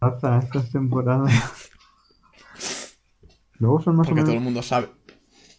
raza 0.00 0.38
estas 0.38 0.70
temporadas. 0.70 1.32
Luego 3.58 3.80
son 3.80 3.96
más 3.96 4.06
o 4.06 4.10
Porque 4.10 4.22
todo 4.22 4.32
el 4.32 4.38
menos. 4.38 4.44
mundo 4.52 4.62
sabe. 4.62 4.88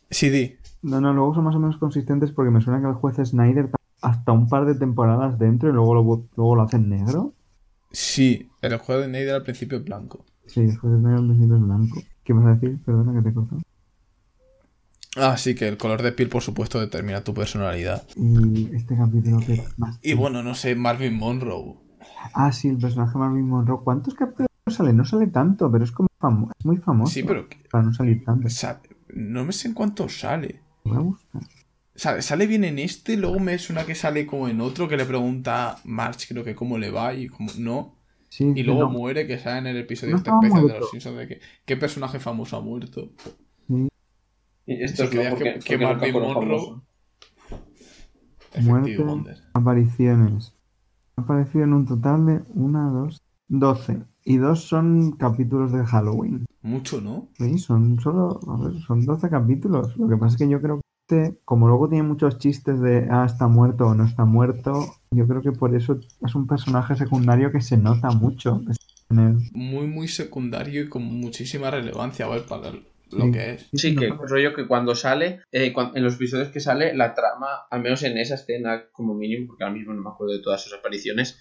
Sí, 0.10 0.30
di. 0.30 0.58
No, 0.82 1.00
no, 1.00 1.14
luego 1.14 1.34
son 1.34 1.46
más 1.46 1.56
o 1.56 1.60
menos 1.60 1.78
consistentes 1.78 2.32
porque 2.32 2.52
me 2.52 2.62
suena 2.62 2.82
que 2.82 2.88
el 2.88 2.94
juez 2.94 3.16
Snyder 3.18 3.70
hasta 4.02 4.32
un 4.34 4.50
par 4.50 4.66
de 4.66 4.76
temporadas 4.76 5.40
dentro 5.40 5.70
y 5.70 5.74
luego 5.74 5.94
lo, 5.96 6.04
luego 6.36 6.56
lo 6.56 6.62
hacen 6.64 6.90
negro. 6.90 7.34
Sí, 7.92 8.50
el 8.62 8.78
juego 8.78 9.02
de 9.02 9.08
Nader 9.08 9.36
al 9.36 9.44
principio 9.44 9.78
es 9.78 9.86
blanco. 9.86 10.26
Sí, 10.46 10.62
el 10.62 10.78
juez 10.78 10.94
Snyder 11.00 11.20
al 11.20 11.28
principio 11.28 11.56
es 11.56 11.62
blanco. 11.64 12.02
¿Qué 12.24 12.34
vas 12.34 12.46
a 12.46 12.54
decir? 12.56 12.80
Perdona 12.86 13.14
que 13.14 13.22
te 13.24 13.30
he 13.30 13.34
cortado. 13.34 13.62
Ah, 15.16 15.38
sí, 15.38 15.54
que 15.56 15.68
el 15.68 15.78
color 15.78 16.02
de 16.02 16.12
piel, 16.12 16.30
por 16.30 16.42
supuesto, 16.42 16.80
determina 16.80 17.24
tu 17.24 17.34
personalidad. 17.34 18.04
Y 18.18 18.74
este 18.76 18.98
capítulo 18.98 19.40
que 19.46 19.64
más. 19.78 20.00
Y 20.02 20.14
bueno, 20.14 20.42
no 20.42 20.56
sé, 20.56 20.76
Marvin 20.76 21.14
Monroe. 21.16 21.76
Ah, 22.34 22.52
sí, 22.52 22.70
el 22.70 22.78
personaje 22.78 23.18
Marvin 23.18 23.48
Monroe. 23.48 23.80
¿Cuántos 23.84 24.16
capítulos 24.16 24.48
sale? 24.70 24.92
No 24.94 25.06
sale 25.06 25.28
tanto, 25.28 25.72
pero 25.72 25.84
es 25.84 25.92
como 25.92 26.08
famo- 26.20 26.50
es 26.58 26.66
muy 26.66 26.78
famoso. 26.78 27.14
Sí, 27.14 27.24
pero 27.24 27.48
Para 27.70 27.84
no 27.84 27.94
salir 27.94 28.24
tanto. 28.24 28.48
no 29.10 29.46
me 29.46 29.54
sé 29.54 29.68
en 29.68 29.74
cuánto 29.76 30.10
sale. 30.10 30.62
Voy 30.84 30.98
a 30.98 31.02
buscar. 31.02 31.42
Sale, 31.96 32.24
sale 32.24 32.48
bien 32.48 32.64
en 32.64 32.80
este, 32.80 33.16
luego 33.18 33.40
me 33.40 33.60
suena 33.60 33.86
que 33.86 33.94
sale 33.94 34.26
como 34.26 34.48
en 34.50 34.62
otro 34.62 34.88
que 34.88 34.98
le 34.98 35.06
pregunta 35.06 35.74
a 35.74 35.78
March, 35.84 36.26
creo 36.28 36.44
que 36.44 36.56
cómo 36.56 36.80
le 36.80 36.90
va 36.90 37.14
y 37.14 37.28
cómo 37.28 37.52
no. 37.60 37.96
Sí, 38.30 38.52
Y 38.56 38.64
luego 38.64 38.82
no. 38.86 38.90
muere, 38.90 39.28
que 39.28 39.38
sale 39.38 39.60
en 39.60 39.68
el 39.68 39.78
episodio 39.78 40.14
No 40.14 40.18
este 40.18 40.32
especial 40.32 40.68
de 40.68 40.80
los 40.80 40.90
Simpsons 40.90 41.18
de 41.20 41.28
que 41.28 41.40
qué 41.66 41.78
personaje 41.78 42.20
famoso 42.20 42.58
ha 42.58 42.62
muerto. 42.62 43.12
Y 44.66 44.82
esto 44.84 44.98
Sí, 44.98 45.04
es 45.04 45.10
creía 45.10 45.30
lo 45.30 45.36
porque, 45.36 45.54
que- 45.56 45.60
que 45.60 45.78
nunca 45.78 46.08
fueron 46.12 46.34
famosos. 46.34 46.82
Apariciones. 49.54 50.54
Ha 51.18 51.22
aparecido 51.22 51.64
en 51.66 51.74
un 51.74 51.86
total 51.86 52.26
de 52.26 52.42
una, 52.56 52.90
dos, 52.90 53.22
doce. 53.48 54.04
Y 54.26 54.38
dos 54.38 54.62
son 54.64 55.12
capítulos 55.14 55.72
de 55.74 55.86
Halloween. 55.86 56.46
Mucho, 56.62 57.02
¿no? 57.02 57.28
Sí, 57.38 57.58
son 57.58 58.00
solo, 58.00 58.40
a 58.48 58.58
ver, 58.58 58.82
son 58.82 59.06
12 59.06 59.30
capítulos. 59.30 59.96
Lo 59.98 60.08
que 60.08 60.18
pasa 60.18 60.36
es 60.36 60.38
que 60.42 60.50
yo 60.50 60.62
creo 60.62 60.78
que 60.78 60.84
este, 61.10 61.40
como 61.44 61.68
luego 61.68 61.90
tiene 61.90 62.08
muchos 62.08 62.38
chistes 62.38 62.80
de 62.80 63.08
ah, 63.12 63.26
está 63.26 63.48
muerto 63.48 63.88
o 63.88 63.94
no 63.94 64.06
está 64.06 64.24
muerto, 64.24 64.86
yo 65.12 65.28
creo 65.28 65.42
que 65.42 65.52
por 65.52 65.76
eso 65.76 66.00
es 66.26 66.36
un 66.36 66.48
personaje 66.48 66.96
secundario 66.96 67.52
que 67.52 67.60
se 67.60 67.76
nota 67.78 68.10
mucho. 68.12 68.62
Tener- 69.10 69.36
muy 69.88 70.08
secundario 70.08 70.84
y 70.84 70.90
con 70.90 71.04
muchísima 71.04 71.70
relevancia, 71.70 72.26
¿vale? 72.28 72.44
Para 72.44 72.72
lo 73.18 73.26
Sí. 73.26 73.32
que 73.32 73.54
es. 73.54 73.70
Sí, 73.74 73.92
no 73.94 74.02
que 74.02 74.08
pasa- 74.10 74.24
rollo 74.28 74.54
que 74.54 74.68
cuando 74.68 74.96
sale, 74.96 75.42
eh, 75.52 75.72
cuan- 75.74 75.92
en 75.96 76.04
los 76.04 76.16
episodios 76.16 76.50
que 76.50 76.60
sale, 76.60 76.94
la 76.96 77.14
trama, 77.14 77.48
al 77.72 77.82
menos 77.82 78.04
en 78.04 78.18
esa 78.18 78.36
escena 78.36 78.84
como 78.92 79.14
mínimo, 79.14 79.48
porque 79.48 79.64
ahora 79.64 79.76
mismo 79.76 79.94
no 79.94 80.02
me 80.02 80.10
acuerdo 80.10 80.34
de 80.34 80.42
todas 80.42 80.62
sus 80.64 80.74
apariciones, 80.74 81.40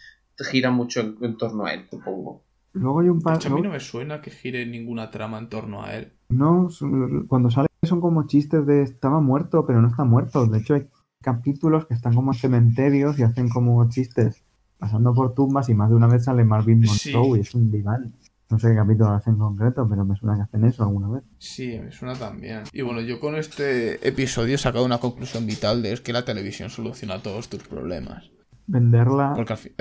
gira 0.50 0.70
mucho 0.72 1.00
en, 1.00 1.16
en 1.22 1.36
torno 1.36 1.66
a 1.66 1.72
él, 1.74 1.86
supongo. 1.90 2.42
Luego 2.72 3.00
hay 3.00 3.08
un 3.10 3.18
De 3.18 3.22
par. 3.24 3.36
hecho, 3.36 3.48
a 3.48 3.50
mí 3.50 3.56
luego- 3.58 3.68
no 3.68 3.72
me 3.74 3.80
suena 3.80 4.20
que 4.20 4.30
gire 4.30 4.66
ninguna 4.66 5.10
trama 5.10 5.38
en 5.38 5.48
torno 5.48 5.82
a 5.84 5.94
él. 5.94 6.12
No, 6.30 6.68
son- 6.70 7.26
cuando 7.28 7.50
sale 7.50 7.68
son 7.84 8.00
como 8.00 8.26
chistes 8.26 8.66
de 8.66 8.82
estaba 8.82 9.20
muerto, 9.20 9.64
pero 9.66 9.80
no 9.82 9.88
está 9.88 10.04
muerto. 10.04 10.46
De 10.46 10.58
hecho, 10.58 10.74
hay 10.74 10.88
capítulos 11.20 11.86
que 11.86 11.94
están 11.94 12.14
como 12.14 12.32
en 12.32 12.38
cementerios 12.38 13.18
y 13.18 13.22
hacen 13.22 13.48
como 13.48 13.88
chistes 13.88 14.42
pasando 14.78 15.14
por 15.14 15.32
tumbas 15.34 15.68
y 15.68 15.74
más 15.74 15.90
de 15.90 15.94
una 15.96 16.08
vez 16.08 16.24
sale 16.24 16.44
Marvin 16.44 16.84
Sí. 16.88 17.12
Monroe 17.12 17.38
y 17.38 17.40
es 17.42 17.54
un 17.54 17.70
diván. 17.70 18.14
No 18.52 18.58
sé 18.58 18.68
qué 18.68 18.74
capítulo 18.74 19.08
hacen 19.12 19.32
en 19.32 19.38
concreto, 19.38 19.88
pero 19.88 20.04
me 20.04 20.14
suena 20.14 20.36
que 20.36 20.42
hacen 20.42 20.64
eso 20.66 20.82
alguna 20.82 21.08
vez. 21.08 21.22
Sí, 21.38 21.78
me 21.82 21.90
suena 21.90 22.14
también. 22.14 22.64
Y 22.74 22.82
bueno, 22.82 23.00
yo 23.00 23.18
con 23.18 23.34
este 23.34 24.06
episodio 24.06 24.56
he 24.56 24.58
sacado 24.58 24.84
una 24.84 24.98
conclusión 24.98 25.46
vital 25.46 25.80
de 25.82 25.94
es 25.94 26.02
que 26.02 26.12
la 26.12 26.26
televisión 26.26 26.68
soluciona 26.68 27.22
todos 27.22 27.48
tus 27.48 27.62
problemas. 27.62 28.30
Venderla. 28.66 29.32
Porque 29.34 29.54
al 29.54 29.58
fin- 29.58 29.72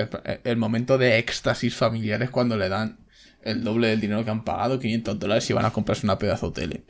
el, 0.44 0.56
momento 0.56 0.96
de 0.96 1.18
éxtasis 1.18 1.76
familiar 1.76 2.22
es 2.22 2.30
cuando 2.30 2.56
le 2.56 2.70
dan 2.70 3.00
el 3.42 3.62
doble 3.62 3.88
del 3.88 4.00
dinero 4.00 4.24
que 4.24 4.30
han 4.30 4.42
pagado, 4.42 4.78
500 4.78 5.18
dólares, 5.18 5.50
y 5.50 5.52
van 5.52 5.66
a 5.66 5.70
comprarse 5.70 6.06
una 6.06 6.18
pedazo 6.18 6.50
tele. 6.50 6.86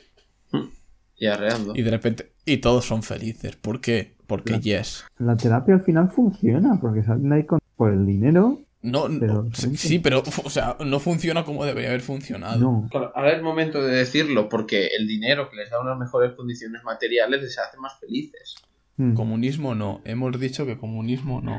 Y 1.17 1.27
arreando. 1.27 1.73
Y 1.75 1.83
de 1.83 1.91
repente, 1.91 2.33
y 2.45 2.59
todos 2.59 2.87
son 2.87 3.03
felices. 3.03 3.57
¿Por 3.57 3.81
qué? 3.81 4.15
Porque 4.29 4.61
yes. 4.61 5.05
La 5.19 5.37
terapia 5.37 5.75
al 5.75 5.83
final 5.83 6.09
funciona, 6.11 6.79
porque 6.81 7.03
salen 7.03 7.33
ahí 7.33 7.45
con, 7.45 7.59
por 7.75 7.93
el 7.93 8.07
dinero. 8.07 8.61
No, 8.83 9.09
no- 9.09 9.49
sí, 9.53 9.99
pero, 10.01 10.23
o 10.45 10.51
sea, 10.51 10.77
no 10.85 10.99
funciona 11.01 11.45
como 11.45 11.65
debería 11.65 11.91
haber 11.91 12.01
funcionado. 12.01 12.59
No. 12.61 12.89
Claro, 12.91 13.13
ahora 13.15 13.33
es 13.37 13.43
momento 13.43 13.83
de 13.83 13.95
decirlo, 13.97 14.49
porque 14.49 14.89
el 14.99 15.07
dinero 15.07 15.49
que 15.51 15.57
les 15.57 15.71
da 15.71 15.81
unas 15.81 15.99
mejores 15.99 16.33
condiciones 16.33 16.83
materiales 16.85 17.43
les 17.43 17.59
hace 17.59 17.79
más 17.79 17.99
felices. 18.01 18.57
Mm. 18.97 19.15
Comunismo 19.15 19.75
no. 19.75 20.01
Hemos 20.05 20.39
dicho 20.39 20.67
que 20.67 20.77
comunismo 20.77 21.41
no. 21.41 21.59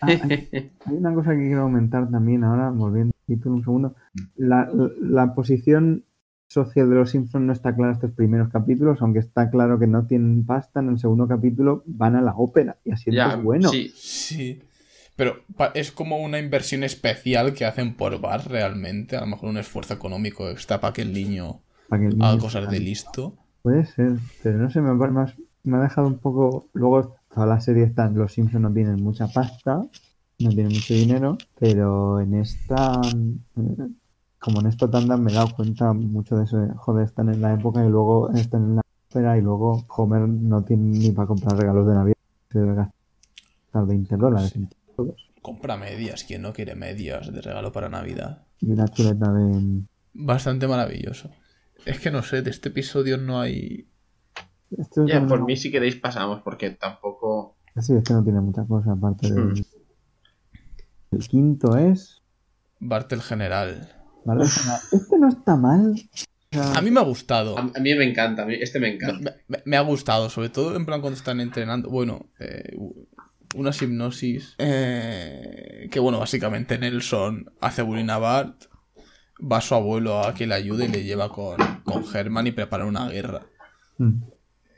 Ah, 0.00 0.08
hay, 0.08 0.50
hay 0.50 0.70
una 0.94 1.14
cosa 1.14 1.30
que 1.30 1.46
quiero 1.46 1.62
aumentar 1.62 2.10
también 2.10 2.44
ahora, 2.44 2.70
volviendo 2.70 3.12
un 3.16 3.24
poquito 3.26 3.48
en 3.48 3.54
un 3.54 3.62
segundo. 3.64 3.94
La, 4.36 4.68
la- 4.72 4.90
la 5.00 5.34
posición 5.34 6.04
social 6.48 6.88
de 6.90 6.96
los 6.96 7.10
Simpsons 7.10 7.44
no 7.44 7.52
está 7.52 7.74
clara 7.74 7.92
estos 7.92 8.12
primeros 8.12 8.48
capítulos, 8.50 8.98
aunque 9.02 9.18
está 9.20 9.50
claro 9.50 9.78
que 9.78 9.86
no 9.86 10.06
tienen 10.06 10.44
pasta. 10.44 10.80
En 10.80 10.90
el 10.90 10.98
segundo 10.98 11.26
capítulo 11.26 11.82
van 11.86 12.14
a 12.16 12.20
la 12.20 12.34
ópera 12.36 12.76
y 12.84 12.90
así 12.92 13.10
ya, 13.12 13.34
es 13.34 13.42
bueno. 13.42 13.68
sí. 13.70 13.90
Sí. 13.94 14.60
Pero 15.16 15.36
es 15.74 15.92
como 15.92 16.18
una 16.18 16.38
inversión 16.38 16.84
especial 16.84 17.54
que 17.54 17.64
hacen 17.64 17.94
por 17.94 18.20
bar 18.20 18.48
realmente. 18.48 19.16
A 19.16 19.20
lo 19.20 19.26
mejor 19.28 19.48
un 19.48 19.58
esfuerzo 19.58 19.94
económico 19.94 20.48
extra 20.50 20.80
para 20.80 20.92
que 20.92 21.02
el 21.02 21.12
niño 21.12 21.60
para 21.88 22.02
que 22.02 22.08
el 22.08 22.22
haga 22.22 22.38
cosas 22.38 22.70
de 22.70 22.80
listo. 22.80 23.34
Puede 23.62 23.86
ser, 23.86 24.12
pero 24.42 24.58
no 24.58 24.70
sé, 24.70 24.80
me, 24.80 24.90
ha- 24.90 24.94
me 25.10 25.20
ha- 25.22 25.34
me 25.64 25.76
ha 25.78 25.80
dejado 25.80 26.06
un 26.06 26.18
poco. 26.18 26.68
Luego, 26.74 27.16
toda 27.34 27.46
la 27.46 27.60
serie 27.60 27.84
está. 27.84 28.08
Los 28.10 28.32
Simpsons 28.34 28.62
no 28.62 28.72
tienen 28.72 29.02
mucha 29.02 29.26
pasta, 29.28 29.76
no 30.38 30.50
tienen 30.50 30.68
mucho 30.68 30.94
dinero, 30.94 31.38
pero 31.58 32.20
en 32.20 32.34
esta. 32.34 33.00
eh, 33.56 33.88
Como 34.38 34.60
en 34.60 34.66
esta 34.66 34.88
tanda 34.90 35.16
me 35.16 35.32
he 35.32 35.34
dado 35.34 35.54
cuenta 35.56 35.92
mucho 35.94 36.36
de 36.36 36.44
eso. 36.44 36.58
de, 36.58 36.68
Joder, 36.74 37.06
están 37.06 37.30
en 37.30 37.40
la 37.40 37.54
época 37.54 37.84
y 37.84 37.88
luego 37.88 38.30
están 38.32 38.62
en 38.64 38.76
la 38.76 38.82
ópera 39.10 39.38
y 39.38 39.40
luego 39.42 39.84
Homer 39.88 40.28
no 40.28 40.62
tiene 40.62 40.98
ni 40.98 41.10
para 41.10 41.26
comprar 41.26 41.56
regalos 41.58 41.86
de 41.86 41.94
Navidad. 41.94 42.16
Se 42.52 42.58
debe 42.60 42.74
gastar 42.74 43.86
20 43.86 44.16
dólares 44.16 44.52
todos. 44.96 45.30
Compra 45.42 45.76
medias. 45.76 46.24
¿Quién 46.24 46.42
no 46.42 46.52
quiere 46.52 46.74
medias 46.74 47.32
de 47.32 47.40
regalo 47.40 47.70
para 47.72 47.88
Navidad? 47.88 48.46
Y 48.60 48.70
una 48.72 48.88
chuleta 48.88 49.32
de. 49.32 49.82
Bastante 50.14 50.66
maravilloso. 50.66 51.30
Es 51.84 52.00
que 52.00 52.10
no 52.10 52.22
sé, 52.22 52.42
de 52.42 52.50
este 52.50 52.70
episodio 52.70 53.18
no 53.18 53.40
hay. 53.40 53.88
Esto 54.76 55.04
es 55.04 55.12
Ya, 55.12 55.24
por 55.26 55.44
mí 55.44 55.56
si 55.56 55.70
queréis 55.70 55.94
pasamos, 55.96 56.42
porque 56.42 56.70
tampoco... 56.70 57.56
Sí, 57.76 57.92
es 57.94 58.02
que 58.02 58.14
no 58.14 58.24
tiene 58.24 58.40
mucha 58.40 58.64
cosa 58.66 58.92
aparte 58.92 59.30
del. 59.32 59.44
Mm. 59.52 59.64
El 61.12 61.28
quinto 61.28 61.76
es. 61.76 62.22
Bartel 62.80 63.20
General. 63.22 63.92
¿vale? 64.24 64.44
Este 64.44 65.18
no 65.18 65.28
está 65.28 65.56
mal. 65.56 65.94
A 66.74 66.80
mí 66.80 66.90
me 66.90 67.00
ha 67.00 67.04
gustado. 67.04 67.56
A, 67.58 67.60
a 67.60 67.80
mí 67.80 67.94
me 67.94 68.04
encanta, 68.08 68.42
a 68.42 68.46
mí- 68.46 68.56
este 68.60 68.80
me 68.80 68.94
encanta. 68.94 69.36
Me, 69.48 69.56
me- 69.58 69.62
me 69.64 69.76
ha 69.76 69.82
gustado, 69.82 70.28
sobre 70.30 70.48
todo 70.48 70.74
en 70.76 70.86
plan 70.86 71.00
cuando 71.00 71.16
están 71.18 71.40
entrenando. 71.40 71.90
Bueno, 71.90 72.26
eh, 72.40 72.76
una 73.54 73.70
hipnosis. 73.70 74.54
eh, 74.58 75.88
que 75.90 76.00
bueno, 76.00 76.18
básicamente 76.18 76.78
Nelson 76.78 77.50
hace 77.60 77.82
bullying 77.82 78.10
a 78.10 78.18
Bart. 78.18 78.64
Va 79.40 79.58
a 79.58 79.60
su 79.60 79.74
abuelo 79.74 80.20
a 80.24 80.32
que 80.34 80.46
le 80.46 80.54
ayude 80.54 80.86
y 80.86 80.88
le 80.88 81.04
lleva 81.04 81.28
con, 81.30 81.56
con 81.84 82.04
Herman 82.14 82.46
y 82.46 82.52
prepara 82.52 82.86
una 82.86 83.08
guerra. 83.08 83.42
mm. 83.98 84.12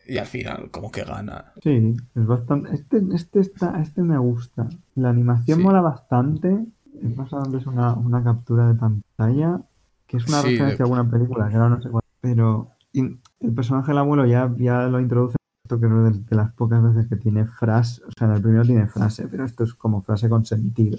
Y 0.09 0.17
al 0.19 0.27
final, 0.27 0.71
como 0.71 0.91
que 0.91 1.05
gana. 1.05 1.53
Sí, 1.63 1.95
es 2.15 2.27
bastante. 2.27 2.75
Este, 2.75 3.03
este, 3.15 3.41
está, 3.41 3.81
este 3.83 4.03
me 4.03 4.17
gusta. 4.19 4.67
La 4.95 5.11
animación 5.11 5.59
Sí. 5.59 5.65
mola 5.65 5.81
bastante. 5.83 6.65
He 7.03 7.09
pasado 7.11 7.45
antes 7.45 7.67
una, 7.67 7.93
una 7.95 8.25
captura 8.25 8.67
de 8.69 8.75
pantalla 8.75 9.61
que 10.07 10.17
es 10.17 10.27
una 10.27 10.41
Sí, 10.41 10.49
referencia 10.53 10.77
de- 10.79 10.83
a 10.83 10.87
alguna 10.87 11.11
película, 11.11 11.49
que 11.51 11.57
ahora 11.57 11.69
no 11.69 11.83
sé 11.83 11.91
cuál. 11.91 12.03
Pero 12.23 12.71
y 12.93 13.01
el 13.41 13.53
personaje 13.55 13.89
del 13.89 13.99
abuelo 13.99 14.25
ya, 14.27 14.51
ya 14.59 14.85
lo 14.89 14.99
introduce. 14.99 15.37
Esto 15.69 15.79
creo 15.79 16.05
de, 16.05 16.19
de 16.19 16.35
las 16.37 16.51
pocas 16.55 16.83
veces 16.83 17.09
que 17.11 17.17
tiene 17.17 17.45
frase. 17.45 18.01
O 18.07 18.11
sea, 18.17 18.27
en 18.29 18.35
el 18.37 18.41
primero 18.41 18.65
tiene 18.65 18.87
frase, 18.87 19.29
pero 19.29 19.45
esto 19.45 19.65
es 19.65 19.75
como 19.75 20.01
frase 20.01 20.31
con 20.31 20.47
sentido. 20.47 20.97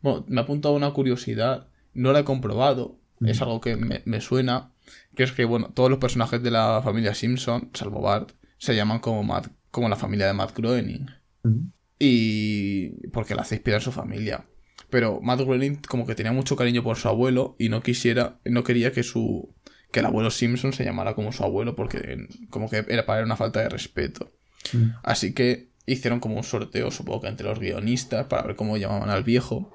Bueno, 0.00 0.24
me 0.28 0.40
ha 0.40 0.44
apuntado 0.44 0.74
una 0.74 0.90
curiosidad. 0.92 1.68
No 1.92 2.12
la 2.14 2.20
he 2.20 2.24
comprobado. 2.24 2.96
Es 3.20 3.42
algo 3.42 3.60
que 3.60 3.76
me, 3.76 4.00
me 4.06 4.22
suena. 4.22 4.70
Que 5.14 5.24
es 5.24 5.32
que, 5.32 5.44
bueno, 5.44 5.68
todos 5.74 5.90
los 5.90 5.98
personajes 5.98 6.42
de 6.42 6.50
la 6.50 6.80
familia 6.82 7.12
Simpson, 7.12 7.68
salvo 7.74 8.00
Bart, 8.00 8.30
se 8.56 8.74
llaman 8.74 9.00
como, 9.00 9.22
Matt- 9.24 9.50
como 9.70 9.90
la 9.90 9.96
familia 9.96 10.26
de 10.26 10.32
Matt 10.32 10.56
Groening. 10.56 11.06
Mm. 11.42 11.66
Y. 11.98 13.08
porque 13.08 13.34
la 13.34 13.42
hace 13.42 13.56
inspirar 13.56 13.82
su 13.82 13.92
familia. 13.92 14.46
Pero 14.88 15.20
Matt 15.20 15.40
Groening 15.40 15.80
como 15.86 16.06
que 16.06 16.14
tenía 16.14 16.32
mucho 16.32 16.56
cariño 16.56 16.82
por 16.82 16.96
su 16.96 17.08
abuelo 17.08 17.56
y 17.58 17.68
no 17.68 17.82
quisiera. 17.82 18.38
no 18.46 18.64
quería 18.64 18.90
que 18.92 19.02
su. 19.02 19.54
Que 19.90 20.00
el 20.00 20.06
abuelo 20.06 20.30
Simpson 20.30 20.72
se 20.72 20.84
llamara 20.84 21.14
como 21.14 21.32
su 21.32 21.44
abuelo 21.44 21.74
porque 21.74 22.28
como 22.50 22.68
que 22.68 22.84
era 22.88 23.06
para 23.06 23.20
él 23.20 23.26
una 23.26 23.36
falta 23.36 23.60
de 23.60 23.68
respeto. 23.68 24.30
Mm. 24.72 24.90
Así 25.02 25.32
que 25.32 25.70
hicieron 25.86 26.20
como 26.20 26.36
un 26.36 26.44
sorteo, 26.44 26.90
supongo 26.90 27.22
que 27.22 27.28
entre 27.28 27.48
los 27.48 27.58
guionistas, 27.58 28.26
para 28.26 28.42
ver 28.42 28.56
cómo 28.56 28.76
llamaban 28.76 29.10
al 29.10 29.24
viejo. 29.24 29.72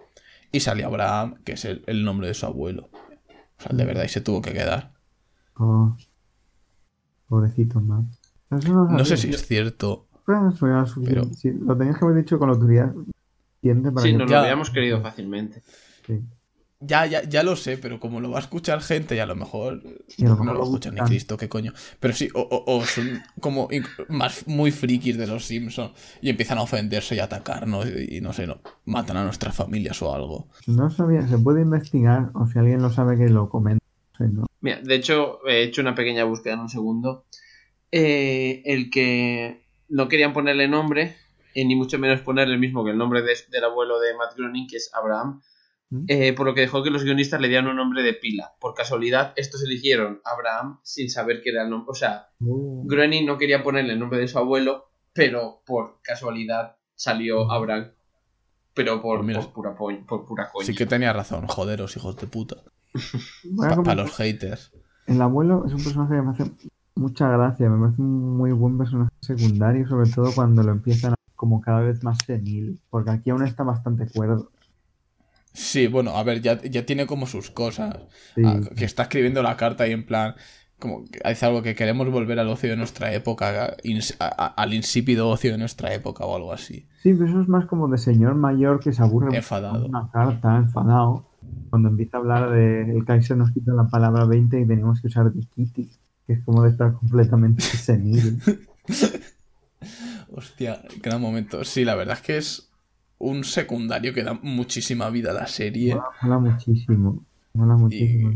Y 0.52 0.60
salió 0.60 0.86
Abraham, 0.88 1.42
que 1.44 1.54
es 1.54 1.66
el, 1.66 1.84
el 1.88 2.06
nombre 2.06 2.28
de 2.28 2.36
su 2.36 2.46
abuelo. 2.46 2.90
O 2.92 3.64
sea, 3.64 3.76
de 3.76 3.86
verdad, 3.86 4.04
y 4.04 4.10
se 4.10 4.22
tuvo 4.22 4.42
que 4.42 4.54
quedar. 4.54 4.94
Oh. 5.58 5.96
Pobrecito, 7.28 7.82
Matt. 7.82 8.06
Eso 8.52 8.72
no, 8.72 8.86
No 8.86 9.06
sé 9.06 9.18
si 9.18 9.30
es 9.30 9.48
cierto. 9.48 10.08
Suficiente. 10.86 11.34
Sí, 11.36 11.52
lo 11.52 11.76
tenías 11.76 11.98
que 11.98 12.06
haber 12.06 12.18
dicho 12.18 12.40
con 12.40 12.50
autoridad 12.50 12.94
suficiente 12.94 13.92
para 13.92 14.04
Sí, 14.04 14.12
que 14.12 14.18
nos 14.18 14.30
lo 14.30 14.38
habíamos 14.38 14.70
querido 14.70 15.02
fácilmente. 15.02 15.64
Sí. 16.06 16.22
Ya, 16.86 17.06
ya, 17.06 17.24
ya 17.24 17.44
lo 17.44 17.56
sé, 17.56 17.78
pero 17.78 18.00
como 18.00 18.20
lo 18.20 18.30
va 18.32 18.38
a 18.38 18.42
escuchar 18.42 18.82
gente 18.82 19.16
y 19.16 19.20
a 19.20 19.26
lo 19.26 19.36
mejor 19.36 19.82
no 20.18 20.36
lo 20.46 20.54
lo 20.54 20.64
escucha 20.64 20.92
ni. 20.92 21.00
Cristo, 21.02 21.38
qué 21.38 21.48
coño. 21.48 21.72
Pero 22.00 22.14
sí, 22.14 22.28
o, 22.34 22.42
o- 22.42 22.78
o 22.78 22.86
son 22.86 23.22
como 23.40 23.70
más 24.10 24.48
muy 24.48 24.72
frikis 24.72 25.18
de 25.18 25.28
los 25.28 25.46
Simpsons 25.46 25.92
y 26.22 26.30
empiezan 26.30 26.58
a 26.58 26.62
ofenderse 26.64 27.16
y 27.16 27.20
a 27.20 27.26
atacarnos 27.26 27.86
y, 27.88 28.18
y 28.18 28.22
no 28.22 28.34
sé, 28.34 28.48
no, 28.48 28.60
matan 28.86 29.18
a 29.18 29.24
nuestras 29.24 29.56
familias 29.56 30.02
o 30.02 30.14
algo. 30.14 30.48
No 30.68 30.90
sabía, 30.90 31.28
se 31.28 31.38
puede 31.38 31.62
investigar 31.62 32.32
o 32.34 32.46
si 32.48 32.60
alguien 32.60 32.82
lo 32.82 32.90
sabe 32.90 33.18
que 33.18 33.30
lo 33.30 33.50
comente. 33.50 33.84
Mira, 34.62 34.80
de 34.82 34.96
hecho, 34.96 35.40
he 35.48 35.64
hecho 35.64 35.82
una 35.82 35.96
pequeña 35.96 36.24
búsqueda 36.24 36.54
en 36.54 36.60
un 36.62 36.70
segundo. 36.70 37.26
Eh, 37.92 38.62
el 38.66 38.90
que 38.90 39.66
no 39.90 40.08
querían 40.08 40.34
ponerle 40.34 40.68
nombre, 40.68 41.16
eh, 41.54 41.66
ni 41.66 41.76
mucho 41.76 42.00
menos 42.00 42.22
ponerle 42.22 42.54
el 42.56 42.60
mismo 42.60 42.84
que 42.84 42.92
el 42.92 42.98
nombre 42.98 43.22
de- 43.22 43.36
del 43.52 43.64
abuelo 43.64 44.00
de 44.00 44.16
Matt 44.16 44.36
Groening, 44.38 44.68
que 44.68 44.78
es 44.78 44.90
Abraham. 44.94 45.42
Eh, 46.08 46.34
por 46.34 46.46
lo 46.46 46.54
que 46.54 46.62
dejó 46.62 46.82
que 46.84 46.90
los 46.90 47.04
guionistas 47.04 47.40
le 47.42 47.48
dieran 47.50 47.68
un 47.68 47.76
nombre 47.76 48.04
de 48.04 48.14
pila. 48.14 48.54
Por 48.60 48.74
casualidad, 48.74 49.34
estos 49.36 49.64
eligieron 49.64 50.22
Abraham 50.26 50.80
sin 50.84 51.10
saber 51.10 51.42
que 51.42 51.50
era 51.52 51.64
el 51.64 51.70
nombre. 51.70 51.88
O 51.92 51.96
sea, 51.96 52.28
Uh, 52.40 52.86
Groening 52.88 53.26
no 53.26 53.38
quería 53.38 53.64
ponerle 53.64 53.94
el 53.94 54.00
nombre 54.00 54.20
de 54.20 54.28
su 54.28 54.38
abuelo, 54.38 54.90
pero 55.14 55.62
por 55.66 56.00
casualidad 56.02 56.76
salió 56.96 57.52
Abraham. 57.52 57.92
Pero 58.74 59.02
por, 59.02 59.18
Pues 59.20 59.28
mira. 59.28 59.40
por 59.42 59.54
pura, 59.54 59.76
po- 59.76 60.06
por 60.08 60.26
pura 60.26 60.50
coña. 60.52 60.66
Sí 60.66 60.74
que 60.76 60.86
tenía 60.86 61.14
razón, 61.14 61.48
joderos, 61.48 61.96
hijos 61.96 62.16
de 62.18 62.28
puta. 62.28 62.56
Para 63.58 63.96
los 63.96 64.16
haters. 64.18 64.72
El 65.08 65.22
abuelo 65.22 65.64
es 65.66 65.74
un 65.74 65.84
personaje 65.84 66.16
que 66.16 66.22
me 66.22 66.32
hace 66.32 66.52
mucha 66.96 67.28
gracia, 67.30 67.70
me 67.70 67.80
parece 67.80 68.02
un 68.02 68.38
muy 68.38 68.52
buen 68.52 68.78
personaje 68.78 69.12
secundario, 69.22 69.88
sobre 69.88 70.10
todo 70.10 70.32
cuando 70.34 70.64
lo 70.64 70.72
empiezan 70.72 71.14
a- 71.14 71.16
como 71.36 71.60
cada 71.62 71.82
vez 71.82 72.04
más 72.04 72.20
senil, 72.26 72.80
porque 72.90 73.12
aquí 73.12 73.30
aún 73.30 73.44
está 73.44 73.64
bastante 73.64 74.08
cuerdo. 74.08 74.50
Sí, 75.54 75.88
bueno, 75.88 76.18
a 76.18 76.24
ver, 76.24 76.42
ya, 76.42 76.60
ya 76.62 76.86
tiene 76.86 77.06
como 77.06 77.28
sus 77.28 77.52
cosas. 77.52 77.96
Sí, 78.36 78.42
Ah, 78.46 78.60
que 78.76 78.86
está 78.86 79.04
escribiendo 79.04 79.42
la 79.44 79.56
carta 79.56 79.88
y 79.88 79.92
en 79.92 80.06
plan, 80.06 80.36
como 80.80 81.06
que 81.06 81.20
algo 81.46 81.62
que 81.62 81.76
queremos 81.76 82.10
volver 82.10 82.40
al 82.40 82.50
ocio 82.50 82.70
de 82.70 82.76
nuestra 82.76 83.14
época, 83.14 83.78
ins- 83.84 84.16
a- 84.20 84.26
a- 84.28 84.48
al 84.48 84.74
insípido 84.74 85.30
ocio 85.30 85.52
de 85.52 85.58
nuestra 85.58 85.94
época 85.94 86.26
o 86.26 86.36
algo 86.36 86.52
así. 86.52 86.88
Sí, 87.04 87.14
pero 87.14 87.28
eso 87.30 87.42
es 87.42 87.48
más 87.48 87.66
como 87.68 87.88
de 87.88 87.98
señor 87.98 88.36
mayor 88.36 88.80
que 88.80 88.92
se 88.94 89.02
aburre 89.02 89.36
Enfadado. 89.38 89.86
una 89.86 90.10
carta, 90.12 90.58
enfadado. 90.58 91.30
Cuando 91.70 91.90
empieza 91.90 92.18
a 92.18 92.20
hablar 92.22 92.52
de 92.52 92.90
el 92.92 93.06
Kaiser 93.06 93.38
nos 93.38 93.52
quita 93.52 93.74
la 93.74 93.88
palabra 93.88 94.26
20 94.26 94.60
y 94.60 94.66
tenemos 94.68 95.02
que 95.02 95.08
usar 95.08 95.32
Kitty, 95.56 95.90
que 96.26 96.34
es 96.34 96.44
como 96.44 96.64
de 96.64 96.70
estar 96.72 96.94
completamente 96.94 97.62
senil. 97.62 98.40
Hostia, 100.32 100.82
gran 101.02 101.22
momento. 101.22 101.64
Sí, 101.64 101.84
la 101.86 101.96
verdad 101.96 102.16
es 102.18 102.22
que 102.22 102.38
es 102.38 102.70
un 103.30 103.44
secundario 103.44 104.14
que 104.14 104.24
da 104.24 104.34
muchísima 104.42 105.10
vida 105.10 105.32
a 105.32 105.34
la 105.34 105.48
serie. 105.48 105.96
Mola, 105.96 106.06
mola 106.22 106.40
muchísimo. 106.40 107.24
Mola 107.54 107.76
muchísimo. 107.76 108.32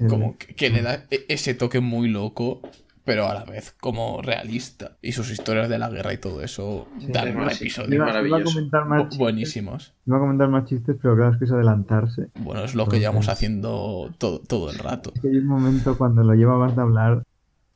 Y 0.00 0.06
como 0.08 0.36
que, 0.38 0.54
que 0.54 0.70
le 0.70 0.82
da 0.82 1.04
e- 1.10 1.24
ese 1.28 1.54
toque 1.54 1.80
muy 1.80 2.08
loco, 2.08 2.60
pero 3.04 3.26
a 3.26 3.32
la 3.32 3.44
vez 3.44 3.74
como 3.80 4.20
realista. 4.20 4.98
Y 5.00 5.12
sus 5.12 5.30
historias 5.30 5.68
de 5.70 5.78
la 5.78 5.88
guerra 5.88 6.12
y 6.12 6.18
todo 6.18 6.42
eso 6.42 6.86
dan 7.08 7.34
un 7.36 7.48
episodio 7.50 7.94
Iba, 7.94 7.94
iba 7.96 8.04
a 8.04 8.08
maravilloso. 8.08 8.58
bu- 8.60 9.00
chistes, 9.02 9.18
buenísimos. 9.18 9.94
iba 10.06 10.16
a 10.18 10.20
comentar 10.20 10.48
más 10.50 10.64
chistes, 10.66 10.96
pero 11.00 11.16
claro, 11.16 11.32
es 11.32 11.38
que 11.38 11.44
es 11.46 11.52
adelantarse. 11.52 12.28
Bueno, 12.40 12.62
es 12.64 12.74
lo 12.74 12.86
que 12.86 12.98
llevamos 13.00 13.28
haciendo 13.30 14.10
todo, 14.18 14.40
todo 14.40 14.70
el 14.70 14.78
rato. 14.78 15.12
Es 15.14 15.22
que 15.22 15.28
hay 15.28 15.36
un 15.38 15.46
momento 15.46 15.96
cuando 15.96 16.22
lo 16.22 16.34
lleva 16.34 16.56
Bart 16.58 16.78
a 16.78 16.82
hablar 16.82 17.22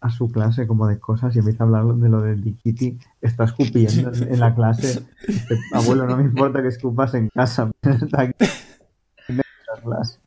a 0.02 0.10
su 0.10 0.30
clase 0.30 0.66
como 0.66 0.88
de 0.88 0.98
cosas 0.98 1.34
y 1.34 1.38
empieza 1.38 1.62
a 1.62 1.66
hablar 1.66 1.84
de 1.84 2.08
lo 2.08 2.20
de 2.20 2.34
Dikiti, 2.34 2.98
está 3.20 3.44
escupiendo 3.44 4.12
en, 4.12 4.34
en 4.34 4.40
la 4.40 4.54
clase. 4.54 5.06
Dice, 5.26 5.56
Abuelo, 5.72 6.06
no 6.06 6.16
me 6.16 6.24
importa 6.24 6.60
que 6.60 6.68
escupas 6.68 7.14
en 7.14 7.28
casa, 7.28 7.70
pero 7.80 7.94
está 7.94 8.22
aquí 8.22 8.34
en 9.28 9.36
la 9.36 9.80
clase. 9.82 10.18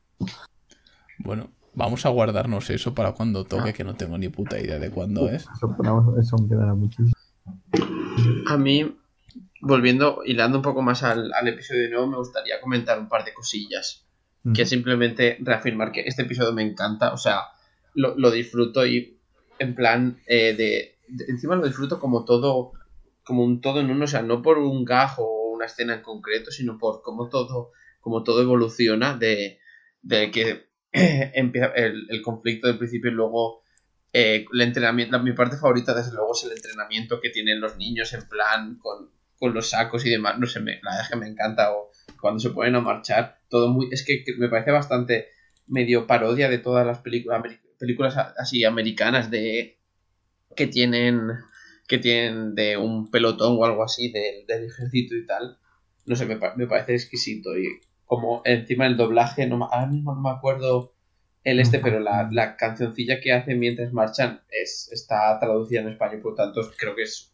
Bueno, 1.20 1.50
vamos 1.74 2.06
a 2.06 2.10
guardarnos 2.10 2.70
eso 2.70 2.94
para 2.94 3.12
cuando 3.12 3.44
toque, 3.44 3.74
que 3.74 3.84
no 3.84 3.96
tengo 3.96 4.18
ni 4.18 4.30
puta 4.30 4.60
idea 4.60 4.80
de 4.80 4.90
cuándo 4.90 5.30
es. 5.30 5.46
Eso, 5.56 5.76
pero 5.78 6.16
eso 6.20 6.38
me 6.38 6.48
quedará 6.48 6.74
muchísimo. 6.74 7.14
A 8.48 8.58
mí, 8.58 8.98
volviendo, 9.62 10.22
hilando 10.26 10.60
un 10.60 10.64
poco 10.64 10.82
más 10.82 11.04
al, 11.04 11.34
al 11.34 11.48
episodio 11.50 11.84
de 11.84 11.90
nuevo, 11.90 12.08
me 12.08 12.18
gustaría 12.18 12.62
comentar 12.62 12.98
un 12.98 13.10
par 13.10 13.26
de 13.26 13.34
cosillas. 13.34 14.04
Que 14.54 14.62
es 14.62 14.70
simplemente 14.70 15.38
reafirmar 15.42 15.92
que 15.92 16.02
este 16.02 16.22
episodio 16.22 16.54
me 16.54 16.62
encanta, 16.62 17.14
o 17.14 17.18
sea, 17.18 17.40
lo, 17.96 18.16
lo 18.16 18.30
disfruto 18.30 18.86
y 18.86 19.14
en 19.60 19.76
plan 19.76 20.22
eh, 20.28 20.53
de, 20.56 20.95
Encima 21.28 21.56
lo 21.56 21.68
disfruto 21.68 21.99
como 21.99 22.26
todo, 22.26 22.74
como 23.24 23.43
un 23.43 23.62
todo 23.62 23.80
en 23.80 23.91
uno, 23.91 24.06
o 24.06 24.08
sea, 24.08 24.22
no 24.22 24.41
por 24.41 24.58
un 24.58 24.86
gajo 24.86 25.24
o 25.24 25.53
una 25.53 25.66
escena 25.66 25.95
en 25.95 26.01
concreto, 26.01 26.51
sino 26.51 26.78
por 26.78 27.01
cómo 27.03 27.30
todo, 27.30 27.72
como 27.99 28.24
todo 28.24 28.41
evoluciona 28.41 29.16
de, 29.16 29.60
de 30.01 30.32
que 30.32 30.68
empieza 30.91 31.68
el, 31.76 32.08
el 32.10 32.22
conflicto 32.22 32.68
del 32.68 32.78
principio 32.78 33.12
y 33.12 33.14
luego 33.14 33.64
eh, 34.14 34.45
el 34.51 34.62
entrenamiento, 34.62 35.20
mi 35.20 35.34
parte 35.34 35.58
favorita 35.58 35.93
desde 35.93 36.14
luego 36.14 36.32
es 36.34 36.43
el 36.45 36.53
entrenamiento 36.53 37.20
que 37.20 37.30
tienen 37.30 37.60
los 37.60 37.78
niños 37.78 38.14
en 38.14 38.28
plan 38.28 38.78
con, 38.78 39.12
con 39.38 39.53
los 39.53 39.70
sacos 39.70 40.06
y 40.06 40.10
demás, 40.10 40.39
no 40.39 40.47
sé, 40.47 40.60
me, 40.62 40.80
la 40.82 40.91
verdad 40.91 41.03
es 41.03 41.10
que 41.10 41.18
me 41.18 41.28
encanta 41.28 41.72
o 41.74 41.91
cuando 42.20 42.39
se 42.39 42.49
ponen 42.49 42.76
a 42.76 42.82
marchar, 42.82 43.39
todo 43.49 43.68
muy, 43.68 43.89
es 43.91 44.03
que, 44.06 44.24
que 44.24 44.36
me 44.38 44.49
parece 44.49 44.72
bastante 44.72 45.28
medio 45.68 46.08
parodia 46.08 46.49
de 46.49 46.60
todas 46.60 46.86
las 46.86 46.99
películas 46.99 47.43
películas 47.80 48.18
así 48.38 48.64
americanas 48.64 49.30
de 49.32 49.78
que 50.56 50.68
tienen 50.68 51.32
que 51.88 51.98
tienen 52.00 52.56
de 52.56 52.78
un 52.78 53.12
pelotón 53.12 53.58
o 53.60 53.66
algo 53.66 53.84
así 53.84 54.12
del, 54.12 54.46
del 54.48 54.66
ejército 54.66 55.16
y 55.16 55.26
tal, 55.26 55.60
no 56.06 56.16
sé, 56.16 56.26
me, 56.26 56.40
me 56.56 56.68
parece 56.68 56.96
exquisito 56.96 57.58
y 57.58 57.68
como 58.06 58.42
encima 58.46 58.86
el 58.88 58.98
doblaje, 58.98 59.46
no, 59.48 59.64
ahora 59.66 59.88
mismo 59.88 60.14
no 60.16 60.22
me 60.22 60.30
acuerdo 60.30 60.94
el 61.44 61.60
este, 61.60 61.80
pero 61.80 62.00
la, 62.00 62.28
la 62.32 62.58
cancioncilla 62.58 63.22
que 63.22 63.32
hacen 63.32 63.60
mientras 63.60 63.94
marchan 63.94 64.42
es, 64.50 64.90
está 64.92 65.40
traducida 65.40 65.82
en 65.82 65.90
español, 65.90 66.22
por 66.22 66.32
lo 66.32 66.38
tanto 66.38 66.62
creo 66.78 66.96
que 66.96 67.04
es... 67.04 67.32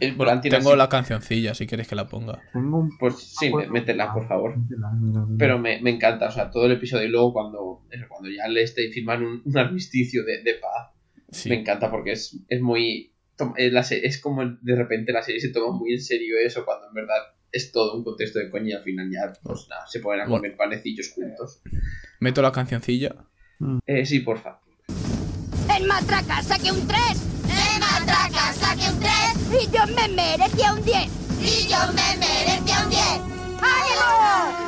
el 0.00 0.14
Bueno, 0.14 0.30
plan 0.32 0.40
tiene 0.40 0.58
tengo 0.58 0.70
así- 0.70 0.78
la 0.78 0.88
cancioncilla, 0.88 1.54
si 1.54 1.66
quieres 1.66 1.88
que 1.88 1.94
la 1.94 2.06
ponga. 2.08 2.40
Tengo 2.52 2.78
un 2.78 2.96
Pues 2.98 3.14
sí, 3.16 3.50
mé- 3.52 3.66
métela, 3.68 4.12
por 4.12 4.26
favor. 4.28 4.56
Métela, 4.56 4.90
mira, 4.92 5.20
mira. 5.26 5.36
Pero 5.38 5.58
me, 5.58 5.80
me 5.80 5.90
encanta, 5.90 6.28
o 6.28 6.30
sea, 6.30 6.50
todo 6.50 6.66
el 6.66 6.72
episodio 6.72 7.06
y 7.06 7.10
luego 7.10 7.32
cuando, 7.32 7.82
cuando 8.08 8.28
ya 8.30 8.46
le 8.48 8.62
este, 8.62 8.90
firman 8.90 9.22
un, 9.24 9.42
un 9.44 9.58
armisticio 9.58 10.24
de, 10.24 10.42
de 10.42 10.54
paz, 10.54 10.90
Sí. 11.32 11.48
me 11.48 11.60
encanta 11.60 11.90
porque 11.90 12.12
es, 12.12 12.36
es 12.48 12.60
muy... 12.60 13.12
eh, 13.56 13.72
es 14.02 14.20
como 14.20 14.44
de 14.44 14.74
repente 14.76 15.12
la 15.12 15.22
serie 15.22 15.40
se 15.40 15.50
toma 15.50 15.76
muy 15.76 15.92
en 15.94 16.00
serio 16.02 16.34
eso 16.44 16.64
cuando 16.64 16.88
en 16.88 16.94
verdad 16.94 17.16
es 17.52 17.70
todo 17.72 17.96
un 17.96 18.02
contexto 18.04 18.38
de 18.40 18.50
coña 18.50 18.68
y 18.68 18.72
al 18.72 18.82
final 18.82 19.10
ya 19.12 19.32
pues 19.42 19.66
nada, 19.68 19.86
se 19.86 20.00
ponen 20.00 20.22
a 20.22 20.26
comer 20.26 20.56
panecillos 20.56 21.12
juntos. 21.14 21.62
Meto 22.20 22.42
la 22.42 22.50
cancioncilla. 22.52 23.14
Eh, 23.86 24.04
sí, 24.06 24.20
porfa. 24.20 24.58
En 25.76 25.86
matraca 25.86 26.42
saqué 26.42 26.72
un 26.72 26.86
3. 26.86 26.98
En 27.44 27.80
matraca 27.80 28.52
saqué 28.52 28.88
un 28.92 28.98
3. 28.98 29.10
Y 29.50 29.66
yo 29.70 29.86
me 29.94 30.08
merecía 30.08 30.72
un 30.72 30.82
10. 30.82 31.10
Y 31.40 31.68
yo 31.68 31.78
me 31.92 32.16
merecía 32.18 32.84
un 32.84 32.90
10. 32.90 33.02
¡Ánimo! 33.60 34.10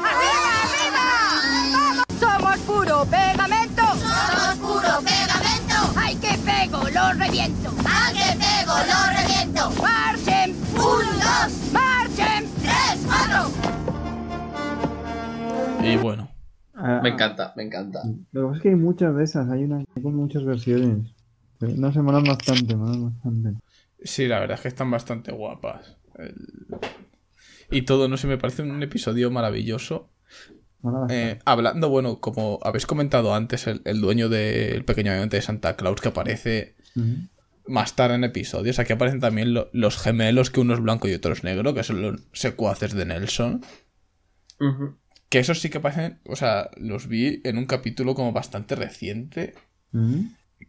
¡Arriba, 0.05 0.53
arriba! 0.64 1.07
¡Vamos! 1.72 2.05
Somos 2.20 2.59
puro 2.61 3.05
pegamento. 3.07 3.83
Somos 3.83 4.57
puro 4.59 5.01
pegamento. 5.05 5.76
¡Ay, 5.97 6.14
que 6.16 6.37
pego, 6.39 6.78
lo 6.89 7.12
reviento! 7.14 7.70
¡Ay, 7.85 8.14
que 8.14 8.39
pego, 8.39 8.74
lo 8.91 9.01
reviento! 9.16 9.83
¡Marchen! 9.83 10.51
¡Un, 10.74 11.07
dos! 11.20 11.72
¡Marchen! 11.72 12.49
¡Tres, 12.61 13.07
cuatro! 13.07 13.51
Y 15.85 15.97
bueno, 15.97 16.28
Ah, 16.74 17.01
Me 17.03 17.11
encanta, 17.11 17.53
me 17.57 17.62
encanta. 17.64 18.01
Lo 18.33 18.41
que 18.43 18.47
pasa 18.47 18.57
es 18.57 18.62
que 18.62 18.68
hay 18.70 18.74
muchas 18.74 19.14
de 19.14 19.22
esas, 19.24 19.49
hay 19.51 19.62
unas 19.64 19.85
hay 19.95 20.03
con 20.03 20.16
muchas 20.16 20.43
versiones. 20.45 21.12
Pero 21.59 21.74
no 21.76 21.93
se 21.93 22.03
molan 22.03 22.24
bastante, 22.24 22.74
molan 22.74 23.05
bastante. 23.12 23.55
Sí, 24.05 24.27
la 24.29 24.41
verdad 24.41 24.57
es 24.57 24.63
que 24.63 24.69
están 24.69 24.91
bastante 24.91 25.33
guapas. 25.33 25.97
El- 26.19 26.37
Y 27.71 27.83
todo, 27.83 28.07
no 28.09 28.17
sé, 28.17 28.27
me 28.27 28.39
parece 28.39 28.63
un 28.63 28.83
episodio 28.83 29.31
maravilloso. 29.31 30.11
Eh, 31.11 31.39
hablando, 31.45 31.89
bueno, 31.89 32.21
como 32.21 32.59
habéis 32.63 32.87
comentado 32.87 33.35
antes, 33.35 33.67
el, 33.67 33.81
el 33.85 34.01
dueño 34.01 34.29
del 34.29 34.85
pequeño 34.85 35.13
ayudante 35.13 35.37
de 35.37 35.43
Santa 35.43 35.77
Claus 35.77 36.01
que 36.01 36.09
aparece 36.09 36.75
más 37.67 37.95
tarde 37.97 38.17
en 38.17 38.25
episodios. 38.25 38.79
Aquí 38.79 38.93
aparecen 38.93 39.21
también 39.21 39.55
lo- 39.55 39.71
los 39.73 39.97
gemelos, 39.97 40.51
que 40.51 40.61
uno 40.61 40.75
es 40.75 40.81
blanco 40.81 41.09
y 41.09 41.15
otro 41.15 41.33
es 41.33 41.45
negro, 41.45 41.73
que 41.73 41.83
son 41.85 42.03
los 42.03 42.21
secuaces 42.33 42.93
de 42.95 43.07
Nelson. 43.07 43.65
Que 45.31 45.39
esos 45.39 45.61
sí 45.61 45.71
que 45.71 45.79
aparecen, 45.79 46.21
o 46.27 46.37
sea, 46.37 46.71
los 46.77 47.07
vi 47.09 47.41
en 47.45 47.57
un 47.57 47.65
capítulo 47.67 48.15
como 48.15 48.33
bastante 48.33 48.75
reciente, 48.75 49.55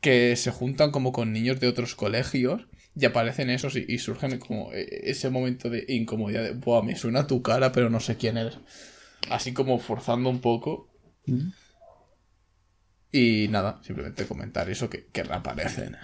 que 0.02 0.36
se 0.38 0.52
juntan 0.52 0.92
como 0.92 1.12
con 1.12 1.34
niños 1.34 1.60
de 1.60 1.68
otros 1.68 1.96
colegios 1.96 2.68
y 2.96 3.06
aparecen 3.06 3.50
esos 3.50 3.76
y, 3.76 3.86
y 3.88 3.98
surgen 3.98 4.40
como 4.40 4.72
eh, 4.74 4.86
ese 5.04 5.30
momento 5.30 5.70
de 5.70 5.86
incomodidad 5.88 6.44
de, 6.44 6.54
Buah, 6.54 6.84
me 6.84 6.96
suena 6.96 7.28
tu 7.28 7.42
cara, 7.42 7.72
pero 7.72 7.90
no 7.90 8.00
sé 8.00 8.18
quién 8.18 8.38
eres. 8.38 8.58
Así 9.30 9.54
como 9.54 9.80
forzando 9.80 10.30
un 10.30 10.40
poco. 10.40 10.90
Ujú. 11.28 11.52
Y 13.12 13.48
nada, 13.50 13.80
simplemente 13.84 14.26
comentar 14.26 14.70
eso 14.70 14.90
que, 14.90 15.06
que 15.06 15.24
reaparecen. 15.24 15.96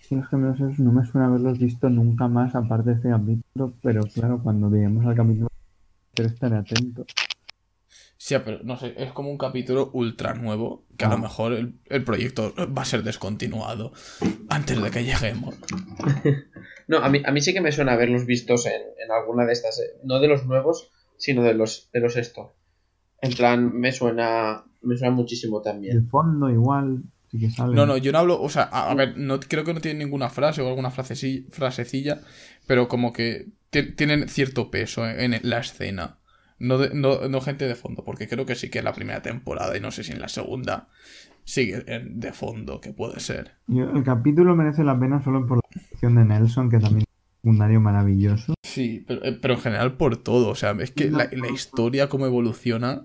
Sí, 0.00 0.16
los 0.16 0.28
gemelos 0.28 0.56
esos 0.56 0.78
no 0.78 0.92
me 0.92 1.04
suena 1.06 1.26
haberlos 1.26 1.58
visto 1.58 1.88
nunca 1.88 2.28
más 2.28 2.54
aparte 2.54 2.90
de 2.90 2.96
este 2.96 3.10
capítulo, 3.10 3.74
pero 3.82 4.02
claro, 4.02 4.42
cuando 4.42 4.70
veamos 4.70 5.04
al 5.06 5.14
capítulo 5.14 5.48
quiero 6.14 6.30
estar 6.30 6.52
atento. 6.54 7.06
Sí, 8.26 8.34
pero 8.42 8.60
no 8.64 8.78
sé, 8.78 8.94
es 8.96 9.12
como 9.12 9.30
un 9.30 9.36
capítulo 9.36 9.90
ultra 9.92 10.32
nuevo, 10.32 10.86
que 10.96 11.04
a 11.04 11.08
Ah. 11.08 11.10
lo 11.10 11.18
mejor 11.18 11.52
el, 11.52 11.74
el 11.90 12.04
proyecto 12.04 12.54
va 12.74 12.80
a 12.80 12.84
ser 12.86 13.02
descontinuado 13.02 13.92
antes 14.48 14.80
de 14.82 14.90
que 14.90 15.04
lleguemos. 15.04 15.54
No, 16.88 16.98
a 16.98 17.08
mí, 17.10 17.20
a 17.24 17.32
mí 17.32 17.40
sí 17.42 17.52
que 17.54 17.60
me 17.62 17.70
suena 17.72 17.92
haberlos 17.92 18.24
vistos 18.26 18.64
en, 18.66 18.72
en 19.02 19.10
alguna 19.10 19.44
de 19.46 19.52
estas, 19.54 19.78
eh, 19.78 20.00
no 20.04 20.20
de 20.20 20.28
los 20.28 20.44
nuevos, 20.46 20.90
sino 21.18 21.42
de 21.42 21.52
los, 21.54 21.90
de 21.92 22.00
los 22.00 22.16
esto. 22.16 22.54
En 23.22 23.32
plan, 23.34 23.74
me 23.74 23.90
suena, 23.92 24.64
me 24.82 24.96
suena 24.96 25.14
muchísimo 25.14 25.60
también. 25.62 25.96
El 25.96 26.06
fondo 26.08 26.48
igual, 26.50 27.04
sí 27.30 27.38
que 27.40 27.50
sale. 27.50 27.74
No, 27.74 27.84
no, 27.86 27.96
yo 27.98 28.10
no 28.12 28.18
hablo, 28.18 28.40
o 28.40 28.48
sea, 28.50 28.64
a, 28.64 28.90
a 28.90 28.94
ver, 28.94 29.16
no 29.18 29.40
creo 29.40 29.64
que 29.64 29.72
no 29.74 29.80
tienen 29.80 29.98
ninguna 29.98 30.28
frase 30.30 30.60
o 30.62 30.68
alguna 30.68 30.90
fraseci- 30.90 31.46
frasecilla, 31.50 32.20
pero 32.66 32.86
como 32.88 33.12
que 33.14 33.46
ti- 33.70 33.92
tienen 33.92 34.28
cierto 34.28 34.70
peso 34.70 35.06
en, 35.08 35.32
en 35.34 35.40
la 35.42 35.60
escena. 35.60 36.18
No, 36.58 36.78
de- 36.78 36.94
no, 36.94 37.28
no 37.28 37.40
gente 37.40 37.66
de 37.66 37.74
fondo, 37.74 38.04
porque 38.04 38.28
creo 38.28 38.46
que 38.46 38.54
sí 38.54 38.70
que 38.70 38.78
en 38.78 38.84
la 38.84 38.92
primera 38.94 39.22
temporada 39.22 39.76
y 39.76 39.80
no 39.80 39.90
sé 39.90 40.04
si 40.04 40.12
en 40.12 40.20
la 40.20 40.28
segunda 40.28 40.88
sigue 41.44 41.82
en- 41.86 42.20
de 42.20 42.32
fondo, 42.32 42.80
que 42.80 42.92
puede 42.92 43.20
ser. 43.20 43.52
El 43.68 44.02
capítulo 44.04 44.54
merece 44.56 44.84
la 44.84 44.98
pena 44.98 45.22
solo 45.22 45.46
por 45.46 45.58
la 45.58 45.62
dirección 45.74 46.14
de 46.14 46.24
Nelson, 46.24 46.70
que 46.70 46.78
también 46.78 47.02
es 47.02 47.06
un 47.08 47.40
secundario 47.42 47.80
maravilloso. 47.80 48.54
Sí, 48.62 49.04
pero, 49.06 49.24
eh, 49.24 49.38
pero 49.40 49.54
en 49.54 49.60
general 49.60 49.96
por 49.96 50.16
todo, 50.16 50.48
o 50.50 50.54
sea, 50.54 50.72
es 50.80 50.90
que 50.90 51.10
la, 51.10 51.28
la 51.32 51.48
historia 51.48 52.08
cómo 52.08 52.26
evoluciona. 52.26 53.04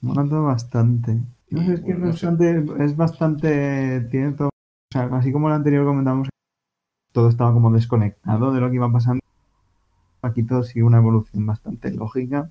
Mola 0.00 0.24
todo 0.28 0.44
bastante. 0.44 1.18
No 1.50 1.64
sé, 1.64 1.74
es 1.74 1.80
que 1.80 1.92
es 1.92 1.98
Bueno, 1.98 2.06
no 2.06 2.12
sé. 2.16 2.26
bastante, 2.26 2.84
es 2.84 2.96
bastante, 2.96 4.00
tiene 4.10 4.32
todo, 4.32 4.48
o 4.48 4.92
sea, 4.92 5.04
así 5.12 5.32
como 5.32 5.48
el 5.48 5.54
anterior 5.54 5.84
comentamos, 5.86 6.28
todo 7.12 7.28
estaba 7.28 7.52
como 7.52 7.72
desconectado 7.72 8.52
de 8.52 8.60
lo 8.60 8.68
que 8.68 8.76
iba 8.76 8.90
pasando. 8.92 9.20
Aquí 10.22 10.42
todo 10.42 10.62
sigue 10.62 10.82
una 10.82 10.98
evolución 10.98 11.46
bastante 11.46 11.90
lógica 11.92 12.50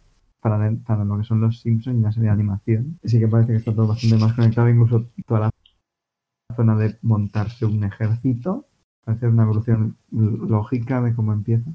para, 0.49 1.03
lo 1.03 1.17
que 1.17 1.23
son 1.23 1.41
los 1.41 1.59
Simpsons 1.59 1.97
y 1.99 2.01
la 2.01 2.11
serie 2.11 2.27
de 2.27 2.33
animación. 2.33 2.99
Sí 3.03 3.19
que 3.19 3.27
parece 3.27 3.53
que 3.53 3.57
está 3.57 3.73
todo 3.73 3.87
bastante 3.87 4.17
más 4.17 4.33
conectado, 4.33 4.69
incluso 4.69 5.09
toda 5.25 5.39
la 5.39 5.49
zona 6.55 6.75
de 6.75 6.97
montarse 7.01 7.65
un 7.65 7.83
ejército. 7.83 8.67
Parece 9.03 9.27
una 9.27 9.43
evolución 9.43 9.97
lógica 10.11 11.01
de 11.01 11.13
cómo 11.15 11.33
empieza. 11.33 11.69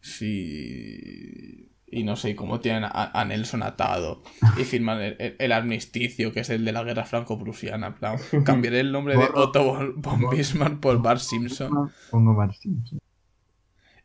Sí. 0.00 1.70
y 1.86 2.04
no 2.04 2.16
sé, 2.16 2.36
cómo 2.36 2.60
tienen 2.60 2.84
a, 2.84 2.90
a 3.18 3.24
Nelson 3.24 3.62
atado 3.62 4.22
y 4.58 4.64
firman 4.64 5.00
el, 5.00 5.16
el- 5.18 5.36
el 5.38 5.52
armisticio, 5.52 6.32
que 6.32 6.40
es 6.40 6.50
el 6.50 6.64
de 6.64 6.72
la 6.72 6.82
guerra 6.84 7.04
franco-prusiana. 7.04 7.94
cambiaré 8.44 8.80
el 8.80 8.92
nombre 8.92 9.16
de. 9.16 9.24
Otto 9.34 9.64
von, 9.64 9.94
von 10.00 10.30
Bismarck 10.30 10.80
por 10.80 11.00
Bart 11.02 11.20
Simpson. 11.20 11.90
Pongo 12.10 12.34
Bart 12.34 12.52
Simpson. 12.54 12.98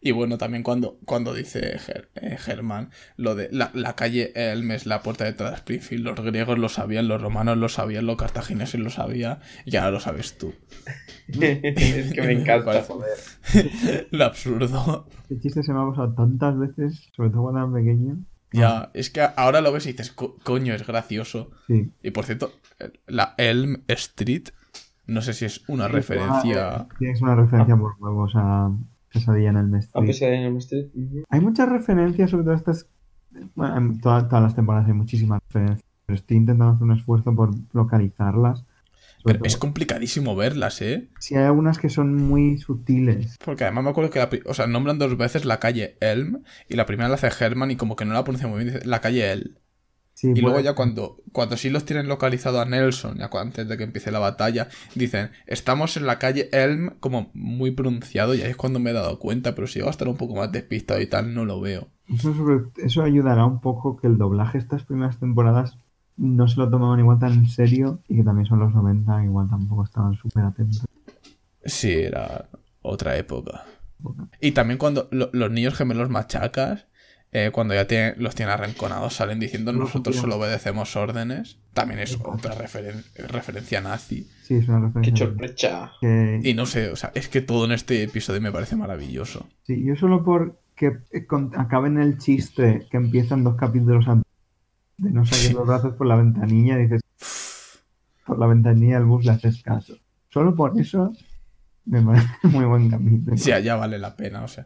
Y 0.06 0.12
bueno, 0.12 0.38
también 0.38 0.64
cuando, 0.64 0.99
cuando 1.06 1.34
dice 1.34 1.78
Ger- 1.80 2.10
eh, 2.16 2.36
Germán 2.38 2.89
lo 3.16 3.36
de 3.36 3.47
la, 3.54 3.72
la 3.74 3.95
calle 3.95 4.34
Elm 4.36 4.72
es 4.72 4.86
la 4.86 5.01
puerta 5.01 5.24
de 5.24 5.30
entrada 5.30 5.51
de 5.51 5.58
Springfield, 5.58 6.04
los 6.04 6.20
griegos 6.20 6.60
lo 6.60 6.68
sabían, 6.68 7.08
los 7.08 7.22
romanos 7.22 7.58
lo 7.58 7.70
sabían, 7.70 8.06
los 8.06 8.18
cartagineses 8.18 8.82
lo 8.82 8.89
sabían, 8.89 9.39
y 9.66 9.78
ahora 9.78 9.91
lo 9.91 9.99
sabes 10.01 10.38
tú. 10.38 10.54
es 11.28 12.14
que 12.14 12.22
me 12.22 12.34
encanta, 12.41 12.84
joder. 12.84 13.18
Lo 14.12 14.26
absurdo. 14.26 15.08
Este 15.24 15.39
chiste 15.39 15.64
se 15.64 15.74
me 15.74 15.82
ha 15.82 15.89
pasado 15.89 16.14
tantas 16.16 16.58
veces, 16.60 17.10
sobre 17.16 17.30
todo 17.30 17.43
cuando 17.43 17.62
era 17.62 17.74
pequeño. 17.74 18.18
Ya, 18.51 18.91
es 18.93 19.10
que 19.10 19.22
ahora 19.36 19.62
lo 19.62 19.72
ves 19.72 19.86
y 19.88 19.93
dices, 19.93 20.12
"Co- 20.12 20.36
coño, 20.43 20.74
es 20.76 20.86
gracioso. 20.86 21.51
Sí. 21.68 21.91
Y 22.04 22.12
por 22.12 22.26
cierto, 22.26 22.51
la 23.08 23.34
Elm 23.38 23.84
Street, 23.88 24.49
no 25.08 25.22
sé 25.22 25.34
si 25.34 25.45
es 25.45 25.64
una 25.68 25.88
referencia. 25.88 26.88
Tienes 26.99 27.22
una 27.22 27.36
referencia 27.36 27.76
por 27.76 27.95
huevos 27.99 28.34
a 28.36 28.70
Pesadilla 29.14 29.49
en 29.51 29.57
el 29.57 29.68
Mestre. 29.68 30.01
A 30.01 30.05
pesar 30.05 30.30
de 30.32 30.45
Elm 30.45 30.57
Street, 30.57 30.88
ujú. 30.95 31.24
Hay 31.30 31.39
muchas 31.39 31.70
referencias, 31.70 32.30
sobre 32.32 32.43
todo 32.45 32.55
estas. 32.55 32.88
Bueno, 33.55 33.78
en 33.78 34.01
toda- 34.01 34.28
todas 34.28 34.43
las 34.43 34.55
temporadas 34.55 34.88
hay 34.88 34.93
muchísimas 34.93 35.39
referencias. 35.47 35.82
Pero 36.05 36.18
estoy 36.18 36.38
intentando 36.38 36.74
hacer 36.74 36.84
un 36.84 36.91
esfuerzo 36.91 37.34
por 37.34 37.51
localizarlas. 37.74 38.66
Pero 39.26 39.39
es 39.45 39.55
complicadísimo 39.55 40.36
verlas, 40.36 40.82
¿eh? 40.82 41.07
si 41.18 41.36
hay 41.36 41.45
algunas 41.45 41.78
que 41.78 41.88
son 41.88 42.14
muy 42.14 42.57
sutiles. 42.57 43.38
Porque 43.45 43.64
además 43.64 43.86
me 43.86 43.89
acuerdo 43.91 44.09
que 44.09 44.20
la 44.20 44.30
o 44.45 44.53
sea, 44.53 44.68
nombran 44.68 44.99
dos 44.99 45.16
veces 45.18 45.45
la 45.45 45.61
calle 45.61 45.95
Elm 46.01 46.43
y 46.68 46.76
la 46.76 46.86
primera 46.86 47.07
la 47.07 47.16
hace 47.16 47.30
Herman 47.39 47.72
y 47.72 47.78
como 47.78 47.95
que 47.95 48.03
no 48.03 48.14
la 48.14 48.26
pronuncia 48.26 48.49
muy 48.49 48.64
bien, 48.66 48.74
dice 48.74 48.86
la 48.86 48.99
calle 48.99 49.32
El. 49.32 49.57
Sí, 50.24 50.32
Y 50.34 50.40
luego 50.42 50.62
ya 50.62 50.74
cuando, 50.74 51.18
cuando 51.34 51.58
sí 51.58 51.70
los 51.70 51.84
tienen 51.84 52.08
localizado 52.08 52.62
a 52.62 52.66
Nelson, 52.66 53.18
ya 53.18 53.30
antes 53.34 53.68
de 53.68 53.78
que 53.78 53.84
empiece 53.84 54.10
la 54.10 54.20
batalla, 54.20 54.70
dicen, 54.96 55.32
estamos 55.48 55.98
en 55.98 56.06
la 56.06 56.18
calle 56.18 56.48
Elm, 56.54 56.92
como 57.02 57.30
muy 57.34 57.72
pronunciado, 57.72 58.34
y 58.34 58.42
ahí 58.42 58.52
es 58.52 58.56
cuando 58.56 58.80
me 58.80 58.92
he 58.92 58.94
dado 58.94 59.20
cuenta, 59.20 59.54
pero 59.54 59.68
si 59.68 59.82
va 59.82 59.88
a 59.88 59.92
estar 59.92 60.08
un 60.08 60.16
poco 60.16 60.36
más 60.36 60.50
despistado 60.50 61.02
y 61.02 61.08
tal, 61.08 61.34
no 61.34 61.44
lo 61.44 61.60
veo. 61.60 61.90
Eso, 62.08 62.34
sobre- 62.34 62.64
eso 62.78 63.04
ayudará 63.04 63.46
un 63.46 63.60
poco 63.60 63.98
que 63.98 64.08
el 64.08 64.18
doblaje 64.18 64.58
estas 64.58 64.84
primeras 64.86 65.20
temporadas 65.20 65.78
no 66.16 66.48
se 66.48 66.58
lo 66.58 66.70
tomaban 66.70 67.00
igual 67.02 67.20
tan 67.20 67.34
en 67.34 67.48
serio 67.50 68.00
y 68.08 68.16
que 68.16 68.24
también 68.24 68.46
son 68.46 68.60
los 68.60 68.74
90, 68.74 69.24
igual 69.26 69.50
tampoco 69.50 69.84
estaban 69.84 70.14
súper 70.14 70.46
atentos. 70.46 70.86
Sí, 71.66 71.92
era 71.92 72.50
otra 72.82 73.18
época. 73.18 73.66
Y 74.42 74.52
también 74.52 74.78
cuando 74.78 75.08
lo- 75.12 75.30
los 75.34 75.50
niños 75.52 75.76
gemelos 75.76 76.10
machacas, 76.10 76.88
eh, 77.34 77.50
cuando 77.52 77.74
ya 77.74 77.88
los 78.18 78.36
tienen 78.36 78.54
arrinconados, 78.54 79.16
salen 79.16 79.40
diciendo 79.40 79.74
No, 79.74 79.80
nosotros 79.80 80.16
solo 80.16 80.38
obedecemos 80.38 80.96
órdenes. 80.96 81.58
También 81.74 82.00
es 82.00 82.18
otra 82.24 82.56
referen- 82.56 83.04
referencia 83.28 83.82
nazi. 83.82 84.30
Sí, 84.44 84.56
es 84.56 84.68
una 84.68 84.80
Qué 84.80 84.86
referencia. 85.00 85.26
sorpresa. 85.26 85.92
que- 86.00 86.40
Y 86.44 86.54
no 86.54 86.66
sé, 86.68 86.90
o 86.92 86.96
sea, 86.96 87.12
es 87.16 87.28
que 87.28 87.42
todo 87.42 87.66
en 87.66 87.72
este 87.72 88.04
episodio 88.04 88.40
me 88.42 88.52
parece 88.52 88.76
maravilloso. 88.76 89.48
Sí, 89.64 89.84
yo 89.84 89.96
solo 89.96 90.24
por 90.24 90.60
que 90.76 90.88
eh, 91.12 91.28
acaben 91.58 91.98
el 92.00 92.18
chiste 92.20 92.88
que 92.90 92.98
empiezan 92.98 93.44
dos 93.44 93.56
capítulos 93.56 94.08
antes 94.08 94.26
de 94.98 95.10
no 95.12 95.26
salir 95.26 95.54
los 95.54 95.66
brazos 95.68 95.96
por 95.96 96.06
la 96.08 96.16
ventanilla, 96.16 96.78
dices, 96.78 97.02
por 98.26 98.38
la 98.40 98.48
ventanilla 98.48 98.96
del 98.98 99.06
bus 99.06 99.26
le 99.26 99.32
haces 99.32 99.62
caso. 99.64 99.96
Solo 100.30 100.56
por 100.56 100.80
eso 100.80 101.14
me 101.86 102.02
parece 102.02 102.28
muy 102.44 102.66
buen 102.66 102.90
capítulo. 102.90 103.38
Sí, 103.38 103.52
ya 103.64 103.76
vale 103.76 103.98
la 104.00 104.16
pena, 104.16 104.44
o 104.44 104.48
sea. 104.48 104.66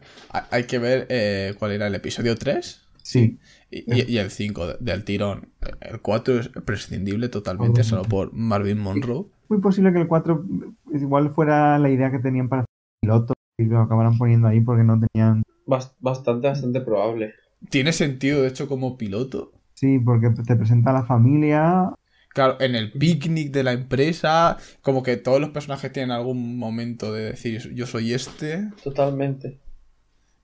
hay- 0.50 0.64
que 0.64 0.78
ver 0.78 1.06
eh, 1.10 1.54
cuál 1.58 1.72
era 1.72 1.86
el 1.86 1.94
episodio 1.94 2.36
3 2.36 2.84
Sí, 3.02 3.38
y, 3.70 3.78
y- 3.94 4.04
y 4.12 4.18
el 4.18 4.30
5 4.30 4.66
de- 4.66 4.76
del 4.80 5.04
tirón. 5.04 5.48
El 5.80 6.00
4 6.00 6.40
es 6.40 6.48
prescindible 6.48 7.28
totalmente, 7.28 7.82
solo 7.82 8.02
por 8.02 8.32
Marvin 8.34 8.78
Monroe. 8.78 9.26
muy 9.48 9.60
posible 9.60 9.92
que 9.92 10.00
el 10.00 10.06
4 10.08 10.44
igual 10.92 11.30
fuera 11.30 11.78
la 11.78 11.88
idea 11.90 12.10
que 12.10 12.18
tenían 12.18 12.48
para 12.50 12.62
hacer 12.62 12.68
el 13.02 13.08
piloto 13.08 13.34
y 13.58 13.64
lo 13.64 13.80
acabaran 13.80 14.18
poniendo 14.18 14.46
ahí 14.48 14.60
porque 14.60 14.84
no 14.84 15.00
tenían... 15.00 15.42
Bast- 15.66 15.94
bastante, 16.00 16.48
bastante 16.48 16.80
probable. 16.82 17.32
Tiene 17.70 17.92
sentido, 17.92 18.42
de 18.42 18.48
hecho, 18.48 18.68
como 18.68 18.96
piloto. 18.98 19.52
Sí, 19.74 19.98
porque 19.98 20.30
te 20.30 20.54
presenta 20.56 20.90
a 20.90 20.94
la 20.94 21.04
familia, 21.04 21.90
Claro, 22.38 22.56
en 22.60 22.76
el 22.76 22.92
picnic 22.92 23.50
de 23.50 23.64
la 23.64 23.72
empresa, 23.72 24.58
como 24.80 25.02
que 25.02 25.16
todos 25.16 25.40
los 25.40 25.50
personajes 25.50 25.90
tienen 25.92 26.12
algún 26.12 26.56
momento 26.56 27.12
de 27.12 27.24
decir 27.24 27.74
yo 27.74 27.84
soy 27.84 28.12
este, 28.12 28.68
Totalmente. 28.84 29.58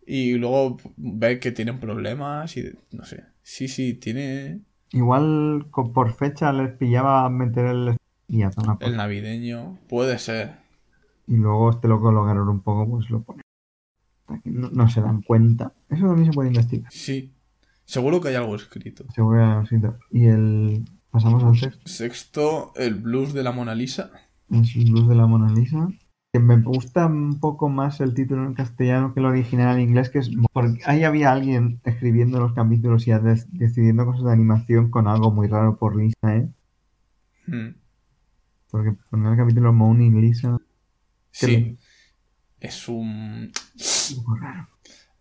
y 0.05 0.35
luego 0.35 0.77
ver 0.97 1.39
que 1.39 1.53
tienen 1.53 1.79
problemas 1.79 2.57
y 2.57 2.65
no 2.91 3.05
sé. 3.05 3.23
Sí, 3.45 3.69
sí, 3.69 3.95
tiene 3.95 4.59
igual 4.91 5.67
co- 5.71 5.93
por 5.93 6.13
fecha 6.15 6.53
les 6.53 6.73
pillaba 6.77 7.31
meter 7.31 7.67
el... 7.67 7.97
Y, 8.27 8.43
el 8.43 8.97
navideño. 8.97 9.79
Puede 9.89 10.19
ser. 10.19 10.57
y 11.29 11.37
luego 11.37 11.71
este 11.71 11.87
lo 11.87 12.01
colocaron 12.01 12.49
un 12.49 12.61
poco, 12.61 12.91
pues 12.91 13.09
lo 13.09 13.23
ponen. 13.23 13.43
Que 14.43 14.51
No, 14.51 14.69
no 14.71 14.89
se 14.89 15.01
dan 15.01 15.23
cuenta. 15.23 15.73
Eso 15.91 16.07
también 16.09 16.27
se 16.27 16.33
puede 16.33 16.49
investigar. 16.49 16.91
Sí. 16.91 17.33
Seguro 17.85 18.21
que 18.21 18.29
hay 18.31 18.35
algo 18.35 18.57
escrito. 18.57 19.05
Seguro 19.15 19.37
que 19.39 19.45
hay 19.45 19.49
algo 19.51 19.63
escrito. 19.63 19.99
Y 20.11 20.27
el... 20.27 20.85
Pasamos 21.15 21.45
al 21.45 21.57
sexto. 21.57 21.89
Sexto, 21.89 22.73
el 22.75 22.97
blues 22.97 23.33
de 23.35 23.45
la 23.45 23.53
Mona 23.53 23.73
Lisa. 23.73 24.11
Es 24.51 24.75
Luz 24.75 25.09
de 25.09 25.15
la 25.15 25.29
Mona 25.29 25.53
Lisa. 25.53 25.89
Que 26.33 26.41
me 26.41 26.57
gusta 26.57 27.07
un 27.07 27.39
poco 27.39 27.69
más 27.69 28.01
el 28.01 28.15
título 28.15 28.45
en 28.45 28.55
castellano 28.55 29.15
que 29.15 29.21
el 29.21 29.27
original 29.27 29.77
en 29.77 29.91
inglés, 29.91 30.11
que 30.11 30.19
es 30.19 30.33
porque 30.53 30.81
ahí 30.87 31.05
había 31.05 31.31
alguien 31.31 31.81
escribiendo 31.85 32.41
los 32.41 32.53
capítulos 32.53 33.07
y 33.07 33.13
decidiendo 33.13 34.07
cosas 34.07 34.25
de 34.25 34.33
animación 34.33 34.91
con 34.91 35.07
algo 35.07 35.31
muy 35.31 35.47
raro 35.47 35.79
por 35.79 35.95
Lisa, 35.95 36.35
¿eh? 36.35 36.49
Hmm. 37.47 37.77
Porque 38.73 38.97
poner 39.09 39.35
el 39.35 39.39
capítulo 39.39 39.73
Moaning 39.73 40.21
Lisa 40.21 40.59
Sí. 41.31 41.79
Es 42.59 42.89
un... 42.89 43.53
es 43.77 44.21
un 44.27 44.41
raro. 44.41 44.69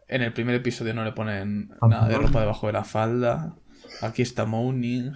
En 0.07 0.23
el 0.23 0.33
primer 0.33 0.55
episodio 0.55 0.95
no 0.95 1.03
le 1.03 1.11
ponen 1.11 1.69
nada 1.87 2.07
de 2.07 2.17
ropa 2.17 2.39
debajo 2.39 2.65
de 2.65 2.73
la 2.73 2.83
falda. 2.83 3.55
Aquí 4.01 4.23
está 4.23 4.47
Moaning. 4.47 5.13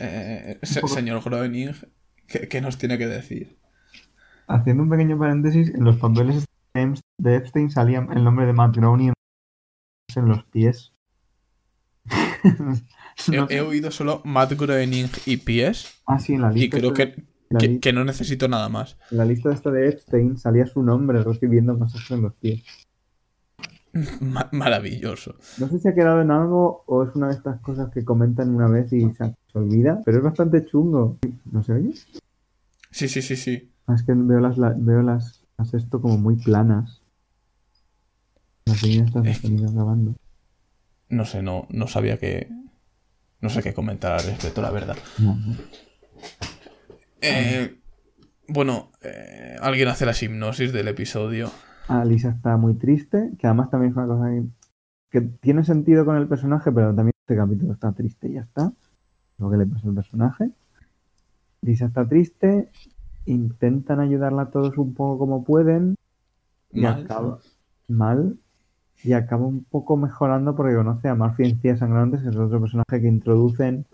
Eh, 0.00 0.58
poco- 0.74 0.88
señor 0.88 1.22
Groening, 1.22 1.72
¿qué, 2.26 2.48
qué 2.48 2.60
nos 2.60 2.78
tiene 2.78 2.98
que 2.98 3.06
decir? 3.06 3.56
Haciendo 4.48 4.82
un 4.82 4.88
pequeño 4.90 5.18
paréntesis, 5.18 5.68
en 5.74 5.84
los 5.84 5.96
papeles 5.96 6.44
de 6.74 7.36
Epstein- 7.36 7.70
salía 7.70 8.06
el 8.12 8.24
nombre 8.24 8.46
de 8.46 8.52
Matt 8.52 8.76
Groening 8.76 9.12
en 10.16 10.28
los 10.28 10.44
pies. 10.44 10.92
He, 13.28 13.36
No 13.36 13.44
he 13.44 13.48
sé. 13.48 13.60
oído 13.60 13.90
solo 13.90 14.20
Matt 14.24 14.52
Groening 14.52 15.08
y 15.26 15.36
pies. 15.38 16.02
Ah, 16.06 16.18
sí, 16.18 16.34
en 16.34 16.42
la 16.42 16.52
Y 16.52 16.60
lista. 16.62 16.78
creo 16.78 16.92
esta- 16.92 17.12
que, 17.14 17.24
la 17.50 17.58
que, 17.60 17.68
li- 17.68 17.78
que 17.80 17.92
no 17.92 18.04
necesito 18.04 18.48
nada 18.48 18.68
más. 18.68 18.98
en 19.10 19.18
la 19.18 19.24
lista 19.24 19.52
esta 19.52 19.70
de 19.70 19.88
Epstein 19.88 20.36
salía 20.36 20.66
su 20.66 20.82
nombre 20.82 21.22
recibiendo 21.22 21.76
masajes 21.76 22.10
en 22.10 22.22
los 22.22 22.34
pies. 22.34 22.62
Ma- 24.20 24.48
maravilloso. 24.52 25.36
No 25.58 25.68
sé 25.68 25.78
si 25.78 25.88
ha 25.88 25.94
quedado 25.94 26.20
en 26.20 26.30
algo 26.30 26.82
o 26.86 27.04
es 27.04 27.14
una 27.14 27.28
de 27.28 27.34
estas 27.34 27.60
cosas 27.60 27.90
que 27.92 28.04
comentan 28.04 28.54
una 28.54 28.66
vez 28.68 28.92
y 28.92 29.08
se, 29.12 29.34
olvida, 29.52 30.00
pero 30.04 30.18
es 30.18 30.24
bastante 30.24 30.64
chungo. 30.66 31.16
¿No 31.50 31.62
se 31.62 31.72
oye? 31.74 31.94
Sí, 32.90 33.08
sí, 33.08 33.22
sí, 33.22 33.36
sí. 33.36 33.70
Ah, 33.86 33.94
Es 33.94 34.02
que 34.02 34.12
veo 34.14 34.40
las, 34.40 34.58
la- 34.58 34.74
veo 34.76 35.02
las, 35.02 35.44
las 35.58 35.74
esto 35.74 36.00
como 36.00 36.16
muy 36.18 36.36
planas. 36.36 37.02
Las 38.66 38.82
líneas 38.82 39.08
están 39.08 39.26
Es- 39.26 39.42
grabando. 39.72 40.14
No 41.10 41.24
sé, 41.24 41.42
no, 41.42 41.66
no 41.70 41.86
sabía 41.86 42.18
que... 42.18 42.48
No 43.40 43.50
sé 43.50 43.62
qué 43.62 43.74
comentar 43.74 44.12
al 44.18 44.24
respecto, 44.24 44.62
la 44.62 44.70
verdad. 44.70 44.96
No, 45.18 45.34
no. 45.36 45.54
Eh, 47.20 47.78
bueno, 48.48 48.90
eh, 49.02 49.56
alguien 49.60 49.88
hace 49.88 50.06
la 50.06 50.14
hipnosis 50.18 50.72
del 50.72 50.88
episodio. 50.88 51.50
Ah, 51.86 52.04
Lisa 52.04 52.30
está 52.30 52.56
muy 52.56 52.74
triste, 52.74 53.32
que 53.38 53.46
además 53.46 53.70
también 53.70 53.92
es 53.92 53.96
una 53.96 54.06
cosa 54.06 54.30
que, 55.10 55.20
tiene 55.40 55.64
sentido 55.64 56.04
con 56.04 56.16
el 56.16 56.26
personaje, 56.26 56.72
pero 56.72 56.94
también 56.94 57.12
este 57.20 57.36
capítulo 57.36 57.72
está 57.72 57.92
triste 57.92 58.28
y 58.28 58.34
ya 58.34 58.40
está. 58.40 58.72
Lo 59.38 59.50
que 59.50 59.56
le 59.56 59.66
pasa 59.66 59.88
al 59.88 59.94
personaje. 59.94 60.50
Lisa 61.62 61.86
está 61.86 62.06
triste, 62.06 62.68
intentan 63.26 64.00
ayudarla 64.00 64.50
todos 64.50 64.76
un 64.76 64.94
poco 64.94 65.18
como 65.18 65.44
pueden, 65.44 65.94
y 66.72 66.82
Mal. 66.82 67.04
acaba 67.04 67.38
mal, 67.88 68.38
y 69.02 69.12
acaba 69.12 69.46
un 69.46 69.64
poco 69.64 69.96
mejorando 69.96 70.56
porque 70.56 70.74
conoce 70.74 71.08
a 71.08 71.14
Murphy 71.14 71.44
en 71.44 71.60
Cía 71.60 71.76
Sangrantes, 71.76 72.22
que 72.22 72.28
es 72.30 72.36
otro 72.36 72.60
personaje 72.60 73.00
que 73.00 73.08
introducen 73.08 73.86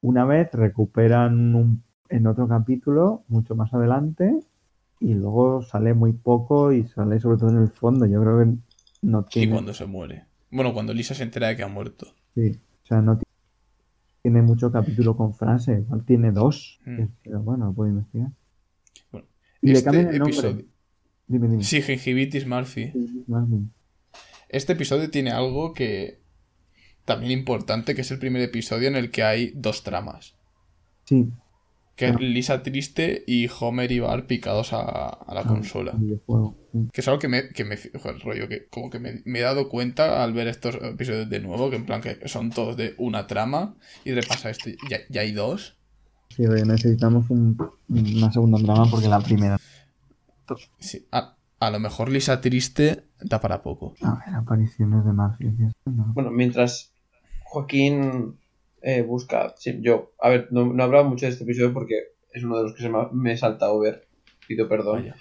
una 0.00 0.24
vez, 0.24 0.50
recuperan 0.52 1.54
un- 1.54 1.82
en 2.08 2.26
otro 2.26 2.48
capítulo, 2.48 3.22
mucho 3.28 3.54
más 3.54 3.72
adelante, 3.72 4.40
y 5.02 5.14
luego 5.14 5.62
sale 5.62 5.94
muy 5.94 6.12
poco 6.12 6.72
y 6.72 6.86
sale 6.86 7.18
sobre 7.20 7.38
todo 7.38 7.50
en 7.50 7.58
el 7.62 7.68
fondo. 7.68 8.06
Yo 8.06 8.20
creo 8.22 8.38
que 8.38 8.52
no 9.02 9.20
Y 9.28 9.30
tiene, 9.32 9.52
cuando 9.52 9.74
se 9.74 9.86
muere. 9.86 10.24
Bueno, 10.50 10.72
cuando 10.72 10.94
Lisa 10.94 11.14
se 11.14 11.22
entera 11.24 11.48
de 11.48 11.56
que 11.56 11.62
ha 11.62 11.68
muerto. 11.68 12.06
sí, 12.34 12.50
o 12.84 12.86
sea, 12.86 13.00
no 13.00 13.18
ti- 13.18 13.24
tiene 14.22 14.42
mucho 14.42 14.70
capítulo 14.70 15.16
con 15.16 15.34
frase, 15.34 15.80
igual 15.84 16.04
tiene 16.04 16.30
dos, 16.30 16.78
Mm. 16.86 17.04
pero 17.24 17.40
bueno, 17.40 17.66
lo 17.66 17.72
puedo 17.72 17.90
investigar. 17.90 18.30
Bueno, 19.10 19.26
y 19.60 19.66
le 19.68 19.72
este 19.72 19.84
cambian 19.84 20.08
el 20.08 20.18
nombre. 20.18 20.34
episodio... 20.38 20.64
Dime, 21.26 21.48
dime. 21.48 21.62
Sí, 21.64 21.80
Gingivitis 21.82 22.46
Murphy. 22.46 22.90
Sí, 22.92 23.24
Murphy. 23.26 23.68
este 24.48 24.74
episodio 24.74 25.10
tiene 25.10 25.30
algo 25.30 25.72
que 25.72 26.20
también 27.04 27.32
importante, 27.32 27.94
que 27.94 28.02
es 28.02 28.10
el 28.10 28.18
primer 28.18 28.42
episodio 28.42 28.86
en 28.88 28.96
el 28.96 29.10
que 29.10 29.22
hay 29.24 29.52
dos 29.56 29.82
tramas. 29.82 30.36
Sí. 31.04 31.32
Que 31.94 32.06
es 32.08 32.18
Lisa 32.20 32.62
triste 32.62 33.22
y 33.26 33.48
Homer 33.60 33.92
y 33.92 34.00
Bar 34.00 34.26
picados 34.26 34.72
a, 34.72 34.80
a 35.08 35.34
la 35.34 35.44
consola. 35.44 35.92
Videojuego. 35.94 36.56
sí. 36.72 36.88
Que 36.92 37.00
es 37.02 37.08
algo 37.08 37.18
que 37.20 37.28
me, 37.28 37.48
que 37.50 37.64
me 37.64 37.76
joder, 37.76 38.18
rollo, 38.20 38.48
que 38.48 38.66
como 38.68 38.88
que 38.88 38.98
me, 38.98 39.20
me 39.26 39.40
he 39.40 39.42
dado 39.42 39.68
cuenta 39.68 40.24
al 40.24 40.32
ver 40.32 40.48
estos 40.48 40.76
episodios 40.76 41.28
de 41.28 41.40
nuevo, 41.40 41.68
que 41.68 41.76
en 41.76 41.84
plan 41.86 42.00
que 42.00 42.26
son 42.28 42.50
todos 42.50 42.76
de 42.78 42.94
una 42.98 43.26
trama, 43.26 43.74
y 44.04 44.12
repasa 44.12 44.48
este, 44.50 44.76
ya, 44.90 44.98
ya 45.10 45.20
hay 45.20 45.32
dos. 45.32 45.76
Sí, 46.30 46.46
rollo, 46.46 46.64
necesitamos 46.64 47.28
un- 47.28 47.58
una 47.90 48.32
segunda 48.32 48.58
trama 48.58 48.90
porque 48.90 49.08
la 49.08 49.20
primera. 49.20 49.58
Sí, 50.78 51.06
a, 51.12 51.36
a 51.60 51.70
lo 51.70 51.78
mejor 51.78 52.10
Lisa 52.10 52.40
triste 52.40 53.04
da 53.20 53.40
para 53.40 53.62
poco. 53.62 53.94
A 54.02 54.14
ver, 54.24 54.34
apariciones 54.34 55.04
de 55.04 55.12
no. 55.84 56.12
Bueno, 56.14 56.30
mientras 56.30 56.90
Joaquín 57.44 58.38
eh, 58.82 59.02
busca. 59.02 59.54
Sí, 59.56 59.78
yo. 59.80 60.12
A 60.20 60.28
ver, 60.28 60.48
no, 60.50 60.66
no 60.66 60.82
he 60.82 60.86
hablado 60.86 61.04
mucho 61.04 61.26
de 61.26 61.32
este 61.32 61.44
episodio 61.44 61.72
porque 61.72 62.12
es 62.32 62.42
uno 62.42 62.58
de 62.58 62.64
los 62.64 62.74
que 62.74 62.82
se 62.82 62.88
me, 62.88 62.98
me 63.12 63.32
he 63.32 63.36
saltado 63.36 63.78
ver. 63.78 64.06
Pido 64.46 64.68
perdón. 64.68 65.02
Vaya. 65.02 65.16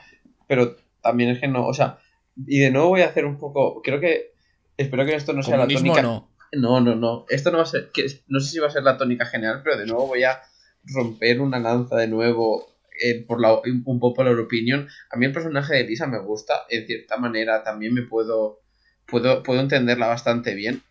Pero 0.47 0.75
también 1.01 1.29
es 1.29 1.39
que 1.39 1.47
no. 1.47 1.67
O 1.67 1.73
sea, 1.73 1.99
y 2.35 2.59
de 2.59 2.71
nuevo 2.71 2.89
voy 2.89 3.01
a 3.01 3.07
hacer 3.07 3.25
un 3.25 3.37
poco. 3.37 3.81
Creo 3.81 3.99
que. 3.99 4.31
Espero 4.77 5.05
que 5.05 5.15
esto 5.15 5.33
no 5.33 5.43
sea 5.43 5.57
la 5.57 5.67
tónica. 5.67 6.01
no. 6.01 6.29
No, 6.53 6.81
no, 6.81 6.95
no. 6.95 7.25
Esto 7.29 7.51
no 7.51 7.57
va 7.57 7.63
a 7.63 7.67
ser. 7.67 7.91
Que, 7.93 8.05
no 8.27 8.39
sé 8.39 8.51
si 8.51 8.59
va 8.59 8.67
a 8.67 8.71
ser 8.71 8.83
la 8.83 8.97
tónica 8.97 9.25
general, 9.25 9.61
pero 9.63 9.77
de 9.77 9.85
nuevo 9.85 10.07
voy 10.07 10.23
a 10.23 10.41
romper 10.83 11.39
una 11.39 11.59
lanza 11.59 11.95
de 11.95 12.07
nuevo 12.07 12.73
eh, 13.01 13.23
por 13.25 13.39
la 13.39 13.59
un 13.59 13.99
popular 13.99 14.37
opinion. 14.37 14.87
A 15.11 15.17
mí 15.17 15.25
el 15.25 15.31
personaje 15.31 15.75
de 15.75 15.83
Lisa 15.83 16.07
me 16.07 16.19
gusta. 16.19 16.63
En 16.69 16.85
cierta 16.87 17.17
manera 17.17 17.63
también 17.63 17.93
me 17.93 18.01
puedo. 18.01 18.59
Puedo, 19.05 19.43
puedo 19.43 19.59
entenderla 19.59 20.07
bastante 20.07 20.55
bien. 20.55 20.81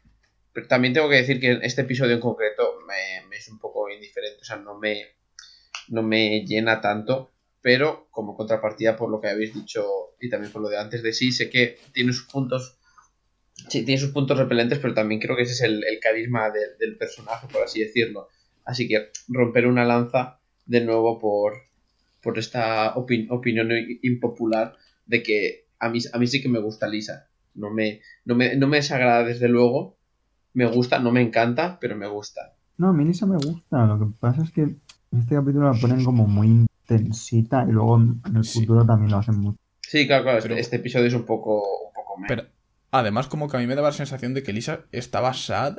Pero 0.52 0.66
también 0.68 0.94
tengo 0.94 1.08
que 1.08 1.16
decir 1.16 1.40
que 1.40 1.58
este 1.62 1.82
episodio 1.82 2.14
en 2.14 2.20
concreto 2.20 2.80
me, 2.86 3.36
es 3.36 3.48
un 3.48 3.58
poco 3.58 3.88
indiferente. 3.90 4.40
O 4.42 4.44
sea, 4.44 4.56
no 4.56 4.78
me. 4.78 5.04
No 5.88 6.02
me 6.02 6.44
llena 6.46 6.80
tanto. 6.80 7.32
Pero 7.62 8.08
como 8.10 8.36
contrapartida 8.36 8.96
por 8.96 9.10
lo 9.10 9.20
que 9.20 9.28
habéis 9.28 9.54
dicho 9.54 9.86
y 10.20 10.30
también 10.30 10.52
por 10.52 10.62
lo 10.62 10.68
de 10.70 10.78
antes 10.78 11.02
de 11.02 11.12
sí, 11.12 11.32
sé 11.32 11.50
que 11.50 11.78
tiene 11.92 12.12
sus 12.12 12.26
puntos 12.26 12.78
Sí, 13.68 13.84
tiene 13.84 14.00
sus 14.00 14.10
puntos 14.12 14.38
repelentes, 14.38 14.78
pero 14.78 14.94
también 14.94 15.20
creo 15.20 15.36
que 15.36 15.42
ese 15.42 15.52
es 15.52 15.60
el, 15.62 15.84
el 15.84 16.00
carisma 16.00 16.50
de- 16.50 16.76
del 16.78 16.96
personaje, 16.96 17.46
por 17.52 17.62
así 17.62 17.80
decirlo. 17.80 18.28
Así 18.64 18.88
que 18.88 19.10
romper 19.28 19.66
una 19.66 19.84
lanza 19.84 20.40
de 20.66 20.80
nuevo 20.82 21.18
por, 21.18 21.54
por 22.22 22.38
esta 22.38 22.94
opin- 22.94 23.28
opinión 23.30 23.70
impopular 24.02 24.76
de 25.06 25.22
que 25.22 25.66
a 25.78 25.88
mí, 25.90 26.00
a 26.12 26.18
mí 26.18 26.26
sí 26.26 26.42
que 26.42 26.48
me 26.48 26.60
gusta 26.60 26.88
Lisa. 26.88 27.28
No 27.54 27.70
me, 27.70 28.00
no, 28.24 28.34
me, 28.34 28.56
no 28.56 28.66
me 28.68 28.78
desagrada 28.78 29.24
desde 29.24 29.48
luego. 29.48 29.98
Me 30.54 30.66
gusta, 30.66 30.98
no 30.98 31.12
me 31.12 31.20
encanta, 31.22 31.78
pero 31.80 31.96
me 31.96 32.06
gusta. 32.08 32.54
No, 32.78 32.88
a 32.88 32.92
mí 32.92 33.04
Lisa 33.04 33.26
me 33.26 33.36
gusta. 33.36 33.86
Lo 33.86 33.98
que 33.98 34.06
pasa 34.18 34.42
es 34.42 34.50
que 34.50 34.62
en 34.62 34.80
este 35.18 35.34
capítulo 35.34 35.72
la 35.72 35.78
ponen 35.78 36.04
como 36.04 36.26
muy 36.26 36.46
intensita 36.90 37.64
y 37.68 37.72
luego 37.72 37.98
en 37.98 38.36
el 38.36 38.44
Sí. 38.44 38.60
futuro 38.60 38.84
también 38.84 39.10
lo 39.10 39.18
hacen 39.18 39.38
mucho. 39.38 39.58
Sí, 39.82 40.06
claro, 40.06 40.24
claro, 40.24 40.38
Pero- 40.42 40.56
este 40.56 40.76
episodio 40.76 41.06
es 41.06 41.14
un 41.14 41.24
poco, 41.24 41.56
un 41.88 41.92
poco. 41.94 42.14
Pero 42.28 42.44
además 42.90 43.26
como 43.28 43.48
que 43.48 43.56
a 43.56 43.60
mí 43.60 43.66
me 43.66 43.74
daba 43.74 43.88
la 43.88 43.92
sensación 43.92 44.34
de 44.34 44.42
que 44.42 44.52
Lisa 44.52 44.80
estaba 44.92 45.32
sad 45.34 45.78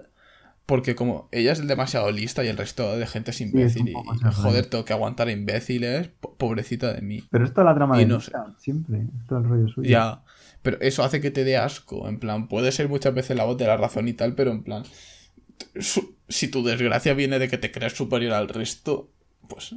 porque 0.66 0.96
como 0.96 1.28
ella 1.32 1.52
es 1.52 1.68
demasiado 1.68 2.12
lista 2.12 2.44
y 2.46 2.48
el 2.48 2.56
resto 2.58 2.96
de 2.98 3.06
gente 3.08 3.32
es 3.32 3.42
imbécil 3.42 3.90
y, 3.90 3.94
joder, 3.94 4.34
rollo. 4.44 4.70
tengo 4.70 4.86
que 4.86 4.94
aguantar 4.94 5.28
a 5.28 5.32
imbéciles, 5.32 6.08
po- 6.08 6.36
pobrecita 6.36 6.94
de 6.94 7.02
mí. 7.02 7.24
Pero 7.30 7.44
esto 7.46 7.62
es 7.62 7.66
la 7.66 7.76
trama 7.76 7.98
Y 7.98 8.02
de 8.02 8.06
no 8.06 8.18
Lisa, 8.18 8.54
siempre. 8.58 9.08
Esto 9.20 9.38
es 9.40 9.44
el 9.44 9.50
rollo 9.50 9.68
suyo. 9.68 9.90
Ya, 9.90 10.22
pero 10.62 10.78
eso 10.82 11.04
hace 11.04 11.22
que 11.22 11.32
te 11.32 11.44
dé 11.44 11.58
asco, 11.58 12.08
en 12.08 12.20
plan, 12.20 12.48
puede 12.48 12.72
ser 12.72 12.88
muchas 12.90 13.14
veces 13.14 13.36
la 13.38 13.46
voz 13.46 13.58
de 13.58 13.68
la 13.68 13.78
razón 13.78 14.08
y 14.08 14.14
tal, 14.14 14.36
pero 14.36 14.52
en 14.52 14.64
plan, 14.64 14.84
su- 15.80 16.16
si 16.28 16.48
tu 16.50 16.64
desgracia 16.64 17.14
viene 17.14 17.40
de 17.40 17.48
que 17.48 17.58
te 17.58 17.72
creas 17.72 17.94
superior 17.94 18.34
al 18.34 18.48
resto, 18.50 19.12
pues 19.48 19.74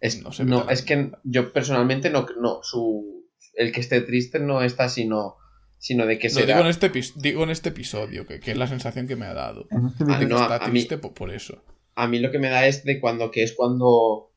Es, 0.00 0.22
no 0.22 0.32
sé. 0.32 0.44
no, 0.44 0.64
la 0.64 0.72
es 0.72 0.82
que 0.82 1.10
yo 1.24 1.52
personalmente 1.52 2.10
no, 2.10 2.26
no, 2.40 2.60
su, 2.62 3.24
el 3.54 3.72
que 3.72 3.80
esté 3.80 4.00
triste 4.02 4.38
no 4.38 4.62
está 4.62 4.88
sino, 4.88 5.36
sino 5.78 6.06
de 6.06 6.18
que 6.18 6.30
será... 6.30 6.46
digo 6.46 6.60
en, 6.60 6.66
este, 6.66 6.90
digo 7.16 7.42
en 7.44 7.50
este 7.50 7.70
episodio, 7.70 8.26
que, 8.26 8.38
que 8.40 8.52
es 8.52 8.56
la 8.56 8.66
sensación 8.66 9.06
que 9.08 9.16
me 9.16 9.26
ha 9.26 9.34
dado. 9.34 9.62
Este 9.70 10.04
Ah, 10.08 10.18
De 10.18 10.24
vídeo 10.24 10.28
que 10.28 10.34
no, 10.34 10.42
está 10.42 10.56
a 10.56 10.68
mí- 10.68 10.72
triste 10.80 10.98
po- 10.98 11.14
por 11.14 11.30
eso. 11.32 11.62
a 11.96 12.06
mí 12.06 12.18
lo 12.20 12.30
que 12.30 12.38
me 12.38 12.48
da 12.48 12.66
es 12.66 12.84
de 12.84 13.00
cuando 13.00 13.30
que 13.30 13.42
es 13.42 13.54
cuando 13.54 14.30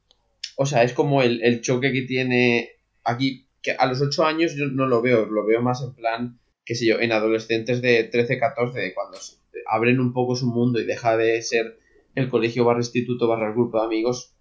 o 0.58 0.66
sea 0.66 0.84
es 0.84 0.94
como 0.94 1.22
el, 1.22 1.44
el 1.44 1.62
choque 1.62 1.92
que 1.92 2.02
tiene 2.04 2.70
aquí 3.04 3.48
que 3.62 3.72
a 3.72 3.86
los 3.86 4.02
8 4.02 4.26
años 4.26 4.56
yo 4.56 4.68
no 4.68 4.88
lo 4.88 5.02
veo 5.02 5.26
lo 5.26 5.46
veo 5.46 5.62
más 5.62 5.82
en 5.82 5.94
plan 5.94 6.40
qué 6.66 6.76
sé 6.76 6.86
yo 6.86 7.00
en 7.00 7.12
adolescentes 7.12 7.82
de 7.82 8.04
13 8.04 8.40
14 8.40 8.80
de 8.80 8.94
cuando 8.94 9.18
abren 9.68 10.00
un 10.00 10.14
poco 10.14 10.36
su 10.36 10.48
mundo 10.48 10.80
y 10.80 10.86
deja 10.86 11.18
de 11.18 11.42
ser 11.42 11.80
el 12.16 12.30
colegio 12.30 12.66
barra 12.66 12.80
instituto 12.80 13.28
barra 13.28 13.48
el 13.48 13.54
grupo 13.54 13.80
de 13.80 13.86
amigos 13.86 14.34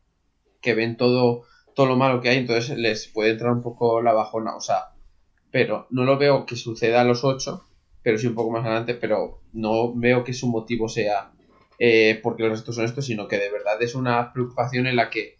que 0.61 0.75
ven 0.75 0.97
todo 0.97 1.43
todo 1.75 1.87
lo 1.87 1.97
malo 1.97 2.21
que 2.21 2.29
hay 2.29 2.39
entonces 2.39 2.77
les 2.77 3.09
puede 3.09 3.31
entrar 3.31 3.53
un 3.53 3.62
poco 3.62 4.03
la 4.03 4.12
bajona 4.12 4.57
o 4.57 4.61
sea 4.61 4.95
pero 5.51 5.87
no 5.91 6.05
lo 6.05 6.18
veo 6.18 6.47
que 6.47 6.57
suceda 6.57 7.01
a 7.01 7.05
los 7.05 7.25
8 7.25 7.64
pero 8.03 8.18
sí 8.18 8.27
un 8.27 8.35
poco 8.35 8.51
más 8.51 8.64
adelante 8.64 8.95
pero 8.95 9.43
no 9.53 9.95
veo 9.95 10.25
que 10.25 10.33
su 10.33 10.49
motivo 10.49 10.89
sea 10.89 11.33
eh, 11.83 12.21
porque 12.23 12.43
los 12.43 12.53
restos 12.53 12.75
son 12.75 12.85
estos, 12.85 13.07
sino 13.07 13.27
que 13.27 13.39
de 13.39 13.51
verdad 13.51 13.83
es 13.83 13.95
una 13.95 14.35
preocupación 14.35 14.87
en 14.87 14.97
la 14.97 15.09
que 15.09 15.39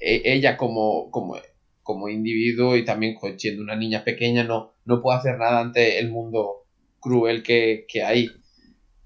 eh, 0.00 0.22
ella 0.24 0.56
como, 0.56 1.10
como, 1.10 1.36
como 1.84 2.08
individuo 2.08 2.76
y 2.76 2.84
también 2.84 3.14
siendo 3.38 3.62
una 3.62 3.76
niña 3.76 4.02
pequeña 4.02 4.42
no, 4.42 4.72
no 4.84 5.00
puede 5.00 5.18
hacer 5.18 5.38
nada 5.38 5.60
ante 5.60 6.00
el 6.00 6.10
mundo 6.10 6.66
cruel 6.98 7.44
que, 7.44 7.84
que 7.88 8.02
hay. 8.02 8.30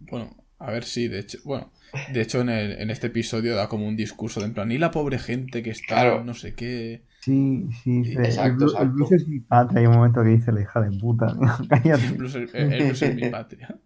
Bueno, 0.00 0.34
a 0.58 0.70
ver 0.70 0.84
si, 0.84 1.08
de 1.08 1.18
hecho, 1.18 1.38
bueno, 1.44 1.70
de 2.12 2.22
hecho 2.22 2.40
en, 2.40 2.48
el- 2.48 2.80
en 2.80 2.88
este 2.90 3.08
episodio 3.08 3.54
da 3.56 3.68
como 3.68 3.86
un 3.86 3.96
discurso 3.96 4.40
de 4.40 4.46
en 4.46 4.54
plan, 4.54 4.72
y 4.72 4.78
la 4.78 4.90
pobre 4.90 5.18
gente 5.18 5.62
que 5.62 5.70
está, 5.70 5.86
Claro. 6.02 6.24
no 6.24 6.32
sé 6.34 6.54
qué. 6.54 7.02
Sí, 7.20 7.66
sí, 7.82 8.04
sí. 8.04 8.12
Exacto, 8.16 8.66
el, 8.76 8.82
el. 8.84 8.88
Blues 8.90 9.12
es 9.12 9.26
mi 9.28 9.40
patria. 9.40 9.80
Hay 9.80 9.86
un 9.86 9.94
momento 9.96 10.22
que 10.22 10.30
dice 10.30 10.52
la 10.52 10.60
hija 10.62 10.80
de 10.80 10.96
puta. 10.98 11.36
Cállate. 11.68 12.06
El 12.06 12.12
blues 12.14 12.34
es, 12.36 12.54
el 12.54 12.84
blues 12.84 13.02
es 13.02 13.14
mi 13.16 13.28
patria. 13.28 13.76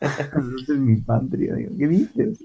El 0.00 0.40
Blues 0.42 0.68
es 0.70 0.78
mi 0.78 0.96
patria. 0.96 1.54
Digo, 1.54 1.72
¿qué 1.78 1.86
dices? 1.88 2.44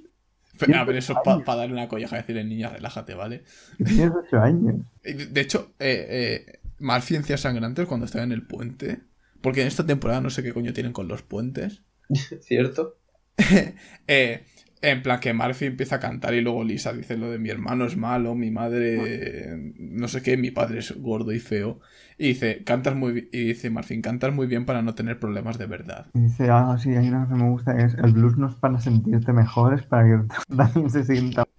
Pero, 0.57 0.77
a 0.77 0.83
ver, 0.83 0.97
eso 0.97 1.15
para 1.23 1.57
darle 1.57 1.73
una 1.73 1.87
colleja, 1.87 2.17
decirle, 2.17 2.43
niña, 2.43 2.69
relájate, 2.69 3.13
¿vale? 3.13 3.43
Tienes 3.77 4.11
8 4.27 4.39
años. 4.39 4.75
De, 5.03 5.13
de 5.27 5.41
hecho, 5.41 5.73
eh, 5.79 6.45
eh, 6.47 6.59
más 6.79 7.05
ciencias 7.05 7.41
sangrantes 7.41 7.87
cuando 7.87 8.05
estaba 8.05 8.23
en 8.23 8.31
el 8.31 8.45
puente. 8.45 8.99
Porque 9.41 9.61
en 9.61 9.67
esta 9.67 9.85
temporada 9.85 10.21
no 10.21 10.29
sé 10.29 10.41
qué 10.41 10.53
coño 10.53 10.73
tienen 10.73 10.93
con 10.93 11.07
los 11.07 11.21
puentes. 11.21 11.83
¿Cierto? 12.41 12.97
Eh, 14.07 14.45
en 14.81 15.01
plan 15.01 15.19
que 15.19 15.33
Murphy 15.33 15.65
empieza 15.65 15.95
a 15.95 15.99
cantar 15.99 16.33
y 16.33 16.41
luego 16.41 16.63
Lisa 16.63 16.93
dice 16.93 17.17
lo 17.17 17.31
de 17.31 17.39
mi 17.39 17.49
hermano 17.49 17.85
es 17.85 17.97
malo, 17.97 18.35
mi 18.35 18.51
madre 18.51 19.73
no 19.79 20.07
sé 20.07 20.21
qué, 20.21 20.37
mi 20.37 20.51
padre 20.51 20.79
es 20.79 20.95
gordo 20.99 21.31
y 21.31 21.39
feo. 21.39 21.79
Y 22.17 22.29
dice, 22.29 22.63
cantas 22.63 22.95
muy 22.95 23.11
bien, 23.11 23.29
y 23.33 23.43
dice 23.47 23.69
Marfin, 23.69 24.01
cantas 24.01 24.33
muy 24.33 24.47
bien 24.47 24.65
para 24.65 24.81
no 24.81 24.95
tener 24.95 25.19
problemas 25.19 25.57
de 25.57 25.65
verdad. 25.65 26.07
Y 26.13 26.21
dice, 26.21 26.49
ah, 26.49 26.77
sí, 26.79 26.95
hay 26.95 27.09
una 27.09 27.25
cosa 27.25 27.33
que 27.33 27.43
me 27.43 27.49
gusta 27.49 27.75
que 27.75 27.83
es 27.83 27.93
el 27.95 28.13
blues 28.13 28.37
no 28.37 28.47
es 28.47 28.55
para 28.55 28.79
sentirte 28.79 29.33
mejor, 29.33 29.73
es 29.73 29.83
para 29.83 30.05
que 30.05 30.23
también 30.55 30.89
se 30.89 31.03
sienta. 31.03 31.45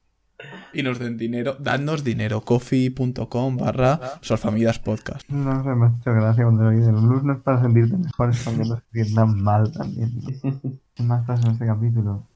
Y 0.73 0.83
nos 0.83 0.99
den 0.99 1.17
dinero, 1.17 1.57
dadnos 1.59 2.03
dinero, 2.03 2.41
coffee.com 2.41 3.57
barra 3.57 3.99
Solfamidas 4.21 4.79
Podcast. 4.79 5.29
No 5.29 5.63
sé, 5.63 5.69
me 5.75 5.87
ha 5.87 5.95
hecho 5.99 6.13
gracia 6.13 6.43
cuando 6.43 6.63
lo 6.63 6.69
dice. 6.71 6.89
El 6.89 6.95
blues 6.95 7.23
no 7.23 7.33
es 7.33 7.39
para 7.39 7.61
sentirte 7.61 7.97
mejor, 7.97 8.29
es 8.29 8.43
para 8.43 8.57
que 8.57 8.65
no 8.65 8.75
se 8.77 8.83
sientan 9.03 9.41
mal 9.41 9.71
también. 9.71 10.11
¿Qué 10.25 10.80
más 10.99 11.25
pasa 11.25 11.47
en 11.47 11.53
este 11.53 11.65
capítulo? 11.65 12.27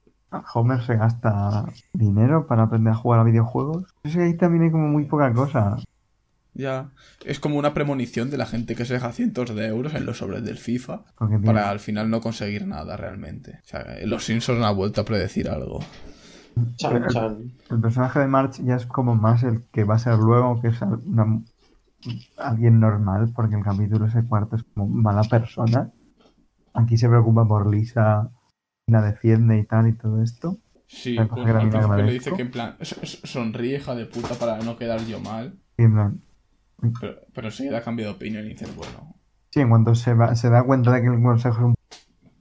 Homer 0.53 0.81
se 0.81 0.95
gasta 0.97 1.65
dinero 1.93 2.47
para 2.47 2.63
aprender 2.63 2.93
a 2.93 2.95
jugar 2.97 3.19
a 3.21 3.23
videojuegos. 3.23 3.85
Es 4.03 4.15
que 4.15 4.23
ahí 4.23 4.37
también 4.37 4.63
hay 4.63 4.71
como 4.71 4.87
muy 4.87 5.05
poca 5.05 5.31
cosa. 5.33 5.77
Ya, 6.53 6.91
es 7.25 7.39
como 7.39 7.57
una 7.57 7.73
premonición 7.73 8.29
de 8.29 8.37
la 8.37 8.45
gente 8.45 8.75
que 8.75 8.85
se 8.85 8.93
deja 8.93 9.11
cientos 9.11 9.53
de 9.53 9.67
euros 9.67 9.93
en 9.93 10.05
los 10.05 10.19
sobres 10.19 10.43
del 10.43 10.57
FIFA 10.57 11.01
Porque 11.17 11.37
para 11.37 11.69
al 11.69 11.79
final 11.79 12.09
no 12.09 12.21
conseguir 12.21 12.65
nada 12.65 12.95
realmente. 12.95 13.59
O 13.63 13.67
sea, 13.67 13.85
los 14.05 14.23
Simpsons 14.25 14.63
han 14.63 14.75
vuelto 14.75 15.01
a 15.01 15.05
predecir 15.05 15.49
algo. 15.49 15.81
Chan, 16.77 17.07
chan. 17.09 17.51
El 17.69 17.81
personaje 17.81 18.19
de 18.19 18.27
March 18.27 18.61
ya 18.63 18.75
es 18.75 18.85
como 18.85 19.15
más 19.15 19.43
el 19.43 19.63
que 19.73 19.83
va 19.83 19.95
a 19.95 19.99
ser 19.99 20.17
luego, 20.17 20.61
que 20.61 20.69
es 20.69 20.81
una- 20.81 21.41
alguien 22.37 22.79
normal, 22.79 23.33
porque 23.35 23.55
el 23.55 23.63
capítulo 23.63 24.05
ese 24.05 24.23
cuarto 24.25 24.55
es 24.55 24.63
como 24.63 24.87
mala 24.87 25.23
persona. 25.23 25.91
Aquí 26.73 26.97
se 26.97 27.09
preocupa 27.09 27.45
por 27.45 27.69
Lisa, 27.69 28.29
la 28.87 29.01
defiende 29.01 29.57
y 29.57 29.65
tal 29.65 29.87
y 29.87 29.93
todo 29.93 30.21
esto. 30.21 30.57
Sí, 30.87 31.15
pues 31.15 31.27
que 31.29 31.51
al 31.51 31.69
principio 31.69 32.03
le 32.03 32.13
dice 32.13 32.33
que 32.33 32.41
en 32.43 32.51
plan, 32.51 32.77
"S- 32.79 32.95
s- 33.01 33.19
sonríe 33.25 33.77
hija 33.77 33.95
de 33.95 34.05
puta 34.05 34.35
para 34.35 34.59
no 34.59 34.77
quedar 34.77 35.03
yo 35.05 35.19
mal, 35.19 35.57
Y 35.77 35.83
en 35.83 35.93
plan, 35.93 36.21
pero, 37.01 37.15
pero 37.33 37.47
enseguida 37.47 37.81
cambia 37.81 38.05
de 38.05 38.11
opinión 38.11 38.45
y 38.45 38.49
dice, 38.49 38.67
bueno, 38.75 39.15
sí, 39.51 39.61
en 39.61 39.69
cuanto 39.69 39.95
se, 39.95 40.13
va- 40.13 40.35
se 40.35 40.49
da 40.49 40.63
cuenta 40.63 40.91
de 40.93 41.01
que 41.01 41.07
el 41.07 41.21
consejo 41.21 41.57
es 41.57 41.63
un... 41.65 41.75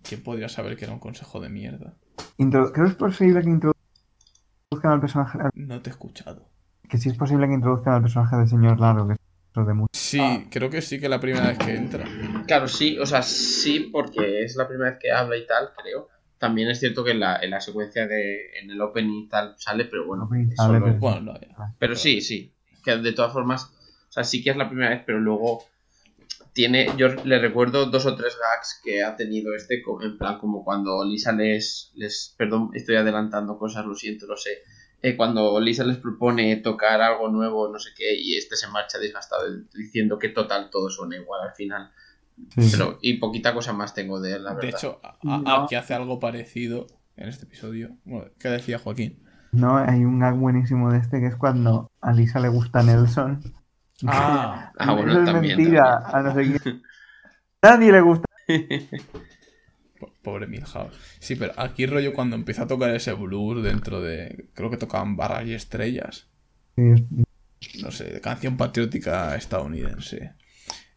¿quién 0.02 0.22
podría 0.22 0.48
saber 0.48 0.76
que 0.76 0.84
era 0.84 0.92
un 0.92 1.00
consejo 1.00 1.40
de 1.40 1.48
mierda? 1.48 1.96
Introdu- 2.38 2.72
Creo 2.72 2.84
que 2.86 2.90
es 2.92 2.96
posible 2.96 3.40
que 3.42 3.48
introduzcan 3.48 4.92
al 4.92 5.00
personaje... 5.00 5.38
No 5.54 5.80
te 5.80 5.88
he 5.88 5.92
escuchado. 5.92 6.48
Que 6.88 6.98
sí 6.98 7.08
es 7.08 7.16
posible 7.16 7.48
que 7.48 7.54
introduzcan 7.54 7.94
al 7.94 8.02
personaje 8.02 8.36
del 8.36 8.48
señor 8.48 8.78
Largo, 8.78 9.08
que 9.08 9.14
es 9.14 9.66
de 9.66 9.74
mucho. 9.74 9.88
Sí, 9.94 10.46
creo 10.50 10.68
que 10.68 10.82
sí 10.82 11.00
que 11.00 11.08
la 11.08 11.18
primera 11.20 11.48
vez 11.48 11.58
que 11.58 11.74
entra. 11.74 12.04
Claro, 12.46 12.68
sí, 12.68 12.98
o 12.98 13.06
sea, 13.06 13.22
sí, 13.22 13.88
porque 13.90 14.44
es 14.44 14.54
la 14.56 14.68
primera 14.68 14.90
vez 14.90 14.98
que 15.00 15.10
habla 15.10 15.36
y 15.38 15.46
tal, 15.46 15.70
creo. 15.80 16.08
También 16.46 16.68
es 16.68 16.78
cierto 16.78 17.02
que 17.04 17.12
en 17.12 17.20
la, 17.20 17.38
en 17.38 17.48
la 17.50 17.60
secuencia 17.62 18.06
de. 18.06 18.50
en 18.60 18.70
el 18.70 18.78
opening 18.82 19.24
y 19.24 19.28
tal 19.30 19.54
sale, 19.56 19.86
pero 19.86 20.04
bueno. 20.06 20.28
Sale, 20.56 20.78
pero- 20.80 20.98
Bueno, 20.98 21.20
no, 21.32 21.40
ya. 21.40 21.74
Pero 21.78 21.96
sí, 21.96 22.20
sí. 22.20 22.52
Que 22.84 22.98
de 22.98 23.12
todas 23.14 23.32
formas, 23.32 23.64
o 24.08 24.12
sea, 24.12 24.24
sí 24.24 24.42
que 24.42 24.50
es 24.50 24.56
la 24.58 24.68
primera 24.68 24.90
vez, 24.90 25.02
pero 25.06 25.20
luego 25.20 25.64
tiene. 26.52 26.88
Yo 26.98 27.08
le 27.08 27.38
recuerdo 27.38 27.86
dos 27.86 28.04
o 28.04 28.14
tres 28.14 28.36
gags 28.38 28.80
que 28.84 29.02
ha 29.02 29.16
tenido 29.16 29.54
este, 29.54 29.82
en 30.02 30.18
plan, 30.18 30.38
como 30.38 30.64
cuando 30.64 31.02
Lisa 31.04 31.32
les. 31.32 31.92
les 31.94 32.34
perdón, 32.36 32.70
estoy 32.74 32.96
adelantando 32.96 33.58
cosas, 33.58 33.86
lo 33.86 33.94
siento, 33.94 34.26
lo 34.26 34.36
sé. 34.36 34.50
Eh, 35.00 35.16
cuando 35.16 35.58
Lisa 35.60 35.84
les 35.84 35.96
propone 35.98 36.56
tocar 36.56 37.00
algo 37.00 37.28
nuevo, 37.28 37.70
no 37.72 37.78
sé 37.78 37.90
qué, 37.96 38.14
y 38.14 38.36
este 38.36 38.56
se 38.56 38.68
marcha 38.68 38.98
desgastado 38.98 39.44
diciendo 39.74 40.18
que 40.18 40.28
total 40.30 40.68
todo 40.70 40.90
suena 40.90 41.16
igual 41.16 41.40
al 41.48 41.54
final. 41.54 41.90
Sí. 42.56 42.68
Pero, 42.72 42.98
y 43.00 43.18
poquita 43.18 43.54
cosa 43.54 43.72
más 43.72 43.94
tengo 43.94 44.20
de 44.20 44.34
él, 44.36 44.44
la 44.44 44.54
verdad. 44.54 44.62
De 44.62 44.68
hecho, 44.76 45.00
No. 45.22 45.62
aquí 45.64 45.74
hace 45.76 45.94
algo 45.94 46.18
parecido 46.20 46.86
en 47.16 47.28
este 47.28 47.44
episodio. 47.46 47.96
Bueno, 48.04 48.26
¿Qué 48.38 48.48
decía 48.48 48.78
Joaquín? 48.78 49.22
No, 49.52 49.76
hay 49.76 50.04
un 50.04 50.18
gag 50.18 50.34
buenísimo 50.36 50.90
de 50.90 50.98
este 50.98 51.20
que 51.20 51.28
es 51.28 51.36
cuando 51.36 51.90
a 52.00 52.12
Lisa 52.12 52.40
le 52.40 52.48
gusta 52.48 52.82
Nelson. 52.82 53.40
Ah, 54.06 54.72
Ah, 54.78 54.92
bueno, 54.94 55.12
Eso 55.12 55.20
es 55.22 55.26
también, 55.32 55.56
mentira, 55.56 56.02
a 56.04 56.22
no 56.22 56.34
sé 56.34 56.58
quién. 56.60 56.82
Nadie 57.62 57.92
le 57.92 58.00
gusta. 58.00 58.24
po- 60.00 60.12
pobre 60.22 60.46
Milhouse. 60.46 60.94
Sí, 61.20 61.36
pero 61.36 61.52
aquí 61.56 61.86
rollo 61.86 62.12
cuando 62.12 62.36
empieza 62.36 62.64
a 62.64 62.66
tocar 62.66 62.90
ese 62.94 63.12
blues 63.12 63.62
dentro 63.62 64.00
de. 64.00 64.48
Creo 64.54 64.70
que 64.70 64.76
tocaban 64.76 65.16
barras 65.16 65.46
y 65.46 65.54
estrellas. 65.54 66.28
Sí, 66.76 66.92
no 67.82 67.90
sé, 67.90 68.04
de 68.04 68.20
canción 68.20 68.56
patriótica 68.56 69.34
estadounidense. 69.36 70.32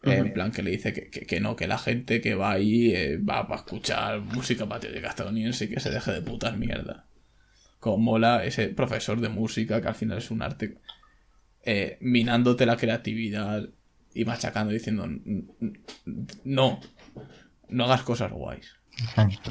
En 0.02 0.32
plan 0.32 0.52
que 0.52 0.62
le 0.62 0.70
dice 0.70 0.92
que, 0.92 1.10
que- 1.10 1.26
que 1.26 1.40
no, 1.40 1.56
que 1.56 1.66
la 1.66 1.78
gente 1.78 2.20
que 2.20 2.34
va 2.34 2.52
ahí 2.52 2.94
eh, 2.94 3.18
va 3.18 3.40
a 3.48 3.54
escuchar 3.56 4.20
música 4.20 4.66
patriótica 4.68 5.08
estadounidense 5.08 5.64
y 5.64 5.68
que 5.68 5.80
se 5.80 5.90
deje 5.90 6.12
de 6.12 6.22
putas 6.22 6.56
mierda. 6.56 7.06
Como 7.80 7.98
mola 7.98 8.44
ese 8.44 8.68
profesor 8.68 9.20
de 9.20 9.28
música 9.28 9.80
que 9.80 9.88
al 9.88 9.94
final 9.94 10.18
es 10.18 10.30
un 10.30 10.42
arte 10.42 10.78
eh, 11.64 11.98
minándote 12.00 12.64
la 12.66 12.76
creatividad 12.76 13.68
y 14.14 14.24
machacando 14.24 14.72
diciendo 14.72 15.04
"N- 15.04 15.44
n- 15.60 15.80
no, 16.44 16.80
no 17.68 17.84
hagas 17.84 18.02
cosas 18.02 18.32
guays. 18.32 18.74
Exacto. 19.00 19.50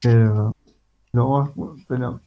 Pero 0.00 0.56
luego, 1.12 1.74
pero 1.88 2.20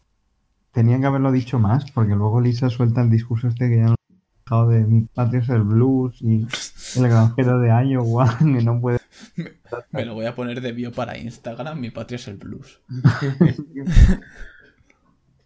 tenían 0.73 1.01
que 1.01 1.07
haberlo 1.07 1.31
dicho 1.31 1.59
más, 1.59 1.89
porque 1.91 2.13
luego 2.15 2.41
Lisa 2.41 2.69
suelta 2.69 3.01
el 3.01 3.09
discurso 3.09 3.47
este 3.47 3.69
que 3.69 3.77
ya 3.77 3.85
no 3.85 3.95
he 4.09 4.13
dejado 4.45 4.69
de 4.69 4.81
mi 4.85 5.01
patria 5.01 5.41
es 5.41 5.49
el 5.49 5.63
blues 5.63 6.21
y 6.21 6.45
el 6.97 7.07
granjero 7.07 7.59
de 7.59 7.69
Iowa, 7.89 8.37
que 8.39 8.45
no 8.45 8.79
puede. 8.81 8.99
Me 9.91 10.05
lo 10.05 10.13
voy 10.13 10.25
a 10.25 10.35
poner 10.35 10.61
de 10.61 10.71
bio 10.71 10.91
para 10.91 11.17
Instagram, 11.17 11.79
mi 11.79 11.89
patria 11.91 12.15
es 12.17 12.27
el 12.27 12.37
blues. 12.37 12.79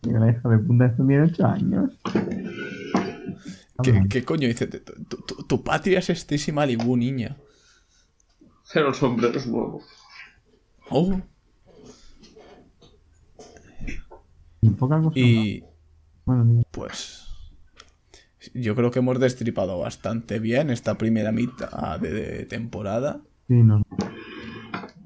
Y 0.04 0.10
la 0.12 0.30
hija 0.30 0.48
de 0.50 0.60
puta 0.60 0.86
esto 0.86 1.04
tiene 1.08 1.24
8 1.24 1.48
años. 1.48 1.91
¿Qué, 3.82 4.04
qué 4.08 4.24
coño 4.24 4.48
dice? 4.48 4.68
Tu, 4.68 4.80
tu- 5.04 5.18
tu- 5.26 5.43
tu 5.48 5.64
patria 5.64 5.98
es 5.98 6.10
Stacy 6.12 6.52
Malibu, 6.52 6.96
niña. 6.96 7.36
Pero 8.72 8.89
el 8.89 8.93
sombrero 8.93 9.36
es 9.36 9.48
nuevo. 9.48 9.82
Oh. 10.91 11.20
Y 14.62 14.70
poca 14.70 15.00
cosa. 15.02 15.18
Y 15.20 15.64
Bueno, 16.26 16.62
pues 16.70 17.24
yo 18.56 18.76
creo 18.76 18.89
que 18.91 18.99
hemos 18.99 19.20
destripado 19.20 19.78
bastante 19.80 20.39
bien 20.39 20.70
esta 20.70 20.95
primera 20.97 21.32
mitad 21.32 21.99
de, 21.99 22.12
de 22.12 22.45
temporada. 22.45 23.22
sí, 23.47 23.56
no. 23.56 23.82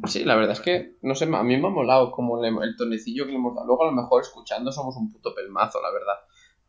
Sí, 0.05 0.23
la 0.23 0.35
verdad 0.35 0.53
es 0.53 0.61
que, 0.61 0.95
no 1.01 1.13
sé, 1.13 1.25
a 1.25 1.43
mí 1.43 1.57
me 1.57 1.67
ha 1.67 1.71
molado 1.71 2.11
como 2.11 2.41
le- 2.41 2.47
el 2.47 2.75
tonecillo 2.77 3.25
que 3.25 3.31
le 3.31 3.37
hemos 3.37 3.53
dado. 3.53 3.67
Luego 3.67 3.83
a 3.83 3.87
lo 3.87 4.01
mejor 4.01 4.21
escuchando 4.21 4.71
somos 4.71 4.95
un 4.95 5.11
puto 5.11 5.35
pelmazo, 5.35 5.81
la 5.81 5.91
verdad. 5.91 6.13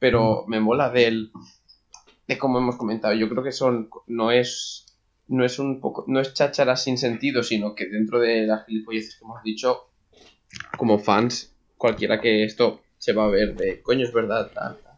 Pero 0.01 0.45
me 0.49 0.59
mola 0.59 0.91
del... 0.91 1.31
De 2.27 2.37
como 2.39 2.59
hemos 2.59 2.77
comentado, 2.77 3.15
yo 3.15 3.29
creo 3.29 3.45
que 3.45 3.53
son... 3.53 3.89
No 4.09 4.33
es... 4.33 4.87
No 5.29 5.45
es 5.45 5.61
un 5.61 5.81
poco... 5.81 6.05
No 6.09 6.19
es 6.19 6.35
cháchara 6.35 6.75
sin 6.77 6.99
sentido, 6.99 7.43
sino 7.45 7.75
que 7.77 7.87
dentro 7.89 8.19
de 8.19 8.47
las 8.47 8.67
gilipolleces 8.67 9.17
que 9.17 9.25
hemos 9.25 9.43
dicho, 9.45 9.91
como 10.77 10.99
fans, 10.99 11.55
cualquiera 11.77 12.21
que 12.21 12.43
esto 12.45 12.81
se 12.99 13.13
va 13.13 13.27
a 13.27 13.31
ver 13.31 13.55
de... 13.55 13.81
Coño, 13.81 14.05
es 14.05 14.13
verdad, 14.13 14.51
tal, 14.53 14.77
tal. 14.83 14.90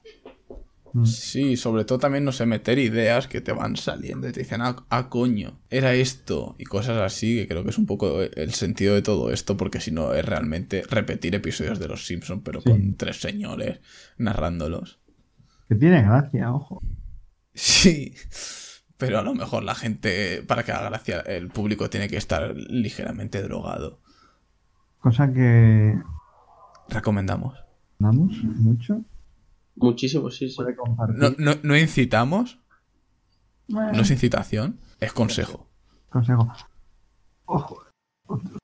Mm. 0.94 1.06
Sí, 1.06 1.56
sobre 1.56 1.84
todo 1.84 1.98
también 1.98 2.24
no 2.24 2.32
sé, 2.32 2.44
meter 2.46 2.78
ideas 2.78 3.26
que 3.26 3.40
te 3.40 3.52
van 3.52 3.76
saliendo 3.76 4.28
y 4.28 4.32
te 4.32 4.40
dicen, 4.40 4.60
ah, 4.60 4.84
ah, 4.90 5.08
coño, 5.08 5.58
era 5.70 5.94
esto 5.94 6.54
y 6.58 6.64
cosas 6.64 6.98
así, 7.00 7.36
que 7.36 7.48
creo 7.48 7.64
que 7.64 7.70
es 7.70 7.78
un 7.78 7.86
poco 7.86 8.20
el 8.20 8.52
sentido 8.52 8.94
de 8.94 9.02
todo 9.02 9.30
esto, 9.32 9.56
porque 9.56 9.80
si 9.80 9.90
no 9.90 10.12
es 10.12 10.24
realmente 10.24 10.82
repetir 10.90 11.34
episodios 11.34 11.78
de 11.78 11.88
Los 11.88 12.06
Simpsons, 12.06 12.42
pero 12.44 12.60
Sí. 12.60 12.68
con 12.70 12.94
tres 12.96 13.20
señores 13.20 13.80
narrándolos. 14.18 15.00
Que 15.68 15.74
tiene 15.76 16.02
gracia, 16.02 16.52
ojo. 16.52 16.82
Sí, 17.54 18.14
pero 18.98 19.18
a 19.18 19.22
lo 19.22 19.34
mejor 19.34 19.62
la 19.64 19.74
gente, 19.74 20.42
para 20.46 20.62
que 20.62 20.72
haga 20.72 20.90
gracia, 20.90 21.20
el 21.20 21.48
público 21.48 21.88
tiene 21.90 22.08
que 22.08 22.16
estar 22.18 22.54
ligeramente 22.54 23.42
drogado. 23.42 24.00
Cosa 25.00 25.32
que 25.32 25.94
Recomendamos. 26.88 27.58
damos 27.98 28.32
mucho. 28.44 29.02
Muchísimo, 29.76 30.30
sí, 30.30 30.48
sí. 30.48 30.56
Puede 30.56 30.76
compartir. 30.76 31.18
No, 31.18 31.30
no, 31.38 31.52
no 31.62 31.76
incitamos, 31.76 32.58
Bueno, 33.68 33.92
no 33.92 34.00
es 34.02 34.10
incitación, 34.10 34.78
es 35.00 35.12
consejo. 35.12 35.68
Consejo. 36.10 36.52
Ojo. 37.46 37.82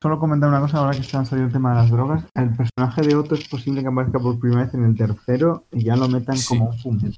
Solo 0.01 0.19
comentar 0.19 0.49
una 0.49 0.61
cosa 0.61 0.77
ahora 0.77 0.91
que 0.91 1.01
está 1.01 1.23
salido 1.25 1.47
el 1.47 1.53
tema 1.53 1.71
de 1.71 1.75
las 1.75 1.91
drogas. 1.91 2.23
El 2.33 2.55
personaje 2.55 3.01
de 3.01 3.15
Otto 3.15 3.35
es 3.35 3.47
posible 3.47 3.81
que 3.81 3.87
aparezca 3.87 4.19
por 4.19 4.39
primera 4.39 4.63
vez 4.63 4.73
en 4.73 4.83
el 4.85 4.95
tercero 4.95 5.65
y 5.71 5.83
ya 5.83 5.95
lo 5.95 6.07
metan 6.07 6.37
Sí. 6.37 6.47
como 6.47 6.69
un 6.69 6.77
fumete. 6.79 7.17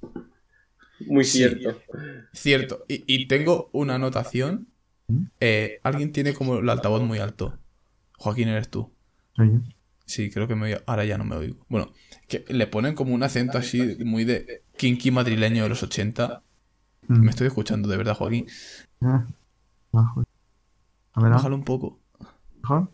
Muy 1.07 1.23
Sí. 1.23 1.37
cierto. 1.39 1.79
Cierto. 2.33 2.85
Y, 2.87 3.03
y 3.07 3.27
tengo 3.27 3.69
una 3.73 3.95
anotación. 3.95 4.67
Eh, 5.39 5.79
alguien 5.83 6.11
tiene 6.11 6.33
como 6.33 6.57
el 6.59 6.69
altavoz 6.69 7.03
muy 7.03 7.19
alto. 7.19 7.57
Joaquín, 8.17 8.47
eres 8.49 8.69
tú. 8.69 8.91
Soy 9.35 9.49
yo. 9.51 9.59
Sí, 10.11 10.29
creo 10.29 10.45
que 10.45 10.55
me 10.55 10.65
oigo. 10.65 10.79
Ahora 10.87 11.05
ya 11.05 11.17
no 11.17 11.23
me 11.23 11.37
oigo. 11.37 11.65
Bueno, 11.69 11.93
que 12.27 12.43
le 12.49 12.67
ponen 12.67 12.95
como 12.95 13.13
un 13.15 13.23
acento 13.23 13.57
así 13.57 13.95
muy 14.03 14.25
de 14.25 14.61
kinky 14.77 15.09
madrileño 15.09 15.63
de 15.63 15.69
los 15.69 15.83
80. 15.83 16.43
Mm. 17.07 17.19
Me 17.21 17.29
estoy 17.29 17.47
escuchando, 17.47 17.87
de 17.87 17.95
verdad, 17.95 18.15
Joaquín. 18.15 18.45
Ah, 19.01 19.25
bajo. 19.93 20.23
A 21.13 21.21
ver, 21.21 21.31
Bájalo 21.31 21.55
un 21.55 21.63
poco. 21.63 22.01
mejor. 22.61 22.91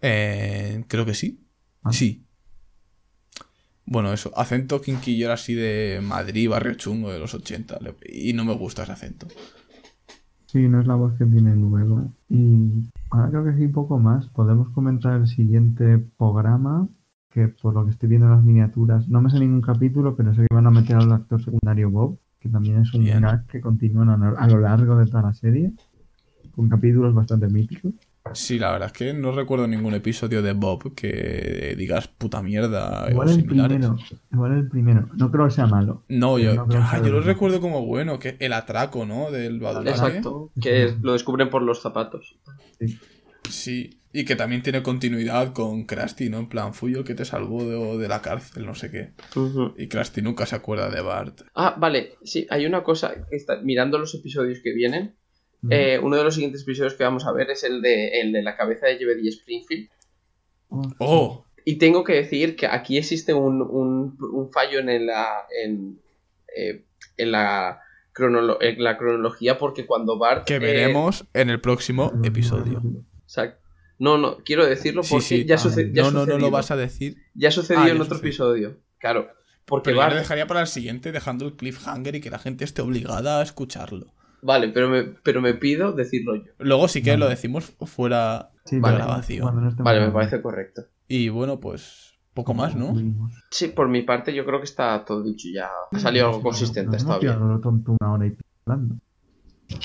Eh, 0.00 0.84
creo 0.88 1.06
que 1.06 1.14
sí. 1.14 1.40
Ah. 1.84 1.92
Sí. 1.92 2.24
Bueno, 3.84 4.12
eso. 4.12 4.32
Acento 4.36 4.80
kinky 4.80 5.16
yo 5.16 5.26
era 5.26 5.34
así 5.34 5.54
de 5.54 6.00
Madrid, 6.02 6.48
barrio 6.48 6.74
chungo 6.74 7.12
de 7.12 7.20
los 7.20 7.34
80. 7.34 7.78
le- 7.80 7.94
Y 8.04 8.32
no 8.32 8.44
me 8.44 8.54
gusta 8.54 8.82
ese 8.82 8.92
acento. 8.92 9.28
Sí, 10.50 10.66
no 10.66 10.80
es 10.80 10.86
la 10.86 10.94
voz 10.94 11.12
que 11.18 11.26
tiene 11.26 11.54
luego. 11.54 12.10
Y 12.30 12.88
ahora 13.10 13.28
creo 13.28 13.44
que 13.44 13.54
sí, 13.54 13.68
poco 13.68 13.98
más. 13.98 14.26
Podemos 14.28 14.70
comentar 14.70 15.20
el 15.20 15.26
siguiente 15.26 15.98
programa, 16.16 16.88
que 17.30 17.48
por 17.48 17.74
lo 17.74 17.84
que 17.84 17.90
estoy 17.90 18.08
viendo 18.08 18.26
en 18.28 18.32
las 18.32 18.42
miniaturas, 18.44 19.06
no 19.08 19.20
me 19.20 19.28
sé 19.30 19.38
ningún 19.38 19.60
capítulo, 19.60 20.16
pero 20.16 20.34
sé 20.34 20.46
que 20.48 20.54
van 20.54 20.66
a 20.66 20.70
meter 20.70 20.96
al 20.96 21.12
actor 21.12 21.42
secundario 21.44 21.90
Bob, 21.90 22.18
que 22.40 22.48
también 22.48 22.78
es 22.80 22.94
un 22.94 23.04
Bien. 23.04 23.20
gag 23.20 23.46
que 23.46 23.60
continúa 23.60 24.14
a 24.14 24.16
lo- 24.16 24.38
a 24.38 24.46
lo 24.46 24.60
largo 24.60 24.96
de 24.96 25.06
toda 25.06 25.22
la 25.22 25.34
serie, 25.34 25.72
con 26.56 26.68
capítulos 26.70 27.14
bastante 27.14 27.48
míticos. 27.48 27.92
Sí, 28.34 28.58
la 28.58 28.72
verdad 28.72 28.86
es 28.86 28.92
que 28.92 29.12
no 29.14 29.32
recuerdo 29.32 29.66
ningún 29.66 29.94
episodio 29.94 30.42
de 30.42 30.52
Bob 30.52 30.94
que 30.94 31.74
digas 31.76 32.08
puta 32.08 32.42
mierda 32.42 33.06
Igual 33.10 33.28
o 33.28 33.30
el 33.30 33.36
similares. 33.40 33.78
primero, 33.78 33.96
igual 34.32 34.52
el 34.52 34.68
primero. 34.68 35.08
No 35.14 35.30
creo 35.30 35.46
que 35.46 35.52
sea 35.52 35.66
malo. 35.66 36.04
No, 36.08 36.38
yo, 36.38 36.54
No 36.54 36.66
ah, 36.72 37.00
yo 37.02 37.10
lo 37.10 37.20
recuerdo 37.20 37.60
como 37.60 37.84
bueno, 37.84 38.18
que 38.18 38.36
el 38.40 38.52
atraco, 38.52 39.06
¿no? 39.06 39.30
Del 39.30 39.60
badulaque. 39.60 39.90
Exacto. 39.90 40.50
Que 40.60 40.94
lo 41.00 41.12
descubren 41.12 41.50
por 41.50 41.62
los 41.62 41.80
zapatos. 41.82 42.38
Sí, 43.48 43.98
y 44.12 44.24
que 44.24 44.36
también 44.36 44.62
tiene 44.62 44.82
continuidad 44.82 45.52
con 45.52 45.84
Krusty, 45.84 46.28
¿no? 46.28 46.38
En 46.38 46.48
plan, 46.48 46.74
fui 46.74 46.94
yo 46.94 47.04
que 47.04 47.14
te 47.14 47.24
salvó 47.24 47.64
de, 47.64 47.98
de 47.98 48.08
la 48.08 48.22
cárcel, 48.22 48.66
no 48.66 48.74
sé 48.74 48.90
qué. 48.90 49.12
Y 49.76 49.88
Krusty 49.88 50.22
nunca 50.22 50.46
se 50.46 50.56
acuerda 50.56 50.90
de 50.90 51.00
Bart. 51.00 51.42
Ah, 51.54 51.76
vale, 51.78 52.14
sí, 52.22 52.46
hay 52.50 52.66
una 52.66 52.82
cosa 52.82 53.14
que 53.28 53.36
está 53.36 53.60
mirando 53.62 53.98
los 53.98 54.14
episodios 54.14 54.60
que 54.62 54.72
vienen. 54.72 55.16
Mm. 55.62 55.72
eh, 55.72 55.98
uno 56.00 56.16
de 56.16 56.24
los 56.24 56.34
siguientes 56.34 56.62
episodios 56.62 56.94
que 56.94 57.04
vamos 57.04 57.26
a 57.26 57.32
ver 57.32 57.50
es 57.50 57.64
el 57.64 57.82
de, 57.82 58.20
el 58.20 58.32
de 58.32 58.42
la 58.42 58.56
cabeza 58.56 58.86
de 58.86 58.96
Jebediah 58.96 59.30
Springfield. 59.30 59.88
¡Oh! 60.98 61.44
Y 61.64 61.76
tengo 61.76 62.04
que 62.04 62.14
decir 62.14 62.56
que 62.56 62.66
aquí 62.66 62.96
existe 62.96 63.34
un, 63.34 63.60
un- 63.62 64.16
un 64.20 64.52
fallo 64.52 64.78
en 64.78 65.06
la, 65.06 65.46
en, 65.64 66.00
eh, 66.56 66.84
en 67.16 67.32
la, 67.32 67.80
cronolo- 68.14 68.58
en 68.60 68.82
la 68.82 68.96
cronología 68.96 69.58
porque 69.58 69.84
cuando 69.86 70.18
Bart... 70.18 70.46
Que 70.46 70.56
eh, 70.56 70.58
veremos 70.60 71.26
en 71.34 71.50
el 71.50 71.60
próximo 71.60 72.12
episodio. 72.24 72.80
exacto. 73.22 73.60
No, 73.98 74.16
no, 74.16 74.38
quiero 74.44 74.64
decirlo 74.64 75.02
porque 75.02 75.24
sí. 75.24 75.44
ya, 75.44 75.58
suce- 75.58 75.90
ya 75.92 76.04
No, 76.04 76.10
no, 76.12 76.24
no 76.26 76.38
lo 76.38 76.50
vas 76.52 76.70
a 76.70 76.76
decir. 76.76 77.16
Ya 77.34 77.50
sucedió 77.50 77.80
Ah, 77.82 77.88
en 77.88 77.96
ya 77.96 78.02
otro 78.02 78.14
sucedió. 78.14 78.28
episodio. 78.28 78.76
Claro. 78.98 79.28
Porque 79.64 79.90
Pero 79.90 80.00
yo 80.02 80.08
lo 80.08 80.14
dejaría 80.14 80.46
para 80.46 80.60
el 80.60 80.66
siguiente 80.68 81.10
dejando 81.12 81.44
el 81.46 81.54
cliffhanger 81.56 82.14
y 82.14 82.20
que 82.20 82.30
la 82.30 82.38
gente 82.38 82.64
esté 82.64 82.80
obligada 82.80 83.40
a 83.40 83.42
escucharlo. 83.42 84.06
Vale, 84.42 84.68
pero 84.68 84.88
me, 84.88 85.02
pero 85.04 85.40
me 85.40 85.54
pido 85.54 85.92
decirlo 85.92 86.36
yo. 86.36 86.52
Luego 86.58 86.88
sí 86.88 87.02
que 87.02 87.10
Vale. 87.10 87.20
lo 87.20 87.28
decimos 87.28 87.72
fuera 87.86 88.50
Sí, 88.64 88.76
de 88.76 88.82
vale, 88.82 88.96
grabación. 88.98 89.64
no 89.78 89.84
Vale, 89.84 90.00
me 90.00 90.10
parece 90.10 90.42
correcto. 90.42 90.82
Y 91.08 91.28
bueno, 91.28 91.58
pues 91.60 92.12
poco 92.34 92.54
más, 92.54 92.76
¿no? 92.76 92.94
Sí, 93.50 93.68
por 93.68 93.88
mi 93.88 94.02
parte 94.02 94.32
yo 94.32 94.44
creo 94.44 94.58
que 94.58 94.64
está 94.64 95.04
todo 95.04 95.22
dicho 95.22 95.48
ya. 95.52 95.70
Ha 95.92 95.98
salido 95.98 96.26
algo 96.26 96.42
consistente, 96.42 96.96
está 96.96 97.18
bien. 97.18 97.34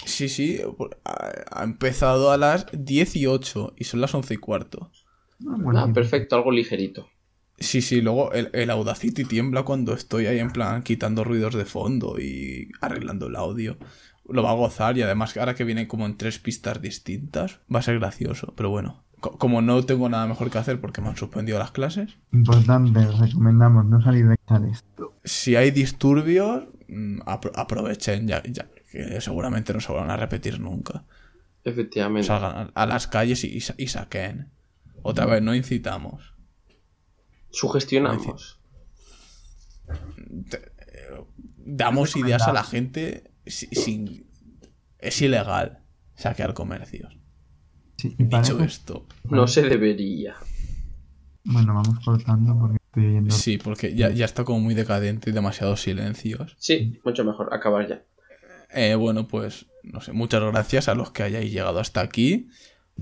Sí, 0.06 0.30
sí, 0.30 0.60
ha 1.06 1.64
empezado 1.64 2.32
a 2.32 2.38
las 2.38 2.66
18 2.72 3.74
y 3.78 3.84
son 3.84 4.02
las 4.02 4.14
11 4.14 4.36
y 4.36 4.38
cuarto. 4.38 4.92
Ah, 5.48 5.84
Ah, 5.84 5.92
perfecto, 5.94 6.36
algo 6.36 6.52
ligerito. 6.52 7.08
Sí, 7.60 7.82
sí, 7.82 8.02
luego 8.02 8.32
el, 8.34 8.50
el 8.54 8.70
Audacity 8.70 9.24
tiembla 9.26 9.64
cuando 9.64 9.94
estoy 9.94 10.26
ahí 10.26 10.40
en 10.40 10.52
plan 10.52 10.84
quitando 10.84 11.24
ruidos 11.24 11.54
de 11.54 11.66
fondo 11.66 12.20
y 12.20 12.70
arreglando 12.82 13.28
el 13.28 13.36
audio. 13.36 13.78
Lo 14.30 14.42
va 14.44 14.52
a 14.52 14.56
gozar 14.56 14.98
y 14.98 15.02
además 15.02 15.36
ahora 15.38 15.54
que 15.56 15.64
viene 15.66 15.88
como 15.88 16.06
en 16.06 16.18
tres 16.18 16.40
pistas 16.40 16.82
distintas, 16.82 17.60
va 17.74 17.80
a 17.80 17.84
ser 17.84 18.00
gracioso. 18.00 18.54
Pero 18.56 18.70
bueno, 18.70 19.04
co- 19.20 19.38
como 19.38 19.62
no 19.62 19.84
tengo 19.84 20.08
nada 20.08 20.26
mejor 20.28 20.50
que 20.50 20.58
hacer 20.58 20.80
porque 20.80 21.02
me 21.02 21.10
han 21.10 21.18
suspendido 21.18 21.60
las 21.60 21.72
clases, 21.72 22.18
Importante, 22.32 23.00
os 23.00 23.20
recomendamos 23.20 23.86
no 23.86 24.02
salir 24.02 24.28
de 24.28 24.38
casa 24.46 24.66
esto. 24.72 25.14
si 25.26 25.56
hay 25.58 25.72
disturbios, 25.72 26.64
mm, 26.88 27.20
apro- 27.26 27.52
aprovechen 27.56 28.28
ya, 28.28 28.42
ya, 28.44 28.68
que 28.92 29.20
seguramente 29.20 29.74
no 29.74 29.82
se 29.82 29.92
van 29.92 30.10
a 30.10 30.16
repetir 30.18 30.60
nunca. 30.62 31.04
Efectivamente. 31.66 32.28
Salgan 32.28 32.72
a, 32.76 32.82
a 32.82 32.86
las 32.86 33.08
calles 33.08 33.44
y, 33.44 33.48
y 33.48 33.60
sa- 33.62 33.76
y 33.78 33.88
saquen. 33.88 34.52
Otra 35.02 35.26
vez, 35.26 35.42
no 35.42 35.54
incitamos. 35.54 36.34
Sugestionamos. 37.52 38.58
Eh, 39.90 41.24
damos 41.58 42.16
ideas 42.16 42.48
a 42.48 42.54
la 42.54 42.64
gente 42.64 43.32
sin... 43.46 44.26
Es 45.00 45.22
ilegal 45.22 45.80
saquear 46.16 46.54
comercios. 46.54 47.18
Sí, 47.98 48.16
Dicho 48.18 48.42
eso- 48.42 48.64
esto, 48.64 49.08
No 49.30 49.48
se 49.48 49.62
debería. 49.64 50.36
Bueno, 51.46 51.74
vamos 51.74 52.00
cortando 52.06 52.58
porque 52.58 52.78
estoy 52.86 53.06
oyendo. 53.08 53.32
sí, 53.36 53.58
porque 53.58 53.94
ya, 53.96 54.10
ya 54.12 54.24
está 54.26 54.44
como 54.46 54.62
muy 54.62 54.76
decadente 54.76 55.30
y 55.30 55.34
demasiados 55.34 55.82
silencios. 55.82 56.56
Sí, 56.58 57.00
mucho 57.04 57.26
mejor. 57.26 57.54
Acabar 57.54 57.88
ya. 57.88 58.04
Eh, 58.74 58.96
bueno, 58.96 59.28
pues, 59.28 59.66
no 59.84 60.00
sé, 60.02 60.14
muchas 60.14 60.42
gracias 60.42 60.88
a 60.88 60.96
los 60.96 61.12
que 61.12 61.24
hayáis 61.24 61.52
llegado 61.52 61.80
hasta 61.80 62.00
aquí. 62.02 62.48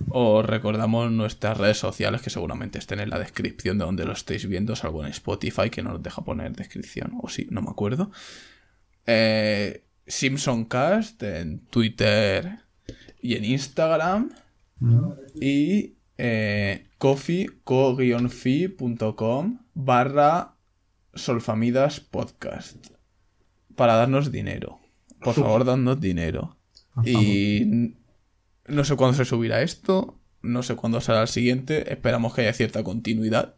Os 0.10 0.46
recordamos 0.46 1.12
nuestras 1.12 1.58
redes 1.58 1.78
sociales 1.78 2.22
que 2.22 2.30
seguramente 2.30 2.80
estén 2.80 3.00
en 3.00 3.10
la 3.10 3.20
descripción 3.20 3.78
de 3.78 3.86
donde 3.86 4.06
lo 4.06 4.14
estéis 4.14 4.48
viendo, 4.48 4.76
salvo 4.76 5.04
en 5.06 5.12
Spotify 5.12 5.70
que 5.70 5.84
no 5.84 5.92
nos 5.92 6.02
deja 6.04 6.24
poner 6.24 6.56
descripción, 6.56 7.12
o 7.22 7.30
sí, 7.30 7.48
no 7.52 7.62
me 7.62 7.70
acuerdo. 7.70 8.10
Eh, 9.06 9.84
SimpsonCast 10.12 11.24
en 11.24 11.60
Twitter 11.68 12.60
y 13.22 13.36
en 13.36 13.46
Instagram. 13.46 14.32
Y 15.40 15.96
eh, 16.18 16.88
coffee, 16.98 17.48
co-fi.com 17.64 19.60
barra 19.74 20.56
solfamidas 21.14 22.00
podcast 22.00 22.88
para 23.76 23.96
darnos 23.96 24.32
dinero. 24.32 24.80
Por 25.22 25.36
favor, 25.36 25.64
dadnos 25.66 26.02
dinero. 26.02 26.58
Favor. 26.94 27.10
Y 27.10 27.96
no 28.68 28.84
sé 28.84 28.96
cuándo 28.96 29.16
se 29.16 29.26
subirá 29.26 29.62
esto, 29.62 30.20
no 30.42 30.64
sé 30.64 30.76
cuándo 30.76 31.00
será 31.00 31.22
el 31.22 31.28
siguiente, 31.28 31.94
esperamos 31.94 32.34
que 32.34 32.42
haya 32.42 32.54
cierta 32.54 32.84
continuidad. 32.84 33.56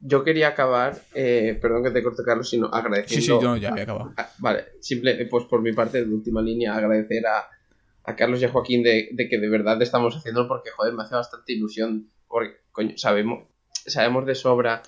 Yo 0.00 0.24
quería 0.24 0.48
acabar, 0.48 0.96
eh, 1.14 1.58
perdón 1.60 1.84
que 1.84 1.90
te 1.90 2.02
corte 2.02 2.22
Carlos, 2.24 2.48
sino 2.50 2.66
Sí, 2.66 2.72
agradeciendo. 2.74 3.38
sí, 3.38 3.44
yo 3.44 3.56
ya 3.56 3.68
había 3.70 3.82
acabado. 3.84 4.12
Ah, 4.16 4.30
Vale, 4.38 4.64
simple, 4.80 5.26
pues 5.26 5.44
por 5.44 5.62
mi 5.62 5.72
parte, 5.72 6.04
de 6.04 6.12
última 6.12 6.42
línea, 6.42 6.74
agradecer 6.74 7.24
a, 7.26 7.48
a 8.04 8.16
Carlos 8.16 8.40
y 8.40 8.44
a 8.46 8.48
Joaquín 8.50 8.82
de, 8.82 9.08
de 9.12 9.28
que 9.28 9.38
de 9.38 9.48
verdad 9.48 9.80
estamos 9.82 10.16
haciéndolo 10.16 10.48
porque, 10.48 10.70
joder, 10.70 10.94
me 10.94 11.02
hace 11.02 11.14
bastante 11.14 11.52
ilusión. 11.52 12.10
Porque, 12.26 12.56
coño, 12.72 12.96
sabemos, 12.96 13.44
sabemos 13.86 14.26
de 14.26 14.34
sobra 14.34 14.82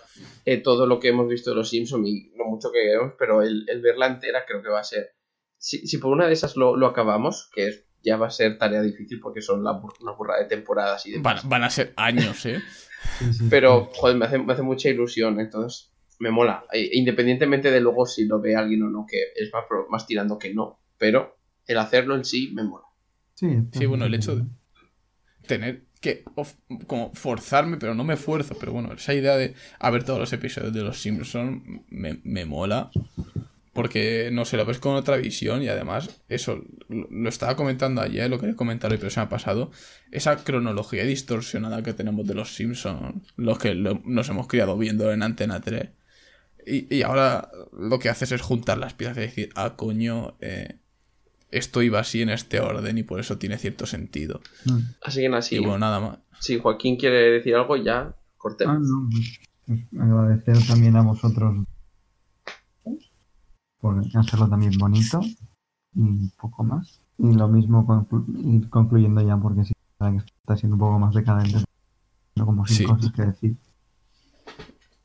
eh, 0.45 0.59
todo 0.59 0.86
lo 0.86 0.99
que 0.99 1.09
hemos 1.09 1.28
visto 1.28 1.51
de 1.51 1.57
los 1.57 1.68
Simpsons 1.70 2.07
y 2.09 2.32
lo 2.36 2.47
mucho 2.47 2.72
que 2.72 2.80
queremos, 2.82 3.14
pero 3.18 3.43
el, 3.43 3.64
el 3.68 3.80
verla 3.82 4.07
entera 4.09 4.45
creo 4.47 4.62
que 4.62 4.68
va 4.70 4.80
a 4.80 4.84
ser. 4.84 5.11
Si, 5.57 5.86
si 5.86 5.99
por 5.99 6.11
una 6.12 6.26
de 6.26 6.32
esas 6.32 6.57
lo, 6.57 6.76
lo 6.76 6.86
acabamos, 6.86 7.51
que 7.55 7.68
es, 7.68 7.84
ya 8.03 8.16
va 8.16 8.28
a 8.28 8.30
ser 8.30 8.57
tarea 8.59 8.80
difícil 8.82 9.20
porque 9.20 9.43
son 9.43 9.62
la, 9.62 9.72
una 10.01 10.12
burrada 10.12 10.41
de 10.41 10.49
temporadas 10.49 11.05
y 11.07 11.12
demás. 11.12 11.43
Van, 11.43 11.49
van 11.51 11.64
a 11.64 11.70
ser 11.70 11.93
años, 11.97 12.45
¿eh? 12.47 12.59
Sí, 13.19 13.33
sí, 13.33 13.47
Pero, 13.51 13.91
joder, 13.95 14.17
me 14.17 14.27
hace, 14.27 14.39
me 14.39 14.53
hace 14.53 14.63
mucha 14.63 14.89
ilusión, 14.89 15.41
entonces 15.41 15.93
me 16.19 16.31
mola. 16.31 16.65
E- 16.73 16.91
Independientemente 16.95 17.71
de 17.71 17.81
luego 17.81 18.07
si 18.07 18.27
lo 18.27 18.41
ve 18.41 18.57
alguien 18.57 18.83
o 18.83 18.91
no, 18.91 19.07
que 19.09 19.17
es 19.37 19.51
más, 19.53 19.65
más 19.89 20.07
tirando 20.07 20.39
que 20.39 20.53
no. 20.55 20.81
Pero 20.99 21.39
el 21.67 21.79
hacerlo 21.79 22.15
en 22.15 22.25
sí 22.25 22.51
me 22.53 22.65
mola. 22.65 22.85
Sí, 23.35 23.49
Sí, 23.73 23.87
bueno, 23.87 24.05
el 24.05 24.15
hecho 24.15 24.37
de 24.37 24.45
tener 25.47 25.85
que 26.01 26.25
of- 26.37 26.55
como 26.87 27.13
forzarme, 27.15 27.77
pero 27.77 27.95
no 27.95 28.05
me 28.05 28.15
esfuerzo. 28.15 28.57
Pero 28.59 28.73
bueno, 28.73 28.93
esa 28.93 29.15
idea 29.15 29.37
de 29.37 29.55
haber 29.79 30.05
todos 30.05 30.19
los 30.19 30.33
episodios 30.33 30.73
de 30.73 30.83
Los 30.83 31.01
Simpsons 31.01 31.63
me, 31.89 32.21
me 32.25 32.45
mola. 32.45 32.91
Porque, 33.73 34.31
no 34.33 34.45
sé, 34.45 34.57
lo 34.57 34.64
ves 34.66 34.79
con 34.81 34.97
otra 34.97 35.16
visión 35.16 35.62
y 35.62 35.68
además, 35.68 36.23
eso, 36.29 36.64
lo, 36.89 37.07
lo 37.11 37.29
estaba 37.29 37.55
comentando 37.55 38.01
ayer, 38.01 38.29
lo 38.29 38.39
quería 38.41 38.57
comentar 38.57 38.91
hoy, 38.91 38.99
pero 38.99 39.11
se 39.11 39.21
me 39.21 39.27
ha 39.27 39.29
pasado. 39.29 39.71
Esa 40.11 40.43
cronología 40.43 41.05
distorsionada 41.05 41.83
que 41.85 41.93
tenemos 41.95 42.27
de 42.27 42.35
Los 42.35 42.55
Simpsons, 42.55 43.33
los 43.37 43.59
que 43.59 43.75
lo- 43.75 44.03
nos 44.05 44.29
hemos 44.29 44.49
criado 44.49 44.77
viendo 44.77 45.12
en 45.12 45.23
Antena 45.23 45.61
3. 45.61 45.91
Y, 46.66 46.95
y 46.95 47.03
ahora 47.03 47.49
lo 47.73 47.99
que 48.01 48.09
haces 48.09 48.33
es 48.33 48.41
juntar 48.43 48.77
las 48.79 48.95
piezas 48.95 49.16
y 49.18 49.21
decir, 49.21 49.51
ah, 49.55 49.75
coño, 49.77 50.37
eh, 50.41 50.77
esto 51.53 51.81
iba 51.83 52.01
así 52.01 52.23
en 52.23 52.31
este 52.31 52.61
orden 52.61 52.99
y 52.99 53.03
por 53.05 53.18
eso 53.21 53.39
tiene 53.39 53.57
cierto 53.57 53.87
sentido. 53.87 54.41
Mm. 54.64 54.79
Así 55.03 55.21
que 55.21 55.29
nada, 55.29 55.43
Y 55.49 55.59
bueno, 55.59 55.79
nada 55.79 56.01
más. 56.01 56.18
si 56.41 56.59
Joaquín 56.59 56.97
quiere 56.97 57.31
decir 57.31 57.55
algo, 57.55 57.77
ya 57.77 58.14
cortemos. 58.37 58.77
Ah, 58.77 58.81
no, 58.83 59.09
pues, 59.11 59.81
agradecer 60.01 60.66
también 60.66 60.97
a 60.97 61.03
vosotros 61.03 61.64
por 63.81 64.03
hacerlo 64.14 64.49
también 64.49 64.72
bonito 64.78 65.20
y 65.95 66.28
poco 66.41 66.64
más. 66.64 67.01
Y 67.18 67.33
lo 67.35 67.49
mismo 67.49 67.87
conclu- 67.87 68.55
ir 68.57 68.68
concluyendo 68.70 69.20
ya 69.22 69.37
porque 69.37 69.64
sí, 69.64 69.72
está 70.43 70.57
siendo 70.57 70.76
un 70.76 70.81
poco 70.81 70.99
más 70.99 71.14
decadente. 71.14 71.59
No 72.37 72.47
como 72.47 72.66
sin 72.66 72.76
Sí. 72.76 72.85
cosas 72.85 73.12
que 73.12 73.22
decir. 73.22 73.57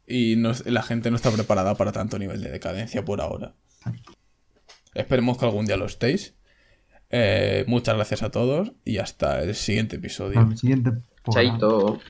Y 0.08 0.36
no- 0.38 0.52
la 0.66 0.84
gente 0.84 1.10
no 1.10 1.16
está 1.16 1.32
preparada 1.32 1.76
para 1.76 1.92
tanto 1.92 2.20
nivel 2.20 2.42
de 2.42 2.52
decadencia 2.52 3.04
por 3.04 3.22
ahora. 3.22 3.54
Esperemos 4.94 5.38
que 5.38 5.46
algún 5.46 5.66
día 5.66 5.78
lo 5.78 5.86
estéis. 5.86 6.36
Eh, 7.10 7.66
muchas 7.68 7.96
gracias 7.96 8.24
a 8.24 8.32
todos 8.32 8.72
y 8.84 8.98
hasta 8.98 9.42
el 9.42 9.56
siguiente 9.56 9.98
episodio. 9.98 10.40
Al 10.40 10.58
siguiente. 10.58 10.92
Chaito. 11.30 12.00